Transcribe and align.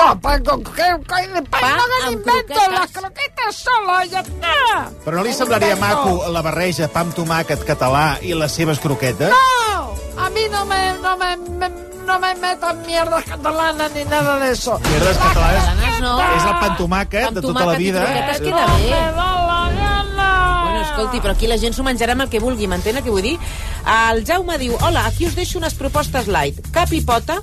No, 0.00 0.18
pan 0.20 0.42
con 0.44 0.62
qué, 0.64 0.72
qué 0.82 1.42
pan, 1.42 1.60
Pa 1.60 1.60
no 1.76 1.84
me 1.88 1.98
amb 2.06 2.12
invento, 2.12 2.54
croquetes. 2.54 2.72
las 2.72 2.90
croquetas 2.90 3.56
solo, 3.56 4.04
ya 4.10 4.20
está. 4.20 4.90
Però 5.04 5.16
no 5.18 5.24
li 5.24 5.32
semblaria 5.34 5.76
maco 5.76 6.24
la 6.32 6.40
barreja 6.40 6.88
pa 6.88 7.00
amb 7.04 7.12
tomàquet 7.14 7.64
català 7.68 8.16
i 8.24 8.32
les 8.32 8.52
seves 8.52 8.80
croquetes? 8.80 9.28
No, 9.28 10.22
a 10.24 10.30
mí 10.30 10.46
no 10.50 10.64
me, 10.64 10.80
no 11.02 11.16
me, 11.20 11.36
me- 11.36 11.70
no 12.06 12.18
me 12.18 12.34
metan 12.36 12.80
mierdas 12.86 13.24
catalanas 13.24 13.92
ni 13.92 14.04
nada 14.06 14.38
de 14.40 14.52
eso. 14.52 14.78
Mierdes 14.88 15.18
catalanes 15.18 15.64
Catalanes 15.64 16.00
no. 16.00 16.14
és 16.20 16.44
el 16.48 16.56
pa 16.58 16.66
amb 16.70 16.78
tomàquet 16.80 17.26
Amb 17.28 17.36
de 17.36 17.42
tota 17.42 17.52
la 17.52 17.60
tomàquet 17.66 17.80
i 17.80 17.84
vida. 17.84 18.00
croquetes 18.06 18.40
queda 18.40 18.66
No 18.66 18.78
bé. 18.78 18.90
me 18.90 19.12
da 19.20 19.30
la 19.50 19.60
gana. 19.76 20.62
Bueno, 20.64 20.80
escolti, 20.82 21.20
però 21.20 21.32
aquí 21.36 21.46
la 21.46 21.58
gent 21.58 21.74
s'ho 21.76 21.84
menjarà 21.84 22.12
amb 22.16 22.22
el 22.22 22.30
que 22.32 22.40
vulgui, 22.40 22.66
m'entén 22.66 22.96
el 22.96 23.04
que 23.04 23.10
vull 23.10 23.22
dir? 23.22 23.38
El 23.84 24.24
Jaume 24.24 24.56
diu, 24.58 24.76
hola, 24.80 25.04
aquí 25.06 25.26
us 25.26 25.34
deixo 25.36 25.58
unes 25.58 25.74
propostes 25.74 26.26
light. 26.26 26.58
Cap 26.72 26.90
i 26.92 27.02
pota, 27.02 27.42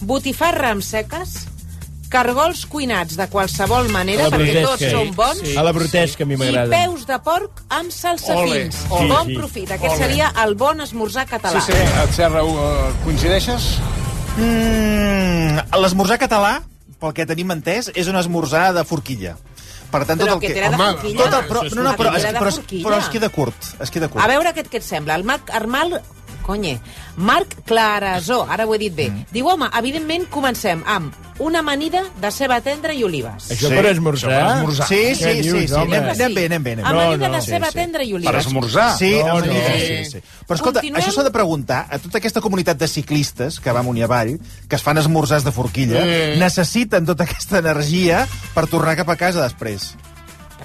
botifarra 0.00 0.70
amb 0.74 0.82
seques, 0.82 1.46
cargols 2.08 2.62
cuinats 2.66 3.16
de 3.18 3.26
qualsevol 3.28 3.90
manera, 3.92 4.24
A 4.26 4.30
la 4.30 4.38
perquè 4.38 4.62
tots 4.64 4.84
són 4.90 5.10
bons, 5.16 5.42
Sí. 5.44 5.56
A 5.56 5.62
la 5.62 5.72
brutesca, 5.76 6.24
a 6.24 6.26
mi 6.26 6.34
i 6.34 6.36
m'agrada. 6.40 6.70
peus 6.72 7.06
de 7.06 7.18
porc 7.20 7.62
amb 7.68 7.90
salsafins. 7.92 8.76
Ole, 8.88 9.02
ole. 9.02 9.08
bon 9.12 9.26
Sí, 9.26 9.32
sí. 9.32 9.38
profit. 9.38 9.70
Aquest 9.76 9.96
seria 9.98 10.32
el 10.44 10.54
bon 10.54 10.80
esmorzar 10.80 11.26
català. 11.26 11.60
Sí, 11.60 11.72
sí, 11.72 11.78
et 12.04 12.14
Serra, 12.16 12.44
uh, 12.44 12.92
coincideixes? 13.04 13.76
Mm, 14.38 15.58
L'esmorzar 15.82 16.18
català, 16.20 16.62
pel 17.00 17.12
que 17.16 17.26
tenim 17.28 17.50
entès, 17.54 17.90
és 17.94 18.08
un 18.10 18.16
esmorzar 18.16 18.72
de 18.76 18.84
forquilla. 18.88 19.36
Per 19.90 20.02
tant, 20.04 20.18
Però 20.20 20.34
tot 20.34 20.42
el 20.42 20.42
que 20.42 20.54
de 20.54 20.66
Home, 20.68 20.76
forquilla. 20.92 21.24
Tot 21.24 21.34
el, 21.38 21.46
però, 21.48 21.62
no, 21.74 21.82
no, 21.82 21.92
però, 21.96 22.10
es, 22.16 22.22
de 22.22 22.32
però, 22.36 22.48
es, 22.48 22.54
forquilla. 22.60 22.88
però 22.88 22.98
es 22.98 23.08
queda 23.08 23.28
curt. 23.30 23.68
Es 23.80 23.90
queda 23.90 24.08
curt. 24.08 24.22
A 24.24 24.28
veure 24.28 24.52
què, 24.54 24.64
què 24.68 24.80
et 24.82 24.84
sembla. 24.84 25.14
El 25.16 25.24
Marc 25.24 25.50
Armal... 25.50 26.00
Conye. 26.48 26.78
Marc 27.20 27.58
Clarasó, 27.68 28.46
ara 28.48 28.64
ho 28.64 28.72
he 28.74 28.78
dit 28.80 28.94
bé. 28.96 29.10
Mm. 29.12 29.26
Diu, 29.34 29.46
home, 29.52 29.66
evidentment 29.76 30.24
comencem 30.32 30.80
amb 30.88 31.12
una 31.44 31.60
amanida 31.60 32.00
de 32.22 32.30
ceba 32.32 32.56
tendra 32.64 32.94
i 32.96 33.02
olives. 33.04 33.50
Això 33.52 33.68
Sí. 33.68 33.74
per 33.76 33.84
esmorzar? 33.90 34.30
Això 34.32 34.46
per 34.46 34.54
esmorzar. 34.56 34.86
Sí, 34.88 35.14
sí, 35.14 35.42
sí, 35.44 35.66
sí. 35.68 35.74
home? 35.74 35.98
Anem, 35.98 36.08
anem 36.14 36.34
bé, 36.34 36.46
anem 36.46 36.62
bé. 36.64 36.72
Anem 36.72 36.84
bé. 36.84 36.88
Amanida 36.88 37.26
No, 37.28 37.34
no. 37.34 37.34
de 37.36 37.42
ceba 37.42 37.66
Sí, 37.66 37.72
sí. 37.72 37.78
tendra 37.78 38.02
i 38.02 38.08
Per 38.08 38.16
olives. 38.16 38.46
esmorzar? 38.46 38.96
Sí, 38.98 39.12
No, 39.18 39.30
amanida, 39.36 39.52
no. 39.52 39.76
sí, 39.76 40.04
sí. 40.10 40.18
Però 40.48 40.54
escolta, 40.56 40.80
Continuem? 40.80 41.02
això 41.02 41.12
s'ha 41.12 41.22
de 41.28 41.30
preguntar 41.36 41.86
a 41.90 41.98
tota 41.98 42.16
aquesta 42.18 42.40
comunitat 42.40 42.78
de 42.78 42.88
ciclistes 42.88 43.60
que 43.60 43.70
va 43.70 43.80
amunt 43.80 43.98
i 43.98 44.02
avall, 44.02 44.38
que 44.68 44.76
es 44.76 44.82
fan 44.82 44.96
esmorzars 44.96 45.44
de 45.44 45.52
forquilla, 45.52 46.00
Mm. 46.00 46.38
necessiten 46.38 47.04
tota 47.04 47.24
aquesta 47.24 47.58
energia 47.58 48.26
per 48.54 48.66
tornar 48.66 48.96
cap 48.96 49.10
a 49.10 49.16
casa 49.16 49.42
després. 49.42 49.94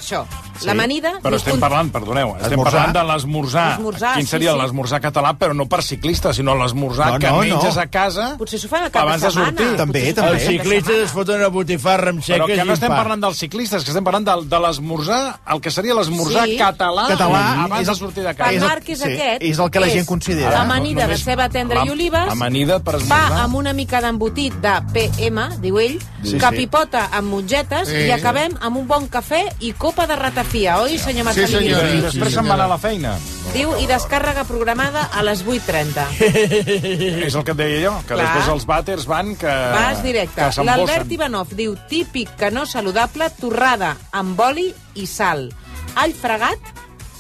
Per 0.04 0.20
això. 0.20 0.26
L'amanida... 0.68 1.14
Però 1.24 1.36
estem 1.36 1.56
un- 1.56 1.60
parlant, 1.60 1.90
perdoneu, 1.92 2.36
estem 2.38 2.52
Esmorzar. 2.54 2.74
parlant 2.74 2.94
de 2.96 3.04
l'esmorzar. 3.12 3.80
Quin 4.16 4.26
sí, 4.26 4.32
seria 4.32 4.52
sí. 4.54 4.60
l'esmorzar 4.60 5.00
català, 5.02 5.32
però 5.38 5.54
no 5.56 5.66
per 5.68 5.82
ciclistes, 5.84 6.36
sinó 6.38 6.54
l'esmorzar 6.56 7.14
No, 7.14 7.20
que 7.20 7.28
no, 7.32 7.40
menges 7.40 7.76
no. 7.76 7.82
a 7.82 7.88
casa 7.88 8.36
Potser 8.38 8.60
s'ho 8.62 8.70
fan 8.70 8.84
al 8.84 8.92
cap 8.92 9.02
abans 9.04 9.22
de 9.22 9.28
de 9.28 9.34
setmana. 9.34 9.58
sortir. 9.58 9.78
També, 9.78 10.14
també. 10.14 10.32
Els 10.32 10.40
de 10.44 10.48
ciclistes 10.54 10.96
es 11.08 11.12
foten 11.12 11.36
una 11.42 11.48
botifarra 11.50 12.10
amb 12.14 12.22
seques 12.24 12.38
Però 12.44 12.48
que 12.48 12.66
no 12.66 12.74
estem 12.78 12.90
pa. 12.94 12.98
parlant 13.02 13.22
dels 13.26 13.38
ciclistes, 13.38 13.84
que 13.84 13.92
estem 13.92 14.04
parlant 14.04 14.26
de, 14.30 14.36
de 14.54 14.60
l'esmorzar, 14.60 15.40
el 15.56 15.62
que 15.62 15.72
seria 15.72 15.96
l'esmorzar 15.96 16.46
Sí. 16.48 16.58
català, 16.58 17.08
Català 17.10 17.64
abans 17.64 17.82
és 17.82 17.88
de 17.88 17.92
el- 17.94 18.00
sortir 18.00 18.24
de 18.24 18.30
Per 18.34 18.38
casa. 18.38 18.52
El- 18.54 18.60
Marc 18.62 18.90
és 18.90 19.00
sí, 19.00 19.10
aquest. 19.12 19.42
és 19.44 19.60
el 19.60 19.72
que 19.72 19.80
la 19.80 19.90
gent 19.90 20.06
considera. 20.06 20.62
Amanida 20.62 21.08
de 21.08 21.18
ceba 21.18 21.50
tendra 21.50 21.82
i 21.84 21.86
la- 21.88 21.92
olives. 21.94 22.30
Amanida 22.30 22.80
per 22.80 22.96
esmorzar. 23.02 23.42
amb 23.44 23.56
una 23.56 23.74
mica 23.74 24.02
d'embotit 24.02 24.54
de 24.62 24.74
PM, 24.94 25.50
diu 25.60 25.80
ell, 25.80 26.00
Sí, 26.24 26.38
capipota 26.38 27.10
amb 27.12 27.28
mongetes 27.30 27.90
Sí. 27.90 28.06
i 28.08 28.12
acabem 28.12 28.54
amb 28.62 28.78
un 28.78 28.88
bon 28.88 29.10
cafè 29.10 29.42
i 29.60 29.74
copa 29.74 29.93
de 30.10 30.16
ratafia, 30.18 30.80
oi, 30.82 30.98
senyor 30.98 31.22
Sí, 31.22 31.40
Marcelí? 31.42 31.70
senyor. 31.70 31.86
I 31.86 32.02
després 32.02 32.34
se'n 32.34 32.48
va 32.50 32.56
anar 32.58 32.66
a 32.66 32.72
la 32.74 32.78
feina. 32.82 33.14
Diu, 33.54 33.76
i 33.80 33.86
descàrrega 33.86 34.44
programada 34.50 35.04
a 35.14 35.22
les 35.24 35.44
8.30. 35.46 36.08
És 37.28 37.36
el 37.38 37.44
que 37.46 37.54
et 37.54 37.58
deia 37.60 37.82
jo, 37.86 37.94
que 38.08 38.16
Clar. 38.16 38.26
després 38.26 38.50
els 38.56 38.66
vàters 38.66 39.06
van 39.06 39.36
que... 39.38 39.48
Vas 39.76 40.02
directe. 40.04 40.50
L'Albert 40.66 41.12
Ivanov 41.14 41.54
diu, 41.54 41.76
típic 41.90 42.34
que 42.40 42.50
no 42.52 42.66
saludable, 42.66 43.30
torrada 43.40 43.94
amb 44.12 44.40
oli 44.42 44.72
i 44.96 45.06
sal, 45.06 45.52
all 45.96 46.14
fregat 46.18 46.58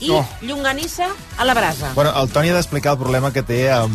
i 0.02 0.09
Oh. 0.11 0.25
llonganissa 0.41 1.11
a 1.37 1.45
la 1.45 1.53
brasa. 1.53 1.93
Bueno, 1.95 2.11
el 2.19 2.27
Toni 2.33 2.49
ha 2.49 2.58
d'explicar 2.58 2.93
el 2.98 2.99
problema 2.99 3.31
que 3.31 3.43
té 3.45 3.69
amb, 3.71 3.93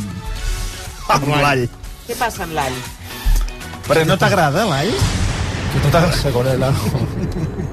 amb 1.10 1.26
l'all. 1.34 1.66
Què 2.06 2.16
passa 2.16 2.44
amb 2.46 2.54
l'all? 2.56 2.78
Però 3.88 4.06
no 4.06 4.16
t'agrada 4.16 4.64
l'all? 4.64 4.94
Que 5.72 5.82
no 5.84 5.90
t'agrada 5.92 6.30
con 6.32 6.46
el 6.48 6.62
ajo. 6.62 7.67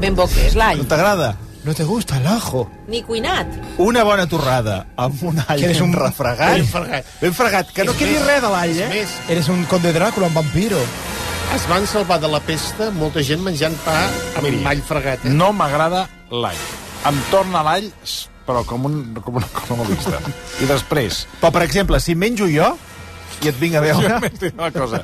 Ben 0.00 0.14
bo 0.16 0.26
que 0.28 0.46
és 0.48 0.54
l'all. 0.56 0.78
No 0.80 0.86
t'agrada? 0.88 1.34
No 1.64 1.74
te 1.76 1.84
gusta 1.84 2.16
el 2.16 2.26
ajo. 2.26 2.62
Ni 2.88 3.02
cuinat. 3.04 3.46
Una 3.78 4.02
bona 4.02 4.24
torrada 4.26 4.86
amb 4.96 5.22
un 5.28 5.38
all 5.46 5.58
Que 5.60 5.66
eres 5.68 5.80
ben 5.80 5.90
un- 5.90 5.94
refregat. 5.98 6.54
ben 6.56 6.66
fregat. 6.66 7.04
Ben 7.20 7.34
fregat. 7.34 7.70
Que 7.76 7.84
no 7.84 7.92
quedi 7.92 8.16
res 8.16 8.40
de 8.40 8.48
l'all, 8.48 8.78
eh? 8.80 8.88
Més, 8.88 9.08
eres 9.28 9.48
un 9.52 9.64
conde 9.68 9.92
Dràcula, 9.92 10.26
un 10.28 10.34
vampiro. 10.34 10.78
Es 11.54 11.66
van 11.68 11.86
salvar 11.86 12.20
de 12.20 12.28
la 12.28 12.40
pesta 12.40 12.90
molta 12.90 13.22
gent 13.22 13.42
menjant 13.42 13.74
pa 13.84 14.06
amb 14.36 14.42
Miri. 14.44 14.64
all 14.64 14.80
fregat. 14.82 15.24
Eh? 15.26 15.28
No 15.28 15.52
m'agrada 15.52 16.08
l'all. 16.30 16.56
Em 17.06 17.20
torna 17.30 17.62
l'all, 17.62 17.90
però 18.46 18.64
com, 18.64 18.84
un, 18.86 19.14
com 19.20 19.36
una 19.36 19.46
economista. 19.46 20.18
I 20.62 20.66
després, 20.66 21.26
Però, 21.40 21.50
per 21.52 21.62
exemple, 21.62 22.00
si 22.00 22.14
menjo 22.14 22.46
jo 22.48 22.76
i 23.42 23.48
et 23.48 23.56
vinc 23.60 23.74
a 23.76 23.80
veure... 23.84 24.08
jo 24.08 24.18
dit 24.28 24.54
una 24.54 24.70
cosa. 24.74 25.02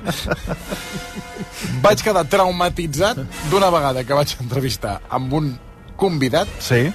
Vaig 1.83 2.03
quedar 2.05 2.25
traumatitzat 2.29 3.19
d'una 3.51 3.71
vegada 3.73 4.05
que 4.05 4.15
vaig 4.17 4.37
entrevistar 4.43 4.99
amb 5.09 5.33
un 5.39 5.53
convidat 5.97 6.49
Sí. 6.61 6.93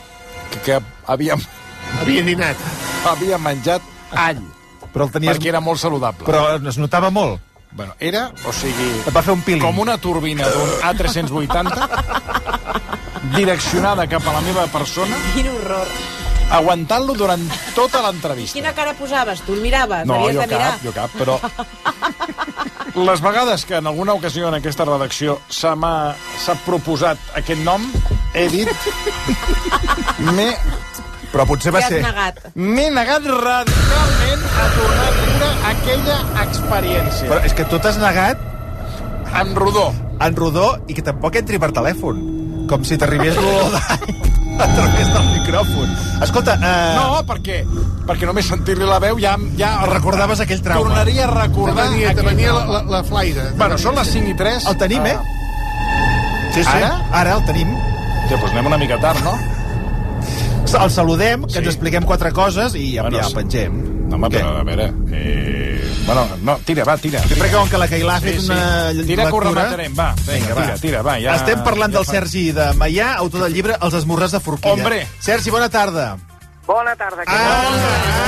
que, 0.51 0.59
que 0.65 0.79
havia, 1.07 1.35
Havia 2.01 2.23
dinat. 2.23 2.57
havia 3.09 3.37
menjat 3.41 3.81
all, 4.15 4.41
Però 4.93 5.05
el 5.07 5.11
tenies... 5.15 5.37
perquè 5.37 5.49
era 5.49 5.59
molt 5.63 5.79
saludable. 5.81 6.25
Però 6.27 6.59
es 6.69 6.77
notava 6.77 7.09
molt. 7.09 7.39
Bueno, 7.71 7.93
era, 8.03 8.25
o 8.45 8.51
sigui, 8.51 8.89
Et 9.07 9.13
va 9.15 9.21
fer 9.23 9.31
un 9.33 9.41
peeling. 9.41 9.63
com 9.63 9.79
una 9.79 9.97
turbina 9.97 10.43
d'un 10.51 10.69
A380 10.91 11.87
direccionada 13.37 14.07
cap 14.11 14.25
a 14.27 14.33
la 14.33 14.41
meva 14.43 14.65
persona, 14.67 15.15
Quin 15.33 15.47
horror. 15.47 15.87
Aguantant-lo 16.51 17.13
durant 17.15 17.43
tota 17.75 18.01
l'entrevista. 18.05 18.57
Quina 18.59 18.73
cara 18.75 18.93
posaves? 18.99 19.41
Tu 19.47 19.53
el 19.55 19.61
miraves? 19.63 20.05
No, 20.09 20.19
jo 20.27 20.39
de 20.41 20.47
mirar. 20.51 20.73
cap, 20.77 20.83
jo 20.83 20.91
cap, 20.95 21.09
però... 21.17 21.39
Les 23.07 23.21
vegades 23.23 23.63
que 23.63 23.77
en 23.79 23.87
alguna 23.87 24.11
ocasió 24.17 24.49
en 24.49 24.57
aquesta 24.57 24.83
redacció 24.83 25.37
se 25.47 25.69
m'ha 25.79 26.11
s'ha 26.43 26.55
proposat 26.65 27.17
aquest 27.39 27.61
nom, 27.63 27.85
he 28.35 28.47
dit... 28.51 28.67
M'he 30.19 30.49
Però 31.31 31.45
potser 31.47 31.71
va 31.71 31.79
ser... 31.85 32.01
negat. 32.03 32.41
m'he 32.59 32.89
negat 32.91 33.23
radicalment 33.31 34.41
a 34.43 34.65
tornar 34.75 35.05
a 35.07 35.13
viure 35.21 35.51
aquella 35.69 36.17
experiència. 36.43 37.29
Però 37.31 37.39
és 37.47 37.55
que 37.55 37.63
tu 37.71 37.79
t'has 37.79 37.95
negat 38.01 38.41
En 39.39 39.53
rodó. 39.55 39.85
en 40.19 40.35
rodó 40.35 40.65
i 40.91 40.93
que 40.97 41.01
tampoc 41.07 41.37
entri 41.39 41.57
per 41.63 41.71
telèfon. 41.71 42.19
Com 42.67 42.83
si 42.83 42.97
t'arribés 42.99 43.39
l'olor 43.39 43.71
d'all 43.77 44.11
a 44.61 44.67
través 44.75 45.07
del 45.13 45.27
micròfon. 45.39 45.93
Escolta, 46.21 46.55
eh, 46.61 46.95
No, 46.95 47.21
perquè, 47.27 47.61
perquè 48.07 48.25
només 48.29 48.45
sentir-li 48.47 48.85
la 48.87 48.99
veu 49.03 49.17
ja, 49.21 49.35
ja 49.57 49.71
recordaves 49.89 50.39
aquell 50.43 50.61
trauma. 50.61 50.89
tornaria 50.89 51.25
a 51.25 51.31
Te 51.33 51.39
recordar... 51.41 51.89
venia, 51.89 52.07
te 52.13 52.19
aquell 52.19 52.29
venia 52.35 52.53
la, 52.53 52.65
la, 52.65 52.81
la 52.97 53.03
flaire. 53.03 53.49
Bueno, 53.57 53.77
són 53.81 53.95
les 53.97 54.07
5 54.13 54.29
i 54.33 54.35
3. 54.37 54.67
El 54.71 54.77
tenim, 54.77 55.05
eh? 55.05 55.17
Sí, 56.53 56.63
sí. 56.63 56.69
Ara? 56.75 56.93
Ara 57.11 57.37
el 57.39 57.45
tenim. 57.47 57.73
Ja, 58.29 58.37
doncs 58.37 58.51
anem 58.51 58.67
una 58.71 58.77
mica 58.77 58.97
tard, 59.01 59.21
no? 59.25 59.33
El 60.71 60.89
saludem, 60.93 61.43
que 61.49 61.51
Sí. 61.51 61.57
ens 61.59 61.67
expliquem 61.73 62.05
quatre 62.07 62.31
coses 62.31 62.75
i 62.79 62.93
ja, 62.95 63.01
Bueno, 63.03 63.19
ja 63.19 63.27
pengem. 63.35 63.73
No, 64.07 64.15
home, 64.15 64.29
Què? 64.29 64.39
però 64.39 64.59
a 64.61 64.63
veure... 64.63 64.91
Eh... 65.11 65.60
Bueno, 66.05 66.27
no, 66.41 66.57
tira, 66.65 66.83
va, 66.83 66.97
tira. 66.97 67.21
Jo 67.23 67.35
crec 67.35 67.51
que 67.51 67.55
com 67.57 67.69
que 67.69 67.77
la 67.77 67.87
Cailà 67.87 68.15
ha 68.17 68.21
fet 68.21 68.39
Sí, 68.39 68.47
sí. 68.47 68.51
una 68.51 68.91
Tira 69.05 69.25
que 69.29 69.35
ho 69.35 69.39
rematarem, 69.39 69.93
va. 69.97 70.13
Vinga, 70.27 70.55
tira, 70.55 70.75
tira, 70.81 71.01
va. 71.05 71.13
Ja, 71.21 71.35
Estem 71.35 71.63
parlant 71.63 71.93
ja 71.93 71.97
del 71.99 72.05
fa- 72.05 72.11
Sergi 72.17 72.51
de 72.51 72.73
Maià, 72.79 73.13
autor 73.21 73.43
del 73.45 73.53
llibre 73.53 73.77
Els 73.81 73.93
esmorrars 73.93 74.31
de 74.35 74.39
Forquilla. 74.39 74.73
Hombre. 74.73 75.07
Sergi, 75.19 75.49
bona 75.53 75.69
tarda. 75.69 76.17
Bona 76.65 76.95
tarda. 76.95 77.23
Què 77.23 77.31
Ara, 77.31 77.61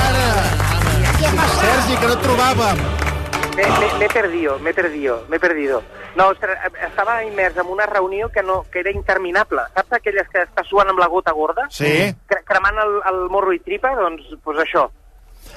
ara. 0.08 0.64
Sergi, 1.60 1.96
que 2.00 2.06
no 2.06 2.12
et 2.14 2.22
trobàvem. 2.22 2.80
Me, 3.54 3.62
me, 3.62 3.88
me 4.00 4.04
he 4.06 4.08
perdido, 4.08 4.58
me 4.58 4.70
he 4.70 4.74
perdido, 4.74 5.24
me 5.28 5.36
he 5.36 5.40
perdido. 5.40 5.82
No, 6.16 6.28
ostres, 6.28 6.56
estava 6.88 7.22
immers 7.24 7.56
en 7.56 7.66
una 7.70 7.86
reunió 7.86 8.28
que, 8.30 8.42
no, 8.42 8.64
que 8.72 8.80
era 8.80 8.90
interminable. 8.90 9.62
Saps 9.74 9.92
aquelles 9.92 10.26
que 10.32 10.42
està 10.42 10.64
suant 10.66 10.88
amb 10.90 10.98
la 10.98 11.06
gota 11.06 11.32
gorda? 11.32 11.66
Sí. 11.70 12.14
Cre 12.26 12.42
cremant 12.46 12.78
el, 12.82 12.96
el 13.12 13.20
morro 13.30 13.52
i 13.54 13.60
tripa? 13.60 13.94
Doncs, 13.94 14.22
pues 14.42 14.58
això. 14.58 14.88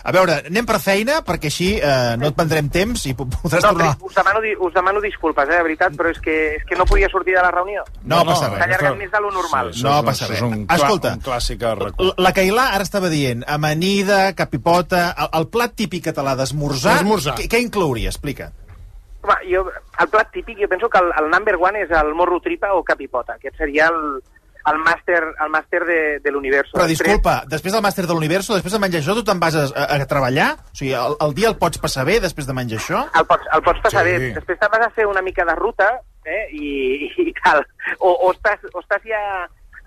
A 0.08 0.12
veure, 0.16 0.38
anem 0.48 0.64
per 0.64 0.78
feina, 0.80 1.18
perquè 1.28 1.50
així 1.52 1.66
eh, 1.84 2.14
no 2.16 2.30
et 2.30 2.36
prendrem 2.38 2.70
temps 2.72 3.02
i 3.10 3.12
po- 3.18 3.26
podràs 3.28 3.66
No, 3.66 3.74
tornar... 3.74 3.90
us, 4.08 4.14
demano, 4.16 4.40
us 4.64 4.74
demano 4.78 5.02
disculpes, 5.04 5.50
eh, 5.50 5.58
de 5.58 5.64
veritat, 5.66 5.98
però 6.00 6.14
és 6.14 6.22
que, 6.24 6.36
és 6.56 6.64
que 6.70 6.78
no 6.80 6.86
podia 6.88 7.10
sortir 7.12 7.36
de 7.36 7.42
la 7.44 7.50
reunió. 7.52 7.84
No, 8.08 8.22
passa 8.24 8.48
res. 8.48 8.58
S'ha 8.62 8.70
allargat 8.70 8.96
més 9.02 9.12
de 9.12 9.22
lo 9.26 9.32
normal. 9.36 9.74
Sí, 9.76 9.84
No 9.84 9.98
passa 10.08 10.30
res. 10.30 10.38
És 10.40 10.46
un, 10.48 10.62
Escolta, 10.72 11.12
un 11.20 11.26
clàssic 11.26 11.66
La 12.24 12.32
Cailà 12.38 12.70
ara 12.78 12.88
estava 12.88 13.10
dient 13.12 13.44
amanida, 13.52 14.32
capipota, 14.34 15.10
el, 15.26 15.30
el 15.42 15.50
plat 15.52 15.76
típic 15.76 16.06
català 16.08 16.38
d'esmorzar, 16.40 17.02
D'esmorzar. 17.02 17.36
què, 17.42 17.50
què 17.52 17.60
inclouria? 17.66 18.08
Explica. 18.16 18.54
Home, 19.28 19.36
jo, 19.52 19.66
el 20.00 20.08
plat 20.08 20.32
típic, 20.32 20.56
jo 20.64 20.70
penso 20.72 20.88
que 20.88 21.04
el, 21.04 21.12
el 21.20 21.28
number 21.34 21.58
one 21.60 21.82
és 21.84 21.92
el 21.92 22.14
morro 22.16 22.40
tripa 22.40 22.72
o 22.80 22.84
capipota. 22.88 23.36
Aquest 23.36 23.58
seria 23.60 23.90
el, 23.92 24.22
el 24.68 24.78
màster, 24.84 25.20
el 25.46 25.50
màster 25.54 25.80
de, 25.88 26.00
de 26.24 26.32
l'Universo. 26.32 26.74
Però 26.76 26.86
Després- 26.88 27.16
disculpa, 27.16 27.36
després 27.48 27.74
del 27.74 27.84
màster 27.86 28.06
de 28.06 28.14
l'Universo, 28.14 28.54
després 28.58 28.74
de 28.74 28.80
menjar 28.84 29.02
això, 29.02 29.16
tu 29.16 29.24
te'n 29.24 29.40
vas 29.40 29.56
a, 29.56 29.66
a, 29.72 29.86
a 29.96 30.08
treballar? 30.10 30.50
O 30.60 30.76
sigui, 30.76 30.94
el, 30.94 31.16
el 31.24 31.34
dia 31.38 31.48
el 31.54 31.58
pots 31.62 31.80
passar 31.80 32.04
bé 32.06 32.20
després 32.20 32.48
de 32.48 32.54
menjar 32.58 32.80
això? 32.82 33.06
el 33.16 33.26
pots, 33.30 33.48
el 33.54 33.64
pots 33.64 33.80
passar 33.86 34.04
Sí. 34.06 34.12
bé. 34.12 34.34
Després 34.40 34.60
te'n 34.60 34.74
vas 34.74 34.88
a 34.88 34.92
fer 34.92 35.06
una 35.08 35.22
mica 35.24 35.46
de 35.48 35.56
ruta 35.56 35.88
eh, 36.26 36.44
i, 36.52 37.08
i 37.30 37.34
tal. 37.44 37.64
O, 38.00 38.12
o, 38.12 38.34
estàs, 38.36 38.60
o 38.74 38.84
estàs 38.84 39.08
ja 39.08 39.22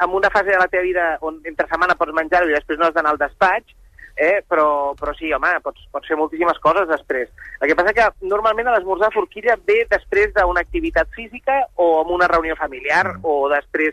en 0.00 0.16
una 0.16 0.30
fase 0.32 0.48
de 0.48 0.56
la 0.56 0.68
teva 0.72 0.82
vida 0.82 1.10
on 1.20 1.42
entre 1.44 1.68
setmana 1.68 1.94
pots 1.94 2.14
menjar-ho 2.16 2.48
i 2.48 2.56
després 2.56 2.78
no 2.80 2.86
has 2.88 2.94
d'anar 2.96 3.12
al 3.12 3.18
despatx, 3.20 3.74
eh, 4.16 4.40
però, 4.48 4.94
però 4.96 5.12
sí, 5.16 5.28
home, 5.32 5.50
pots, 5.64 5.84
pots 5.92 6.08
fer 6.08 6.16
moltíssimes 6.16 6.58
coses 6.64 6.88
després. 6.88 7.28
El 7.60 7.68
que 7.68 7.76
passa 7.76 7.92
que 7.92 8.06
normalment 8.24 8.72
l'esmorzar 8.72 9.08
a 9.12 9.14
forquilla 9.14 9.58
ve 9.68 9.82
després 9.90 10.32
d'una 10.36 10.60
activitat 10.64 11.08
física 11.16 11.66
o 11.76 12.00
amb 12.00 12.16
una 12.16 12.28
reunió 12.32 12.56
familiar 12.56 13.18
mm. 13.18 13.20
o 13.28 13.48
després 13.52 13.92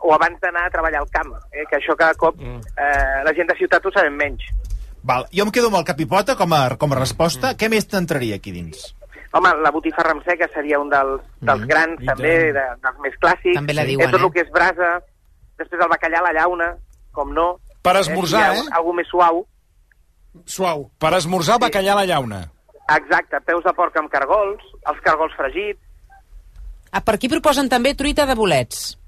o 0.00 0.14
abans 0.14 0.40
d'anar 0.40 0.66
a 0.66 0.72
treballar 0.72 1.00
al 1.02 1.10
camp, 1.12 1.32
eh, 1.52 1.66
que 1.68 1.76
això 1.78 1.96
cada 1.96 2.14
cop 2.18 2.38
mm. 2.40 2.60
eh, 2.76 3.20
la 3.26 3.34
gent 3.36 3.48
de 3.50 3.56
ciutat 3.58 3.84
ho 3.86 3.92
sabem 3.94 4.16
menys. 4.16 4.46
Val, 5.02 5.26
jo 5.32 5.44
em 5.46 5.50
quedo 5.52 5.68
amb 5.70 5.78
el 5.80 5.84
capipota 5.88 6.36
com 6.36 6.52
a, 6.52 6.62
com 6.80 6.92
a 6.92 6.98
resposta. 6.98 7.54
Què 7.56 7.70
més 7.72 7.86
t'entraria 7.88 8.36
aquí 8.36 8.52
dins? 8.52 8.90
Home, 9.32 9.52
la 9.62 9.70
botifarra 9.70 10.12
amb 10.16 10.24
seca 10.26 10.48
seria 10.52 10.80
un 10.82 10.90
dels, 10.90 11.22
dels 11.40 11.62
Mm, 11.62 11.68
grans, 11.70 12.00
i 12.02 12.06
també, 12.08 12.34
de, 12.52 12.64
dels 12.82 12.98
més 13.00 13.14
clàssics. 13.22 13.56
També 13.56 13.76
la 13.76 13.84
Eh, 13.86 13.92
diuen, 13.92 14.10
Tot 14.10 14.20
eh? 14.20 14.24
el 14.26 14.32
que 14.34 14.42
és 14.42 14.50
brasa, 14.50 14.90
després 15.56 15.80
el 15.80 15.88
bacallà 15.92 16.18
a 16.18 16.26
la 16.26 16.32
llauna, 16.34 16.76
com 17.12 17.32
no. 17.32 17.60
Per 17.82 17.96
esmorzar, 17.96 18.42
si 18.54 18.58
hi 18.58 18.66
eh? 18.66 18.68
ha 18.72 18.76
Algú 18.80 18.92
més 18.92 19.08
suau. 19.08 19.44
Suau. 20.44 20.90
Per 20.98 21.14
esmorzar, 21.16 21.58
bacallà 21.62 21.92
a 21.94 22.00
la 22.02 22.06
llauna. 22.06 22.40
Exacte, 22.90 23.40
peus 23.46 23.62
de 23.64 23.72
porc 23.72 23.96
amb 23.96 24.10
cargols, 24.10 24.62
els 24.90 25.00
cargols 25.06 25.32
fregits. 25.38 25.80
Ah, 26.90 27.00
per 27.00 27.14
aquí 27.14 27.28
proposen 27.30 27.68
també 27.70 27.94
truita 27.94 28.26
de 28.26 28.34
bolets. 28.34 28.98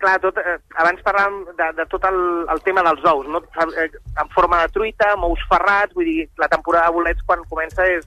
Clar, 0.00 0.16
tot, 0.22 0.38
eh, 0.40 0.56
abans 0.80 1.02
parlàvem 1.04 1.42
de, 1.58 1.66
de 1.76 1.84
tot 1.92 2.04
el, 2.08 2.20
el 2.48 2.60
tema 2.64 2.80
dels 2.86 3.02
ous, 3.04 3.26
no? 3.28 3.42
Eh, 3.76 3.90
en 4.22 4.30
forma 4.32 4.62
de 4.62 4.72
truita, 4.72 5.10
amb 5.12 5.26
ous 5.28 5.42
ferrats, 5.50 5.92
vull 5.94 6.08
dir, 6.08 6.22
la 6.40 6.48
temporada 6.48 6.88
de 6.88 6.94
bolets 6.96 7.26
quan 7.28 7.42
comença 7.50 7.84
és, 7.84 8.06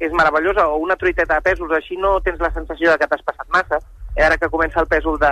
és 0.00 0.12
meravellosa, 0.16 0.64
o 0.72 0.78
una 0.80 0.96
truiteta 0.96 1.36
de 1.36 1.44
pèsols, 1.50 1.74
així 1.76 1.98
no 2.00 2.16
tens 2.24 2.40
la 2.40 2.48
sensació 2.54 2.90
de 2.94 2.98
que 3.02 3.08
t'has 3.12 3.22
passat 3.28 3.46
massa. 3.52 3.78
Eh, 4.16 4.24
ara 4.24 4.38
que 4.40 4.48
comença 4.48 4.80
el 4.80 4.88
pèsol 4.88 5.18
de, 5.20 5.30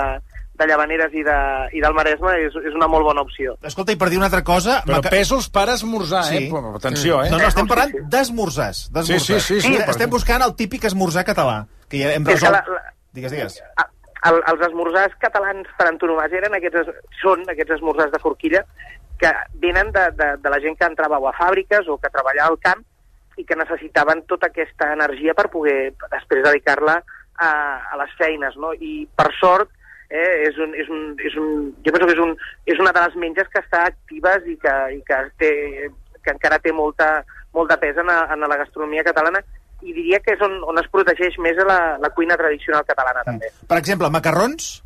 de 0.60 0.66
Llavaneres 0.68 1.14
i, 1.16 1.22
de, 1.24 1.38
i 1.78 1.80
del 1.80 1.94
Maresme 1.96 2.34
és, 2.44 2.54
és 2.60 2.76
una 2.76 2.88
molt 2.92 3.08
bona 3.08 3.24
opció. 3.24 3.56
Escolta, 3.64 3.94
i 3.96 3.98
per 3.98 4.10
dir 4.12 4.18
una 4.20 4.28
altra 4.28 4.42
cosa... 4.44 4.82
Però 4.84 5.00
pèsols 5.06 5.48
per 5.54 5.68
esmorzar, 5.72 6.24
Sí. 6.28 6.42
eh? 6.42 6.50
Però, 6.52 6.74
atenció, 6.76 7.22
eh? 7.24 7.30
No, 7.32 7.38
no, 7.40 7.48
estem 7.48 7.64
Sí, 7.64 7.72
parlant 7.72 7.96
sí. 7.96 8.04
d'esmorzars. 8.12 8.84
Sí, 8.84 8.92
d'esmorzars. 8.98 9.48
sí, 9.48 9.60
sí, 9.62 9.72
sí, 9.78 9.80
Estem 9.86 10.10
buscant 10.12 10.44
el 10.44 10.52
típic 10.60 10.84
esmorzar 10.92 11.24
català, 11.24 11.62
que 11.88 12.04
ja 12.04 12.12
hem 12.18 12.26
resolt... 12.28 12.52
la- 12.52 12.64
la- 12.68 12.88
Digues, 13.12 13.32
digues. 13.32 13.58
El, 14.28 14.38
els 14.52 14.60
esmorzars 14.68 15.14
catalans 15.18 15.66
per 15.78 15.88
antonomàsia 15.90 16.38
eren 16.42 16.54
aquests, 16.54 16.84
es- 16.84 17.18
són 17.22 17.42
aquests 17.50 17.74
esmorzars 17.78 18.12
de 18.12 18.20
forquilla 18.22 18.62
que 19.18 19.30
venen 19.62 19.90
de, 19.94 20.04
de, 20.18 20.28
de 20.42 20.50
la 20.50 20.60
gent 20.62 20.76
que 20.78 20.86
entrava 20.86 21.18
a 21.28 21.32
fàbriques 21.38 21.88
o 21.90 21.98
que 21.98 22.10
treballava 22.10 22.50
al 22.54 22.58
camp 22.62 22.84
i 23.40 23.44
que 23.48 23.56
necessitaven 23.56 24.22
tota 24.30 24.48
aquesta 24.50 24.92
energia 24.92 25.34
per 25.34 25.48
poder 25.50 25.92
després 26.12 26.42
dedicar-la 26.44 26.98
a, 27.38 27.50
a 27.92 27.96
les 28.02 28.12
feines, 28.18 28.56
no? 28.60 28.72
I 28.74 29.06
per 29.16 29.30
sort 29.40 29.70
eh, 30.10 30.44
és 30.48 30.58
un, 30.60 30.74
és 30.76 30.88
un, 30.92 31.14
és 31.18 31.34
un, 31.40 31.48
jo 31.82 31.94
penso 31.94 32.06
que 32.10 32.12
és, 32.18 32.20
un, 32.20 32.34
és 32.66 32.78
una 32.82 32.92
de 32.92 33.06
les 33.06 33.16
menges 33.16 33.48
que 33.48 33.62
està 33.64 33.86
actives 33.88 34.44
i 34.46 34.58
que, 34.60 34.74
i 34.98 35.00
que, 35.08 35.20
té, 35.40 35.52
que 36.22 36.34
encara 36.34 36.58
té 36.62 36.74
molta, 36.76 37.24
molt 37.56 37.70
de 37.72 37.78
pes 37.80 37.96
en, 37.98 38.10
a, 38.12 38.26
en 38.34 38.44
la 38.46 38.58
gastronomia 38.60 39.02
catalana 39.06 39.40
i 39.82 39.92
diria 39.96 40.20
que 40.22 40.34
és 40.36 40.42
on, 40.46 40.58
on 40.68 40.78
es 40.78 40.88
protegeix 40.92 41.36
més 41.42 41.58
la, 41.66 41.98
la 42.02 42.10
cuina 42.14 42.36
tradicional 42.38 42.84
catalana, 42.88 43.22
també. 43.26 43.50
Per 43.68 43.78
exemple, 43.78 44.10
macarrons? 44.14 44.82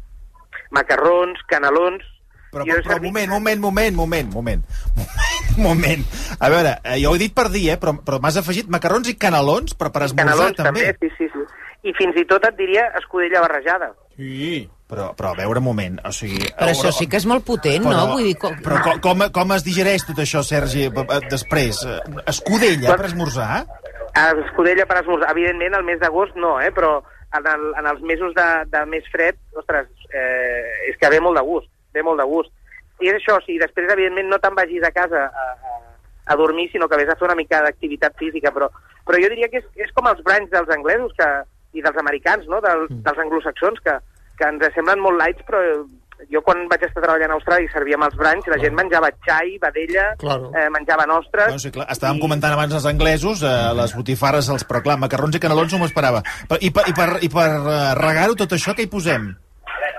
Macarrons, 0.71 1.41
canelons... 1.49 2.05
Però, 2.57 2.65
Jo 2.65 2.77
he 2.79 2.81
però 2.81 2.95
servit- 2.95 3.11
moment, 3.11 3.29
moment, 3.35 3.61
moment, 3.61 3.97
moment, 3.99 4.29
moment. 4.33 4.63
Moment. 5.57 6.03
A 6.39 6.49
veure, 6.53 6.75
eh, 6.85 6.99
jo 7.01 7.11
ho 7.11 7.17
he 7.17 7.21
dit 7.23 7.33
per 7.35 7.47
dir, 7.49 7.63
eh, 7.73 7.77
però, 7.81 7.95
però 8.05 8.19
m'has 8.21 8.37
afegit 8.37 8.69
macarrons 8.73 9.09
i 9.09 9.15
canelons 9.17 9.73
per, 9.75 9.89
per 9.93 10.03
esmorzar, 10.05 10.35
Canelons 10.35 10.59
també. 10.59 10.83
també, 10.93 11.09
sí, 11.09 11.11
sí, 11.17 11.29
sí. 11.33 11.45
I 11.89 11.95
fins 11.97 12.17
i 12.21 12.25
tot 12.29 12.45
et 12.45 12.57
diria 12.59 12.87
escudella 13.01 13.41
barrejada. 13.45 13.89
Sí. 14.17 14.67
Però, 14.87 15.09
però 15.19 15.33
a 15.33 15.39
veure, 15.41 15.59
un 15.59 15.65
moment, 15.67 15.97
o 16.07 16.13
sigui... 16.15 16.45
Però 16.55 16.69
això 16.71 16.93
sí 16.95 17.09
que 17.11 17.19
és 17.19 17.25
molt 17.27 17.43
potent, 17.49 17.83
però, 17.89 18.05
no? 18.07 18.13
Vull 18.15 18.29
dir, 18.29 18.37
com... 18.39 18.53
Però 18.63 18.79
com, 19.03 19.25
com, 19.35 19.55
es 19.57 19.65
digereix 19.67 20.05
tot 20.07 20.21
això, 20.23 20.45
Sergi, 20.47 20.85
b- 20.95 21.03
b- 21.09 21.19
després? 21.33 21.81
Eh, 21.89 21.97
Escudella 22.31 22.95
per 23.01 23.09
esmorzar? 23.09 23.65
Ah, 24.17 24.33
Escudella 24.47 24.87
per 24.89 25.03
esmorzar. 25.03 25.31
Evidentment, 25.35 25.75
el 25.77 25.85
mes 25.85 25.99
d'agost 26.01 26.39
no, 26.41 26.55
eh? 26.65 26.71
però 26.73 27.03
en, 27.37 27.47
el, 27.53 27.67
en 27.77 27.89
els 27.91 28.01
mesos 28.01 28.33
de, 28.35 28.47
de 28.73 28.85
més 28.89 29.05
fred, 29.13 29.37
ostres, 29.61 29.91
eh, 30.09 30.89
és 30.89 30.97
que 30.97 31.11
ve 31.13 31.21
molt 31.21 31.37
de 31.37 31.45
gust, 31.45 31.69
ve 31.93 32.05
molt 32.07 32.23
de 32.23 32.25
gust. 32.31 32.53
I 33.05 33.11
és 33.11 33.19
això, 33.19 33.37
o 33.37 33.45
sigui, 33.45 33.59
després, 33.61 33.91
evidentment, 33.93 34.31
no 34.33 34.39
te'n 34.41 34.57
vagis 34.57 34.87
a 34.89 34.93
casa 34.97 35.27
a, 35.29 35.47
a, 35.53 35.77
a 36.33 36.37
dormir, 36.41 36.71
sinó 36.73 36.89
que 36.89 36.97
vés 37.03 37.13
a 37.13 37.19
fer 37.21 37.29
una 37.29 37.37
mica 37.37 37.61
d'activitat 37.67 38.17
física, 38.17 38.55
però, 38.57 38.71
però 39.05 39.21
jo 39.21 39.29
diria 39.35 39.51
que 39.53 39.61
és, 39.61 39.69
és 39.85 39.93
com 39.93 40.09
els 40.09 40.25
branys 40.25 40.49
dels 40.55 40.73
anglesos 40.73 41.13
que, 41.21 41.29
i 41.77 41.85
dels 41.85 42.01
americans, 42.01 42.49
no? 42.49 42.63
Del, 42.65 42.87
dels 43.05 43.21
anglosaxons, 43.27 43.85
que, 43.85 43.99
que 44.41 44.49
ens 44.49 44.65
semblen 44.73 45.05
molt 45.05 45.21
lights, 45.21 45.45
però 45.45 45.61
jo 46.33 46.41
quan 46.43 46.65
vaig 46.71 46.83
estar 46.87 47.03
treballant 47.03 47.31
a 47.31 47.37
Austràlia 47.39 47.69
i 47.69 47.73
servíem 47.73 48.03
els 48.07 48.17
branys, 48.19 48.47
la 48.51 48.59
gent 48.63 48.75
menjava 48.75 49.11
xai, 49.27 49.57
vedella, 49.63 50.07
Claro. 50.21 50.51
eh, 50.57 50.69
menjava 50.75 51.07
nostres... 51.07 51.47
Bueno, 51.53 51.63
sí, 51.63 51.71
clar, 51.75 51.87
estàvem 51.93 52.21
comentant 52.23 52.55
abans 52.57 52.75
els 52.75 52.87
anglesos, 52.89 53.43
eh, 53.47 53.55
les 53.79 53.95
botifarres, 53.97 54.49
els, 54.53 54.65
però 54.69 54.83
clar, 54.85 54.99
macarrons 55.03 55.37
i 55.37 55.41
canelons 55.43 55.73
no 55.77 55.83
m'ho 55.83 55.91
esperava. 55.91 56.23
Però, 56.49 56.59
I 56.61 56.71
per, 56.75 56.87
i 56.91 56.95
per, 56.97 57.09
i 57.23 57.29
per 57.33 57.49
eh, 57.49 57.95
regar-ho 58.01 58.35
tot 58.39 58.57
això, 58.57 58.75
què 58.75 58.87
hi 58.87 58.93
posem? 58.93 59.29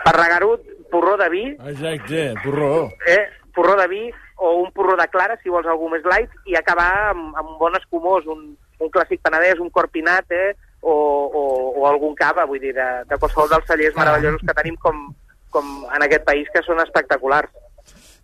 Per 0.06 0.16
regar-ho, 0.16 0.54
porró 0.92 1.18
de 1.20 1.30
vi, 1.30 1.44
Exacte, 1.74 2.34
porró. 2.44 2.88
eh, 3.08 3.26
porró 3.54 3.76
de 3.80 3.88
vi 3.92 4.06
o 4.38 4.52
un 4.62 4.72
porró 4.72 4.96
de 4.96 5.08
clara, 5.10 5.36
si 5.42 5.50
vols 5.50 5.66
algú 5.68 5.90
més 5.90 6.04
light, 6.06 6.30
i 6.46 6.56
acabar 6.56 7.10
amb, 7.12 7.32
amb 7.36 7.50
un 7.56 7.58
bon 7.60 7.76
escumós, 7.76 8.26
un, 8.30 8.52
un 8.80 8.90
clàssic 8.94 9.20
penedès, 9.26 9.58
un 9.60 9.70
corpinat, 9.74 10.30
eh, 10.32 10.54
o, 10.82 10.94
o, 10.94 11.42
o 11.82 11.88
algun 11.90 12.14
cava, 12.16 12.46
vull 12.46 12.62
dir, 12.62 12.72
de, 12.78 12.86
de 13.10 13.18
qualsevol 13.18 13.50
dels 13.50 13.66
cellers 13.68 13.96
meravellosos 13.98 14.44
que 14.46 14.54
tenim 14.60 14.76
com, 14.80 15.08
com 15.54 15.88
en 15.94 16.06
aquest 16.06 16.26
país, 16.28 16.50
que 16.54 16.64
són 16.66 16.82
espectaculars. 16.84 17.52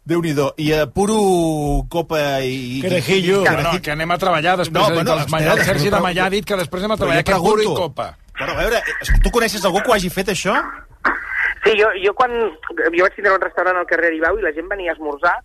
Déu-n'hi-do. 0.04 0.50
I 0.60 0.72
uh, 0.76 0.88
puro 0.92 1.16
copa 1.90 2.42
i... 2.44 2.82
Carajillo. 2.84 3.44
Que, 3.46 3.56
no, 3.64 3.78
que 3.86 3.94
anem 3.94 4.12
a 4.12 4.18
treballar 4.20 4.58
després 4.60 4.82
No, 4.82 4.90
no, 4.90 4.98
bueno, 4.98 5.08
que 5.08 5.16
els 5.16 5.30
espera, 5.30 5.54
el 5.54 5.64
Sergi 5.70 5.94
de 5.94 6.02
Mallà 6.04 6.26
ha 6.26 6.34
dit 6.34 6.48
que 6.48 6.58
després 6.60 6.84
anem 6.84 6.96
a 6.96 7.00
treballar 7.00 7.24
aquest 7.24 7.46
puro 7.46 7.64
i 7.64 7.70
copa. 7.72 8.10
Però 8.36 8.52
a 8.52 8.58
veure, 8.60 8.82
tu 9.24 9.32
coneixes 9.32 9.64
algú 9.64 9.80
que 9.80 9.94
ho 9.94 9.96
hagi 9.96 10.12
fet, 10.12 10.34
això? 10.34 10.58
Sí, 11.64 11.78
jo, 11.80 11.94
jo 12.04 12.12
quan... 12.20 12.36
Jo 12.36 13.06
vaig 13.06 13.16
tindre 13.16 13.38
un 13.38 13.44
restaurant 13.46 13.80
al 13.80 13.88
carrer 13.88 14.12
Aribau 14.12 14.40
i 14.40 14.44
la 14.44 14.52
gent 14.56 14.68
venia 14.68 14.92
a 14.92 14.98
esmorzar 14.98 15.38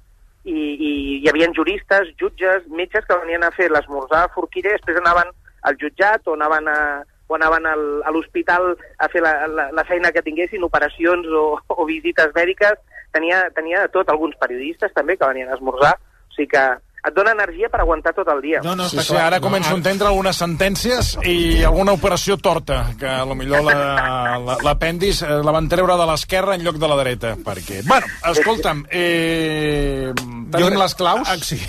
i, 0.49 0.57
i 0.57 0.91
hi 1.21 1.29
havia 1.31 1.51
juristes, 1.55 2.11
jutges, 2.19 2.67
metges 2.75 3.07
que 3.07 3.21
venien 3.23 3.45
a 3.47 3.53
fer 3.55 3.69
l'esmorzar 3.71 4.25
a 4.25 4.33
Forquilla 4.35 4.73
i 4.73 4.79
després 4.79 4.99
anaven 4.99 5.31
al 5.69 5.79
jutjat 5.79 6.27
o 6.27 6.35
anaven 6.35 6.71
a, 6.73 6.81
o 7.29 7.37
anaven 7.37 7.67
al, 7.69 7.83
a 8.05 8.11
l'hospital 8.11 8.73
a 8.99 9.09
fer 9.13 9.21
la, 9.23 9.47
la, 9.47 9.69
la 9.73 9.85
feina 9.85 10.11
que 10.13 10.23
tinguessin, 10.25 10.65
operacions 10.65 11.27
o, 11.29 11.61
o 11.69 11.85
visites 11.87 12.33
mèdiques. 12.35 12.79
Tenia, 13.13 13.47
tenia 13.57 13.81
de 13.87 13.89
tot, 13.93 14.09
alguns 14.13 14.35
periodistes 14.41 14.93
també 14.97 15.17
que 15.17 15.27
venien 15.29 15.49
a 15.53 15.55
esmorzar. 15.57 15.95
O 16.29 16.35
sigui 16.35 16.49
que 16.57 16.67
et 17.09 17.15
dona 17.15 17.31
energia 17.33 17.69
per 17.73 17.79
aguantar 17.81 18.11
tot 18.13 18.27
el 18.29 18.41
dia. 18.43 18.59
No, 18.65 18.75
no, 18.77 18.89
Sí, 18.91 18.99
sí, 18.99 19.13
clar. 19.15 19.29
ara 19.29 19.39
començo 19.41 19.71
a 19.71 19.77
entendre 19.79 20.09
algunes 20.11 20.37
sentències 20.37 21.13
i 21.25 21.63
alguna 21.65 21.93
operació 21.95 22.37
torta, 22.37 22.91
que 22.99 23.07
a 23.07 23.25
lo 23.25 23.37
millor 23.39 23.63
la- 23.65 24.37
la- 24.43 24.57
l'apèndix 24.67 25.23
la, 25.23 25.39
la 25.47 25.53
van 25.55 25.69
treure 25.71 25.97
de 25.97 26.07
l'esquerra 26.11 26.57
en 26.59 26.65
lloc 26.67 26.77
de 26.77 26.89
la 26.91 26.97
dreta. 27.01 27.37
Perquè... 27.47 27.81
Bueno, 27.87 28.07
escolta'm, 28.33 28.83
eh, 28.91 30.13
tenim 30.17 30.75
Jo- 30.75 30.83
les 30.83 30.95
claus? 30.99 31.29
Ah, 31.29 31.37
sí. 31.39 31.61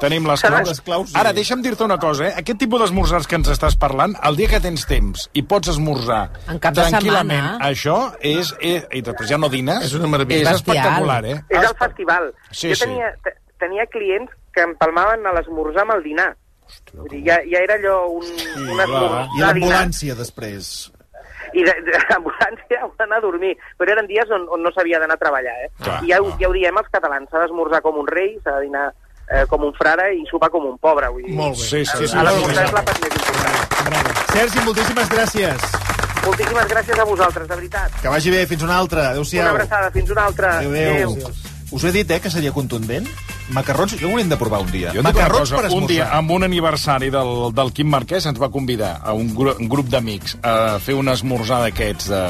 Tenim 0.00 0.26
les 0.28 0.42
claus. 0.42 0.68
les 0.68 0.80
claus, 0.86 1.08
sí. 1.10 1.16
Ara, 1.18 1.32
deixa'm 1.34 1.62
dir-te 1.62 1.84
una 1.84 1.96
cosa, 1.98 2.28
eh? 2.28 2.32
Aquest 2.38 2.58
tipus 2.60 2.80
d'esmorzars 2.84 3.26
que 3.26 3.34
ens 3.38 3.48
estàs 3.50 3.74
parlant, 3.78 4.14
el 4.28 4.36
dia 4.38 4.48
que 4.52 4.60
tens 4.62 4.84
temps 4.86 5.28
i 5.34 5.42
pots 5.42 5.68
esmorzar 5.74 6.28
En 6.48 6.58
cap 6.62 6.74
de 6.76 6.84
tranquil·lament, 6.86 7.42
setmana. 7.42 7.68
això 7.70 7.96
és, 8.20 8.52
és... 8.60 8.86
I 8.94 9.02
després 9.02 9.28
ja 9.30 9.38
no 9.38 9.48
dines. 9.50 9.82
És 9.84 9.94
una 9.98 10.06
meravella. 10.06 10.50
És 10.52 10.60
espectacular, 10.62 11.24
eh? 11.26 11.38
És 11.48 11.64
el 11.64 11.74
festival. 11.80 12.30
Sí, 12.50 12.68
jo 12.70 12.74
sí. 12.76 12.84
tenia, 12.86 13.10
te- 13.24 13.34
tenia 13.58 13.86
clients 13.90 14.30
que 14.54 14.62
empalmaven 14.62 15.26
a 15.26 15.32
l'esmorzar 15.34 15.82
amb 15.86 15.96
el 15.98 16.04
dinar. 16.06 16.28
Vull 16.92 17.08
dir, 17.08 17.24
ja, 17.26 17.40
ja 17.48 17.62
era 17.64 17.74
allò 17.80 17.96
un, 18.12 18.24
un 18.28 18.70
I 18.76 18.78
esmorzar 18.84 19.26
dinar. 19.34 19.48
l'ambulància, 19.48 20.14
després. 20.14 20.70
i 21.56 21.62
de, 21.64 21.72
de 21.86 21.92
l'ambulància 22.10 22.82
heu 22.84 22.90
d'anar 22.98 23.18
a 23.18 23.24
dormir. 23.24 23.54
Però 23.80 23.90
eren 23.94 24.06
dies 24.06 24.28
on, 24.30 24.44
on 24.52 24.62
no 24.62 24.70
s'havia 24.74 24.98
d'anar 25.00 25.16
a 25.16 25.22
treballar, 25.22 25.54
eh? 25.64 25.70
Clar. 25.82 26.00
I 26.04 26.10
ja, 26.12 26.18
ja 26.38 26.48
ho 26.50 26.52
diem 26.52 26.76
els 26.76 26.90
catalans, 26.92 27.30
s'ha 27.32 27.40
d'esmorzar 27.46 27.80
com 27.82 27.96
un 28.02 28.06
rei, 28.06 28.34
s'ha 28.44 28.58
de 28.58 28.66
dinar 28.68 28.90
eh, 29.30 29.44
com 29.48 29.64
un 29.68 29.74
frare 29.74 30.10
i 30.16 30.24
sopar 30.30 30.50
com 30.50 30.66
un 30.66 30.78
pobre. 30.78 31.08
Vull 31.08 31.24
dir, 31.26 31.34
Molt 31.36 31.56
bé. 31.58 31.64
Sí, 31.64 31.84
sí, 31.84 31.96
sí. 31.96 32.04
a 32.04 32.08
sí, 32.08 32.24
l'esmorzar 32.28 32.64
és 32.64 32.70
sí. 32.70 32.74
la 32.74 32.84
part 32.84 33.04
més 33.04 33.14
important. 33.20 34.24
Sergi, 34.32 34.64
moltíssimes 34.66 35.08
gràcies. 35.14 35.68
Moltíssimes 36.26 36.68
gràcies 36.68 36.98
a 36.98 37.04
vosaltres, 37.08 37.48
de 37.48 37.54
veritat. 37.56 38.00
Que 38.02 38.08
vagi 38.12 38.30
bé, 38.30 38.46
fins 38.46 38.62
una 38.62 38.76
altra. 38.76 39.00
Una 39.00 39.10
Adéu-siau. 39.16 39.48
abraçada, 39.54 39.90
fins 39.90 40.10
una 40.10 40.24
altra. 40.26 40.58
Adéu, 40.58 40.72
adéu. 40.72 41.32
Us 41.70 41.84
he 41.84 41.92
dit, 41.92 42.10
eh, 42.10 42.20
que 42.20 42.30
seria 42.30 42.52
contundent? 42.52 43.08
macarrons, 43.50 43.94
jo 43.98 44.08
ho 44.08 44.10
hauríem 44.12 44.28
de 44.28 44.36
provar 44.36 44.60
un 44.60 44.70
dia. 44.70 44.90
Jo 44.92 45.00
una 45.00 45.08
Macarrons 45.12 45.50
cosa, 45.50 45.56
per 45.62 45.70
un 45.72 45.86
dia, 45.86 46.02
esmorzar. 46.04 46.18
amb 46.18 46.30
un 46.30 46.44
aniversari 46.44 47.08
del, 47.10 47.30
del 47.54 47.72
Quim 47.72 47.88
Marquès, 47.88 48.26
ens 48.28 48.40
va 48.40 48.50
convidar 48.52 49.00
a 49.02 49.14
un, 49.16 49.30
gru 49.34 49.54
un 49.58 49.68
grup 49.72 49.88
d'amics 49.88 50.36
a 50.42 50.78
fer 50.84 50.94
un 50.94 51.08
esmorzar 51.08 51.62
d'aquests 51.62 52.10
de, 52.12 52.20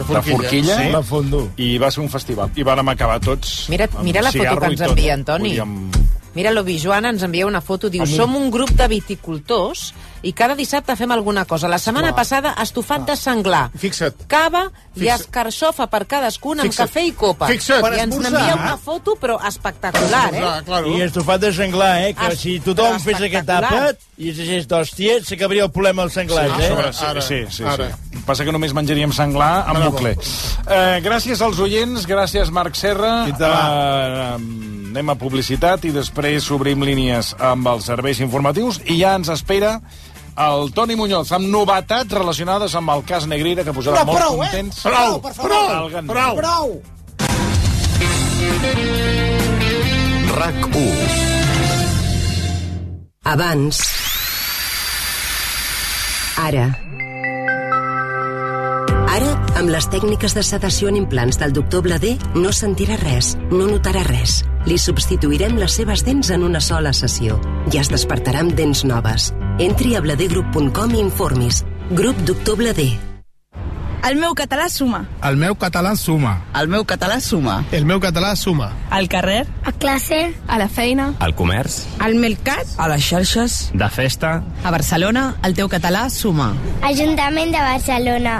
de 0.00 0.04
forquilla, 0.04 0.20
de 0.20 0.36
forquilla 0.36 0.76
sí. 0.76 0.90
La 0.90 1.02
fondo. 1.06 1.44
i 1.56 1.78
va 1.78 1.90
ser 1.94 2.02
un 2.02 2.10
festival. 2.10 2.50
I 2.56 2.66
vàrem 2.66 2.88
acabar 2.90 3.20
tots 3.22 3.68
Mira- 3.70 3.88
mira 4.02 4.22
la 4.22 4.32
foto 4.32 4.58
que 4.58 4.72
ens 4.74 4.80
envia, 4.80 5.14
Antoni. 5.14 5.54
Podíem... 5.54 5.99
Mira, 6.34 6.52
l'Obi 6.54 6.76
Joana 6.78 7.10
ens 7.10 7.22
envia 7.26 7.46
una 7.46 7.60
foto, 7.60 7.88
diu, 7.90 8.04
som 8.06 8.36
un 8.38 8.50
grup 8.54 8.70
de 8.78 8.86
viticultors 8.86 9.92
i 10.22 10.30
cada 10.36 10.54
dissabte 10.54 10.94
fem 10.96 11.10
alguna 11.10 11.44
cosa. 11.48 11.66
La 11.68 11.78
setmana 11.80 12.12
passada, 12.14 12.52
estofat 12.62 13.06
de 13.08 13.16
senglar. 13.16 13.70
Fixa't. 13.74 14.26
Cava 14.30 14.66
i 14.94 15.00
Fixa't. 15.00 15.20
escarxofa 15.24 15.86
per 15.90 16.04
cadascun 16.06 16.60
amb 16.60 16.68
Fixa't. 16.68 16.86
cafè 16.90 17.04
i 17.08 17.12
copa. 17.18 17.48
Fixa't. 17.50 17.82
I 17.96 18.00
ens 18.04 18.16
n'envia 18.20 18.54
una 18.54 18.76
foto, 18.76 19.16
però 19.20 19.40
espectacular, 19.48 20.34
eh? 20.34 20.38
Clar, 20.38 20.62
claro. 20.64 20.94
I 20.96 21.02
estofat 21.08 21.40
de 21.40 21.52
senglar, 21.52 21.96
eh? 22.06 22.14
Que 22.14 22.26
Ah, 22.30 22.36
si 22.36 22.60
tothom 22.60 23.00
fes 23.00 23.20
aquest 23.20 23.48
àpat 23.48 23.96
i 24.18 24.30
es 24.30 24.36
deixés 24.36 24.68
d'hòstia, 24.68 25.18
s'acabaria 25.24 25.64
el 25.64 25.70
problema 25.72 26.02
dels 26.02 26.14
senglars, 26.14 26.54
Sí, 26.56 26.62
eh? 26.62 26.68
sobre, 26.68 26.92
sí, 26.92 27.04
Ara, 27.04 27.20
sí, 27.22 27.40
sí, 27.50 27.64
ara. 27.64 27.88
sí. 27.90 28.09
Passa 28.30 28.44
que 28.46 28.52
només 28.54 28.70
menjaríem 28.70 29.10
senglar 29.10 29.64
amb 29.66 29.80
Bravo. 29.80 29.90
bucle. 29.96 30.12
Eh, 30.14 31.00
gràcies 31.02 31.40
als 31.42 31.58
oients, 31.58 32.04
gràcies 32.06 32.52
Marc 32.54 32.76
Serra. 32.78 33.24
Eh, 33.26 34.34
anem 34.90 35.08
a 35.10 35.16
publicitat 35.18 35.82
i 35.84 35.90
després 35.90 36.46
obrim 36.54 36.84
línies 36.86 37.32
amb 37.40 37.66
els 37.72 37.88
serveis 37.90 38.20
informatius 38.22 38.78
i 38.86 39.00
ja 39.00 39.16
ens 39.18 39.32
espera 39.34 39.80
el 40.38 40.70
Toni 40.76 40.94
Muñoz 40.94 41.32
amb 41.34 41.50
novetats 41.50 42.14
relacionades 42.14 42.76
amb 42.78 42.94
el 42.94 43.02
cas 43.08 43.26
Negrira 43.26 43.64
que 43.66 43.74
posarà 43.74 44.04
molt 44.06 44.22
contents. 44.22 44.78
Prou, 44.86 45.18
per 45.24 45.34
favor. 45.34 45.50
prou, 45.50 45.86
El 45.86 45.90
Gandhi. 45.90 46.12
prou. 46.14 46.36
Prou! 46.36 46.82
RAC 50.38 50.70
1. 50.70 50.94
Abans. 53.24 53.82
Ara. 56.38 56.89
Amb 59.60 59.68
les 59.68 59.84
tècniques 59.92 60.32
de 60.32 60.40
sedació 60.40 60.88
en 60.88 60.96
implants 60.96 61.36
del 61.36 61.52
doctor 61.52 61.82
Blader, 61.84 62.14
no 62.32 62.48
sentirà 62.56 62.94
res, 62.96 63.34
no 63.50 63.66
notarà 63.68 64.00
res. 64.06 64.38
Li 64.64 64.78
substituirem 64.80 65.58
les 65.60 65.74
seves 65.76 66.00
dents 66.06 66.30
en 66.32 66.46
una 66.46 66.62
sola 66.64 66.94
sessió 66.96 67.36
i 67.68 67.76
es 67.76 67.90
despertarà 67.92 68.40
amb 68.40 68.54
dents 68.56 68.86
noves. 68.88 69.34
Entri 69.60 69.92
a 69.96 70.00
bladergroup.com 70.00 70.94
i 70.96 71.02
informis. 71.02 71.58
Grup 71.90 72.16
Doctor 72.24 72.56
Blader. 72.56 72.94
El 74.08 74.16
meu 74.16 74.32
català 74.32 74.70
suma. 74.72 75.02
El 75.28 75.36
meu 75.36 75.52
català 75.60 75.92
suma. 76.00 76.38
El 76.56 76.70
meu 76.72 76.86
català 76.88 77.18
suma. 77.20 77.58
El 77.76 77.84
meu 77.84 78.00
català 78.00 78.30
suma. 78.40 78.70
Al 78.88 79.10
carrer, 79.12 79.42
A 79.68 79.72
classe, 79.72 80.32
a 80.48 80.56
la 80.56 80.68
feina, 80.68 81.10
Al 81.20 81.34
comerç, 81.36 81.82
al 81.98 82.14
mercat, 82.14 82.64
a 82.78 82.88
les 82.88 83.04
xarxes, 83.04 83.58
de 83.74 83.90
festa, 83.92 84.42
a 84.64 84.72
Barcelona, 84.72 85.34
el 85.44 85.52
teu 85.52 85.68
català 85.68 86.08
suma. 86.08 86.54
Ajuntament 86.80 87.52
de 87.52 87.60
Barcelona. 87.60 88.38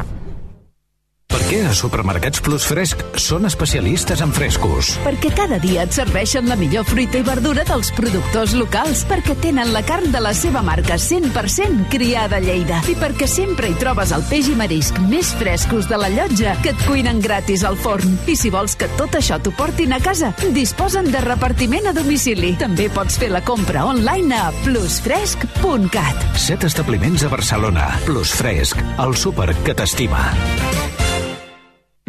Què 1.51 1.65
a 1.67 1.73
Supermercats 1.75 2.39
Plus 2.47 2.63
Fresc 2.63 3.01
són 3.19 3.49
especialistes 3.49 4.21
en 4.23 4.31
frescos? 4.31 4.93
Perquè 5.03 5.33
cada 5.35 5.57
dia 5.59 5.83
et 5.83 5.97
serveixen 5.97 6.47
la 6.47 6.55
millor 6.55 6.85
fruita 6.87 7.19
i 7.19 7.25
verdura 7.27 7.65
dels 7.67 7.89
productors 7.97 8.53
locals, 8.55 9.01
perquè 9.11 9.35
tenen 9.43 9.73
la 9.75 9.83
carn 9.83 10.13
de 10.15 10.21
la 10.23 10.31
seva 10.31 10.63
marca 10.63 10.95
100% 10.95 11.89
criada 11.91 12.39
a 12.39 12.45
Lleida 12.45 12.79
i 12.87 12.95
perquè 13.01 13.27
sempre 13.27 13.67
hi 13.67 13.75
trobes 13.81 14.13
el 14.15 14.23
peix 14.31 14.47
i 14.53 14.55
marisc 14.61 15.01
més 15.11 15.33
frescos 15.41 15.89
de 15.91 15.99
la 15.99 16.13
llotja 16.15 16.53
que 16.63 16.71
et 16.71 16.85
cuinen 16.87 17.19
gratis 17.25 17.67
al 17.67 17.75
forn. 17.83 18.15
I 18.31 18.37
si 18.39 18.55
vols 18.55 18.79
que 18.79 18.87
tot 18.95 19.19
això 19.19 19.41
t'ho 19.43 19.51
portin 19.59 19.97
a 19.97 19.99
casa, 20.05 20.31
disposen 20.55 21.11
de 21.11 21.25
repartiment 21.27 21.91
a 21.91 21.95
domicili. 21.97 22.53
També 22.63 22.87
pots 22.95 23.19
fer 23.19 23.33
la 23.35 23.43
compra 23.43 23.89
online 23.91 24.39
a 24.39 24.53
plusfresc.cat. 24.63 26.31
Set 26.39 26.71
establiments 26.71 27.27
a 27.27 27.33
Barcelona. 27.35 27.91
Plus 28.07 28.39
Fresc, 28.39 28.79
el 29.03 29.19
súper 29.19 29.51
que 29.67 29.75
t'estima. 29.75 30.29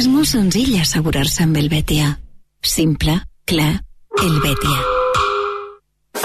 És 0.00 0.06
molt 0.08 0.30
senzill 0.30 0.78
assegurar-se 0.80 1.44
amb 1.44 1.58
el 1.60 1.66
Betia. 1.68 2.14
Simple, 2.64 3.18
clar, 3.44 3.82
el 4.24 4.36
Betia. 4.40 4.78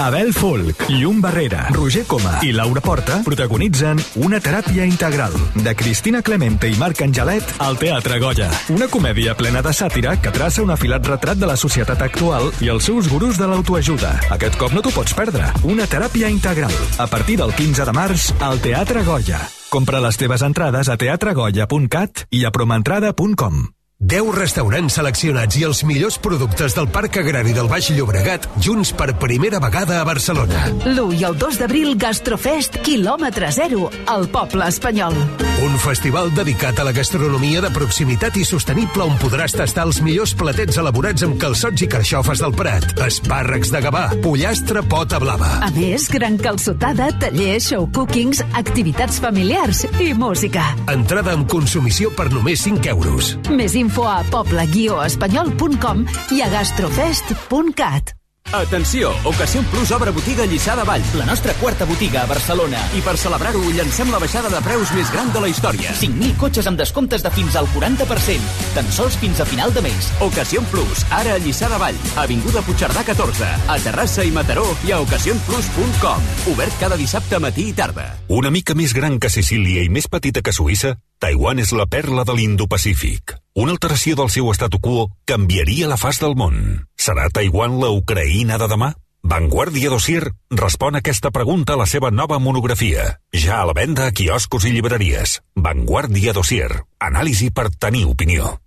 Abel 0.00 0.30
Folk, 0.32 0.86
Llum 0.88 1.18
Barrera, 1.20 1.66
Roger 1.74 2.06
Coma 2.08 2.38
i 2.44 2.54
Laura 2.56 2.80
Porta 2.84 3.18
protagonitzen 3.24 4.00
Una 4.24 4.40
teràpia 4.44 4.84
integral, 4.88 5.36
de 5.54 5.74
Cristina 5.76 6.22
Clemente 6.24 6.70
i 6.72 6.78
Marc 6.80 7.02
Angelet 7.04 7.52
al 7.66 7.76
Teatre 7.80 8.16
Goya. 8.22 8.48
Una 8.72 8.88
comèdia 8.92 9.36
plena 9.36 9.60
de 9.64 9.74
sàtira 9.76 10.16
que 10.20 10.32
traça 10.32 10.64
un 10.64 10.72
afilat 10.72 11.12
retrat 11.12 11.40
de 11.40 11.52
la 11.52 11.58
societat 11.60 12.00
actual 12.08 12.48
i 12.64 12.72
els 12.72 12.88
seus 12.88 13.12
gurus 13.12 13.36
de 13.36 13.50
l'autoajuda. 13.50 14.14
Aquest 14.38 14.56
cop 14.56 14.72
no 14.72 14.80
t'ho 14.80 14.94
pots 14.96 15.16
perdre. 15.16 15.52
Una 15.68 15.84
teràpia 15.84 16.32
integral, 16.32 16.72
a 16.96 17.10
partir 17.12 17.36
del 17.44 17.52
15 17.52 17.84
de 17.84 17.96
març 18.00 18.32
al 18.40 18.60
Teatre 18.64 19.04
Goya. 19.04 19.44
Compra 19.76 19.98
les 20.00 20.16
teves 20.16 20.40
entrades 20.40 20.88
a 20.88 20.96
teatregoya.cat 20.96 22.24
i 22.32 22.46
a 22.48 22.52
promentrada.com. 22.58 23.75
10 23.96 24.34
restaurants 24.36 24.92
seleccionats 24.98 25.56
i 25.56 25.62
els 25.64 25.78
millors 25.88 26.18
productes 26.20 26.74
del 26.76 26.84
Parc 26.92 27.16
Agrari 27.16 27.54
del 27.56 27.64
Baix 27.70 27.86
Llobregat 27.96 28.44
junts 28.60 28.90
per 28.92 29.14
primera 29.16 29.56
vegada 29.56 30.02
a 30.02 30.04
Barcelona. 30.04 30.66
L'1 30.84 31.14
i 31.16 31.24
el 31.24 31.38
2 31.40 31.56
d'abril 31.62 31.94
Gastrofest, 31.96 32.76
quilòmetre 32.84 33.48
zero, 33.56 33.88
al 34.04 34.28
poble 34.28 34.68
espanyol. 34.68 35.16
Un 35.64 35.78
festival 35.80 36.28
dedicat 36.36 36.76
a 36.76 36.84
la 36.84 36.92
gastronomia 36.92 37.62
de 37.64 37.70
proximitat 37.72 38.36
i 38.36 38.44
sostenible 38.44 39.06
on 39.06 39.16
podràs 39.16 39.56
tastar 39.56 39.86
els 39.88 40.02
millors 40.04 40.34
platets 40.36 40.76
elaborats 40.76 41.24
amb 41.24 41.40
calçots 41.40 41.80
i 41.80 41.88
carxofes 41.88 42.44
del 42.44 42.52
Prat, 42.52 42.84
espàrrecs 43.06 43.72
de 43.72 43.80
Gavà, 43.80 44.04
pollastre 44.20 44.84
pota 44.84 45.16
blava. 45.24 45.54
A 45.64 45.72
més, 45.72 46.10
gran 46.12 46.36
calçotada, 46.36 47.08
tallers, 47.16 47.70
show 47.72 47.88
cookings, 47.96 48.44
activitats 48.60 49.16
familiars 49.24 49.86
i 50.04 50.12
música. 50.12 50.68
Entrada 50.92 51.32
amb 51.32 51.48
consumició 51.48 52.12
per 52.12 52.28
només 52.36 52.60
5 52.68 52.92
euros. 52.92 53.32
Més 53.48 53.72
info 53.86 54.06
a 54.10 54.20
poble-espanyol.com 54.34 56.06
i 56.36 56.42
a 56.42 56.52
gastrofest.cat. 56.52 58.16
Atenció! 58.52 59.10
Ocasión 59.24 59.64
Plus 59.66 59.90
obre 59.90 60.12
botiga 60.14 60.44
a 60.44 60.46
Lliçà 60.46 60.76
de 60.78 60.84
Vall, 60.86 61.02
la 61.18 61.26
nostra 61.26 61.52
quarta 61.58 61.84
botiga 61.84 62.22
a 62.22 62.26
Barcelona. 62.30 62.78
I 62.94 63.02
per 63.02 63.16
celebrar-ho, 63.18 63.62
llancem 63.74 64.10
la 64.12 64.20
baixada 64.22 64.50
de 64.52 64.60
preus 64.62 64.92
més 64.94 65.10
gran 65.12 65.32
de 65.34 65.42
la 65.42 65.50
història. 65.50 65.94
5.000 65.98 66.36
cotxes 66.38 66.68
amb 66.70 66.78
descomptes 66.78 67.24
de 67.26 67.32
fins 67.34 67.56
al 67.58 67.66
40%. 67.74 68.52
Tan 68.76 68.90
sols 68.94 69.18
fins 69.20 69.40
a 69.42 69.48
final 69.48 69.74
de 69.74 69.82
mes. 69.86 70.10
Ocasión 70.24 70.66
Plus, 70.70 71.04
ara 71.10 71.34
a 71.34 71.40
Lliçà 71.42 71.70
de 71.72 71.80
Vall. 71.82 71.98
Avinguda 72.22 72.62
Puigcerdà 72.66 73.02
14, 73.06 73.50
a 73.66 73.78
Terrassa 73.82 74.24
i 74.24 74.34
Mataró 74.34 74.66
i 74.86 74.94
a 74.94 75.00
ocasionplus.com. 75.02 76.30
Obert 76.54 76.78
cada 76.80 77.00
dissabte 77.00 77.42
matí 77.42 77.70
i 77.72 77.74
tarda. 77.76 78.12
Una 78.28 78.54
mica 78.54 78.78
més 78.78 78.94
gran 78.94 79.18
que 79.18 79.32
Sicília 79.32 79.82
i 79.82 79.90
més 79.90 80.06
petita 80.08 80.42
que 80.42 80.54
Suïssa, 80.54 80.94
Taiwan 81.18 81.58
és 81.64 81.74
la 81.74 81.90
perla 81.90 82.24
de 82.24 82.38
l'Indo-Pacífic. 82.38 83.45
Una 83.56 83.72
alteració 83.72 84.12
del 84.18 84.28
seu 84.28 84.50
statu 84.52 84.76
quo 84.84 85.06
canviaria 85.24 85.86
la 85.88 85.96
faç 85.96 86.18
del 86.20 86.34
món. 86.36 86.84
Serà 87.00 87.30
Taiwan 87.32 87.78
la 87.80 87.88
Ucraïna 87.88 88.58
de 88.60 88.68
demà? 88.68 88.92
Vanguardia 89.24 89.88
Dossier 89.88 90.28
respon 90.52 90.94
a 90.94 91.00
aquesta 91.00 91.30
pregunta 91.32 91.72
a 91.72 91.80
la 91.80 91.86
seva 91.88 92.10
nova 92.12 92.36
monografia. 92.38 93.16
Ja 93.32 93.62
a 93.62 93.66
la 93.70 93.72
venda 93.72 94.04
a 94.06 94.12
quioscos 94.12 94.68
i 94.68 94.72
llibreries. 94.76 95.40
Vanguardia 95.56 96.36
Dossier. 96.36 96.68
Anàlisi 97.00 97.48
per 97.48 97.72
tenir 97.80 98.04
opinió. 98.12 98.60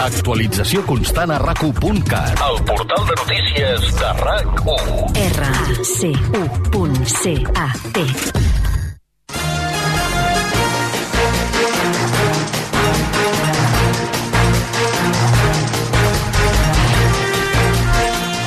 Actualització 0.00 0.88
constant 0.88 1.28
a 1.36 1.38
rac1.cat. 1.44 2.40
El 2.48 2.64
portal 2.72 3.04
de 3.04 3.14
notícies 3.20 3.84
de 4.00 4.10
RAC1. 4.24 5.12
R-A-C-U.C-A-T. 5.28 6.08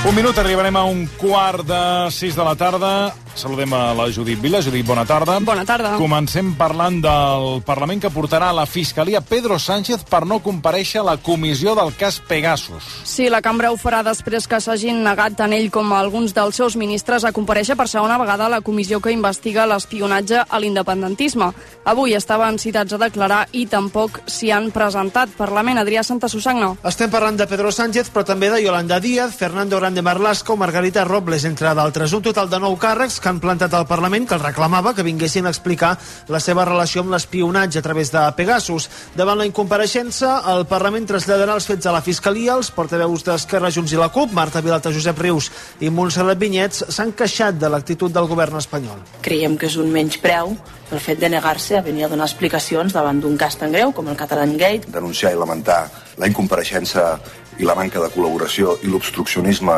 Un 0.01 0.15
minut, 0.17 0.37
arribarem 0.41 0.75
a 0.79 0.81
un 0.89 1.03
quart 1.19 1.61
de 1.61 1.81
sis 2.09 2.33
de 2.33 2.41
la 2.41 2.55
tarda. 2.57 3.13
Saludem 3.35 3.73
a 3.73 3.93
la 3.95 4.09
Judit 4.11 4.39
Vila. 4.41 4.61
Judit, 4.61 4.85
bona 4.85 5.05
tarda. 5.05 5.39
Bona 5.39 5.63
tarda. 5.65 5.95
Comencem 5.97 6.53
parlant 6.59 6.99
del 7.01 7.61
Parlament 7.65 8.01
que 8.03 8.11
portarà 8.11 8.49
a 8.51 8.55
la 8.55 8.65
Fiscalia 8.65 9.21
Pedro 9.21 9.57
Sánchez 9.59 10.03
per 10.09 10.25
no 10.27 10.41
compareixer 10.43 10.99
a 11.01 11.05
la 11.07 11.17
comissió 11.17 11.73
del 11.75 11.93
cas 11.95 12.19
Pegasus. 12.27 12.83
Sí, 13.07 13.29
la 13.29 13.41
cambra 13.41 13.71
ho 13.71 13.77
farà 13.79 14.01
després 14.03 14.47
que 14.47 14.59
s'hagin 14.61 15.01
negat 15.05 15.37
tant 15.39 15.55
ell 15.55 15.69
com 15.71 15.93
alguns 15.95 16.35
dels 16.35 16.59
seus 16.59 16.75
ministres 16.75 17.23
a 17.23 17.31
compareixer 17.31 17.77
per 17.79 17.87
segona 17.87 18.19
vegada 18.19 18.45
a 18.45 18.51
la 18.51 18.61
comissió 18.61 18.99
que 18.99 19.15
investiga 19.15 19.65
l'espionatge 19.69 20.43
a 20.43 20.59
l'independentisme. 20.59 21.51
Avui 21.85 22.13
estaven 22.13 22.59
citats 22.59 22.93
a 22.93 22.99
declarar 23.01 23.45
i 23.53 23.65
tampoc 23.65 24.21
s'hi 24.27 24.51
han 24.51 24.69
presentat. 24.75 25.31
Parlament, 25.37 25.79
Adrià 25.79 26.03
Santa 26.03 26.29
Susagna. 26.29 26.73
Estem 26.83 27.09
parlant 27.09 27.39
de 27.39 27.47
Pedro 27.47 27.71
Sánchez, 27.71 28.11
però 28.11 28.25
també 28.27 28.51
de 28.51 28.61
Yolanda 28.61 28.99
Díaz, 28.99 29.33
Fernando 29.39 29.79
Grande 29.79 30.03
Marlasca 30.03 30.53
o 30.53 30.59
Margarita 30.59 31.05
Robles, 31.07 31.45
entre 31.45 31.73
d'altres. 31.73 32.13
Un 32.13 32.21
total 32.21 32.51
de 32.51 32.59
nou 32.59 32.75
càrrecs 32.77 33.20
que 33.21 33.29
han 33.29 33.39
plantat 33.39 33.73
al 33.77 33.87
Parlament 33.87 34.27
que 34.27 34.35
el 34.35 34.43
reclamava 34.43 34.95
que 34.97 35.05
vinguessin 35.05 35.45
a 35.45 35.53
explicar 35.53 35.93
la 36.27 36.41
seva 36.43 36.65
relació 36.67 37.05
amb 37.05 37.13
l'espionatge 37.13 37.79
a 37.79 37.85
través 37.85 38.11
de 38.11 38.25
Pegasus. 38.37 38.89
Davant 39.15 39.39
la 39.39 39.47
incompareixença, 39.47 40.33
el 40.55 40.65
Parlament 40.69 41.07
traslladarà 41.07 41.55
els 41.55 41.69
fets 41.69 41.87
a 41.87 41.95
la 41.95 42.03
Fiscalia. 42.03 42.57
Els 42.57 42.71
portaveus 42.75 43.23
d'Esquerra, 43.27 43.71
Junts 43.71 43.93
i 43.93 44.01
la 44.01 44.09
CUP, 44.11 44.33
Marta 44.35 44.61
Vilalta, 44.65 44.91
Josep 44.91 45.21
Rius 45.21 45.51
i 45.79 45.93
Montserrat 45.93 46.41
Vinyets, 46.41 46.85
s'han 46.89 47.15
queixat 47.15 47.61
de 47.61 47.71
l'actitud 47.71 48.11
del 48.11 48.27
govern 48.27 48.59
espanyol. 48.59 49.01
Creiem 49.21 49.57
que 49.57 49.69
és 49.69 49.77
un 49.79 49.91
menyspreu 49.93 50.55
el 50.91 50.99
fet 50.99 51.21
de 51.21 51.29
negar-se 51.31 51.77
a 51.77 51.83
venir 51.85 52.03
a 52.05 52.09
donar 52.11 52.27
explicacions 52.27 52.91
davant 52.93 53.21
d'un 53.23 53.37
cas 53.39 53.55
tan 53.55 53.71
greu 53.71 53.93
com 53.95 54.09
el 54.11 54.17
Catalan 54.19 54.57
Gate. 54.59 54.91
Denunciar 54.91 55.31
i 55.31 55.39
lamentar 55.39 55.85
la 56.19 56.27
incompareixença 56.27 57.13
i 57.59 57.67
la 57.67 57.75
manca 57.77 58.01
de 58.03 58.09
col·laboració 58.11 58.75
i 58.83 58.91
l'obstruccionisme 58.91 59.77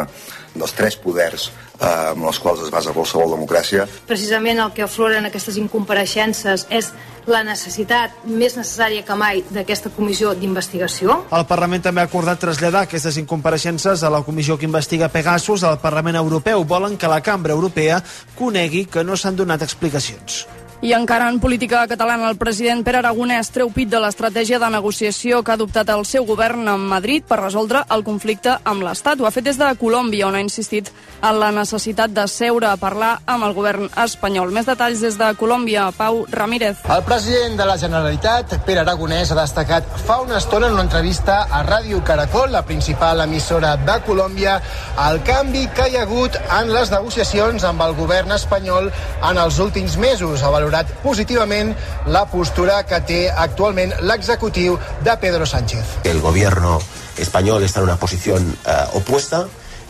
dels 0.53 0.73
tres 0.77 0.97
poders 0.99 1.49
eh, 1.49 2.11
amb 2.13 2.27
els 2.29 2.39
quals 2.39 2.61
es 2.65 2.71
basa 2.73 2.93
qualsevol 2.95 3.33
democràcia. 3.35 3.87
Precisament 4.09 4.61
el 4.63 4.73
que 4.75 4.85
aflora 4.85 5.19
en 5.19 5.29
aquestes 5.29 5.57
incompareixences 5.61 6.67
és 6.69 6.91
la 7.29 7.43
necessitat 7.47 8.25
més 8.27 8.57
necessària 8.59 9.05
que 9.07 9.15
mai 9.15 9.43
d'aquesta 9.53 9.91
comissió 9.95 10.33
d'investigació. 10.35 11.21
El 11.31 11.45
Parlament 11.49 11.85
també 11.85 12.03
ha 12.03 12.09
acordat 12.09 12.41
traslladar 12.43 12.83
aquestes 12.87 13.17
incompareixences 13.21 14.03
a 14.03 14.11
la 14.11 14.23
comissió 14.27 14.57
que 14.57 14.67
investiga 14.67 15.11
Pegasus 15.11 15.63
al 15.63 15.79
Parlament 15.79 16.19
Europeu. 16.19 16.65
Volen 16.67 16.97
que 16.97 17.11
la 17.11 17.21
cambra 17.23 17.55
europea 17.55 18.01
conegui 18.35 18.85
que 18.85 19.03
no 19.03 19.17
s'han 19.17 19.39
donat 19.39 19.63
explicacions. 19.63 20.43
I 20.83 20.91
encara 20.91 21.29
en 21.29 21.39
política 21.39 21.87
catalana, 21.87 22.27
el 22.27 22.35
president 22.35 22.81
Pere 22.83 22.97
Aragonès 22.99 23.47
treu 23.55 23.69
pit 23.71 23.87
de 23.87 24.01
l'estratègia 24.03 24.57
de 24.59 24.67
negociació 24.67 25.37
que 25.39 25.53
ha 25.53 25.55
adoptat 25.55 25.87
el 25.93 26.01
seu 26.03 26.25
govern 26.27 26.67
a 26.67 26.73
Madrid 26.75 27.23
per 27.23 27.37
resoldre 27.39 27.85
el 27.95 28.01
conflicte 28.03 28.57
amb 28.67 28.83
l'Estat. 28.83 29.21
Ho 29.21 29.25
ha 29.25 29.31
fet 29.31 29.45
des 29.47 29.55
de 29.55 29.69
Colòmbia, 29.79 30.25
on 30.27 30.35
ha 30.35 30.41
insistit 30.43 30.89
en 31.23 31.39
la 31.39 31.53
necessitat 31.55 32.11
de 32.11 32.25
seure 32.27 32.67
a 32.67 32.75
parlar 32.75 33.13
amb 33.25 33.47
el 33.47 33.55
govern 33.55 33.87
espanyol. 34.03 34.51
Més 34.51 34.67
detalls 34.67 34.99
des 34.99 35.15
de 35.15 35.29
Colòmbia, 35.39 35.85
Pau 35.95 36.25
Ramírez. 36.27 36.83
El 36.83 37.05
president 37.07 37.55
de 37.61 37.69
la 37.69 37.77
Generalitat, 37.79 38.57
Pere 38.67 38.83
Aragonès, 38.83 39.31
ha 39.31 39.39
destacat 39.39 39.87
fa 40.03 40.19
una 40.25 40.41
estona 40.41 40.67
en 40.67 40.75
una 40.75 40.83
entrevista 40.83 41.45
a 41.47 41.63
Ràdio 41.63 42.03
Caracol, 42.03 42.51
la 42.51 42.65
principal 42.67 43.23
emissora 43.23 43.77
de 43.77 43.97
Colòmbia, 44.03 44.59
el 45.07 45.23
canvi 45.23 45.63
que 45.71 45.87
hi 45.87 45.95
ha 45.95 46.03
hagut 46.03 46.35
en 46.59 46.75
les 46.75 46.91
negociacions 46.91 47.63
amb 47.71 47.87
el 47.87 47.95
govern 47.95 48.35
espanyol 48.35 48.91
en 49.31 49.43
els 49.47 49.63
últims 49.63 49.95
mesos. 49.95 50.43
Ha 50.43 50.51
valorat 50.73 50.89
positivament 51.03 51.73
la 52.09 52.25
postura 52.25 52.81
que 52.89 52.99
té 53.05 53.19
actualment 53.29 53.93
l'executiu 54.01 54.77
de 55.05 55.15
Pedro 55.21 55.45
Sánchez. 55.45 55.99
El 56.03 56.19
gobierno 56.19 56.81
español 57.17 57.63
está 57.63 57.79
en 57.79 57.85
una 57.85 57.97
posición 57.97 58.57
eh, 58.65 58.85
opuesta, 58.93 59.45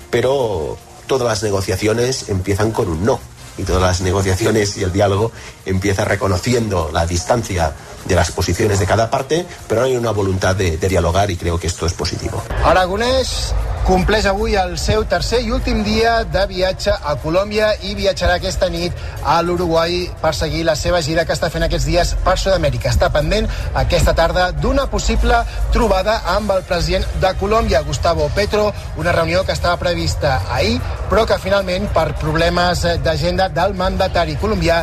pero 0.09 0.77
todas 1.07 1.27
las 1.27 1.43
negociaciones 1.43 2.29
empiezan 2.29 2.71
con 2.71 2.89
un 2.89 3.05
no. 3.05 3.19
Y 3.57 3.63
todas 3.63 3.81
las 3.81 4.01
negociaciones 4.01 4.77
y 4.77 4.83
el 4.83 4.91
diálogo 4.91 5.31
empieza 5.65 6.05
reconociendo 6.05 6.89
la 6.91 7.05
distancia 7.05 7.74
de 8.05 8.15
las 8.15 8.31
posiciones 8.31 8.79
de 8.79 8.86
cada 8.86 9.10
parte, 9.10 9.45
pero 9.67 9.83
hay 9.83 9.95
una 9.95 10.12
voluntad 10.12 10.55
de, 10.55 10.77
de 10.77 10.89
dialogar 10.89 11.31
y 11.31 11.38
creo 11.38 11.60
que 11.60 11.67
esto 11.67 11.86
es 11.86 11.93
positivo. 11.93 12.43
Aragonès 12.63 13.53
compleix 13.83 14.25
avui 14.29 14.55
el 14.55 14.77
seu 14.79 15.03
tercer 15.12 15.41
i 15.43 15.51
últim 15.51 15.81
dia 15.83 16.22
de 16.24 16.45
viatge 16.48 16.93
a 16.93 17.17
Colòmbia 17.19 17.74
i 17.83 17.91
viatjarà 17.98 18.38
aquesta 18.39 18.69
nit 18.72 18.95
a 19.27 19.41
l'Uruguai 19.43 20.05
per 20.22 20.31
seguir 20.36 20.63
la 20.63 20.75
seva 20.79 21.01
gira 21.03 21.25
que 21.27 21.36
està 21.36 21.50
fent 21.51 21.65
aquests 21.67 21.88
dies 21.89 22.13
per 22.24 22.38
Sud-amèrica. 22.39 22.91
Està 22.93 23.12
pendent 23.12 23.50
aquesta 23.75 24.15
tarda 24.15 24.50
d'una 24.55 24.88
possible 24.91 25.41
trobada 25.75 26.22
amb 26.36 26.55
el 26.55 26.63
president 26.67 27.07
de 27.19 27.33
Colòmbia, 27.39 27.83
Gustavo 27.83 28.29
Petro, 28.36 28.72
una 28.98 29.12
reunió 29.12 29.43
que 29.43 29.51
estava 29.51 29.77
prevista 29.77 30.41
ahir, 30.50 30.79
però 31.13 31.27
que 31.29 31.36
finalment, 31.38 31.84
per 31.93 32.15
problemes 32.17 32.82
d'agenda 33.05 33.46
del 33.53 33.75
mandatari 33.77 34.34
colombià, 34.41 34.79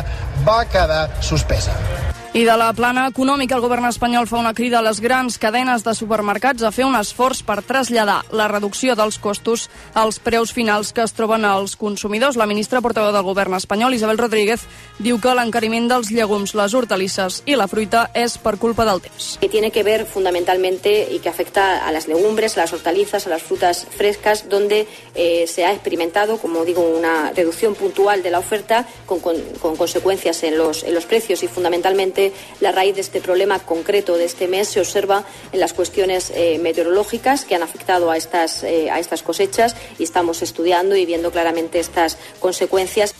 va 0.47 0.61
quedar 0.71 1.03
suspesa. 1.19 1.75
I 2.33 2.45
de 2.47 2.53
la 2.55 2.69
plana 2.71 3.09
econòmica, 3.09 3.57
el 3.57 3.63
govern 3.65 3.83
espanyol 3.89 4.23
fa 4.23 4.37
una 4.39 4.53
crida 4.55 4.77
a 4.79 4.81
les 4.85 5.01
grans 5.03 5.35
cadenes 5.35 5.81
de 5.83 5.91
supermercats 5.91 6.63
a 6.63 6.69
fer 6.71 6.85
un 6.87 6.93
esforç 6.95 7.41
per 7.43 7.57
traslladar 7.67 8.21
la 8.31 8.45
reducció 8.47 8.93
dels 8.95 9.17
costos 9.19 9.65
als 9.99 10.21
preus 10.23 10.53
finals 10.55 10.93
que 10.95 11.03
es 11.03 11.11
troben 11.11 11.43
als 11.43 11.75
consumidors. 11.75 12.37
La 12.39 12.47
ministra 12.47 12.79
portaveu 12.79 13.11
del 13.11 13.25
govern 13.27 13.57
espanyol, 13.57 13.97
Isabel 13.97 14.21
Rodríguez, 14.21 14.63
diu 15.03 15.19
que 15.19 15.33
l'encariment 15.35 15.89
dels 15.91 16.13
llegums, 16.15 16.53
les 16.55 16.71
hortalisses 16.71 17.41
i 17.51 17.57
la 17.59 17.67
fruita 17.67 18.05
és 18.15 18.37
per 18.39 18.55
culpa 18.63 18.87
del 18.87 19.03
temps. 19.03 19.33
Que 19.43 19.51
tiene 19.51 19.73
que 19.75 19.83
ver 19.83 20.05
fundamentalmente 20.05 21.09
y 21.11 21.19
que 21.19 21.27
afecta 21.27 21.85
a 21.85 21.91
las 21.91 22.07
legumbres, 22.07 22.55
a 22.55 22.61
las 22.61 22.71
hortalizas, 22.71 23.27
a 23.27 23.29
las 23.29 23.43
frutas 23.43 23.85
frescas, 23.91 24.47
donde 24.47 24.87
eh, 25.15 25.47
se 25.47 25.65
ha 25.65 25.73
experimentado, 25.73 26.37
como 26.37 26.63
digo, 26.63 26.79
una 26.79 27.33
reducción 27.35 27.75
puntual 27.75 28.23
de 28.23 28.31
la 28.31 28.39
oferta 28.39 28.87
con, 29.05 29.19
con, 29.19 29.35
con 29.61 29.75
consecuencias 29.75 30.43
en 30.43 30.57
los, 30.57 30.85
en 30.85 30.93
los 30.93 31.05
precios 31.05 31.43
y 31.43 31.49
fundamentalmente 31.49 32.20
la 32.59 32.71
raíz 32.71 32.95
de 32.95 33.01
este 33.01 33.21
problema 33.21 33.59
concreto 33.59 34.17
de 34.17 34.25
este 34.25 34.47
mes 34.47 34.67
se 34.67 34.79
observa 34.79 35.23
en 35.51 35.59
las 35.59 35.73
cuestiones 35.73 36.31
eh, 36.35 36.59
meteorológicas 36.59 37.45
que 37.45 37.55
han 37.55 37.63
afectado 37.63 38.11
a 38.11 38.17
estas, 38.17 38.63
eh, 38.63 38.89
a 38.89 38.99
estas 38.99 39.23
cosechas 39.23 39.75
y 39.97 40.03
estamos 40.03 40.41
estudiando 40.41 40.95
y 40.95 41.05
viendo 41.05 41.31
claramente 41.31 41.79
estas 41.79 42.17
consecuencias. 42.39 43.15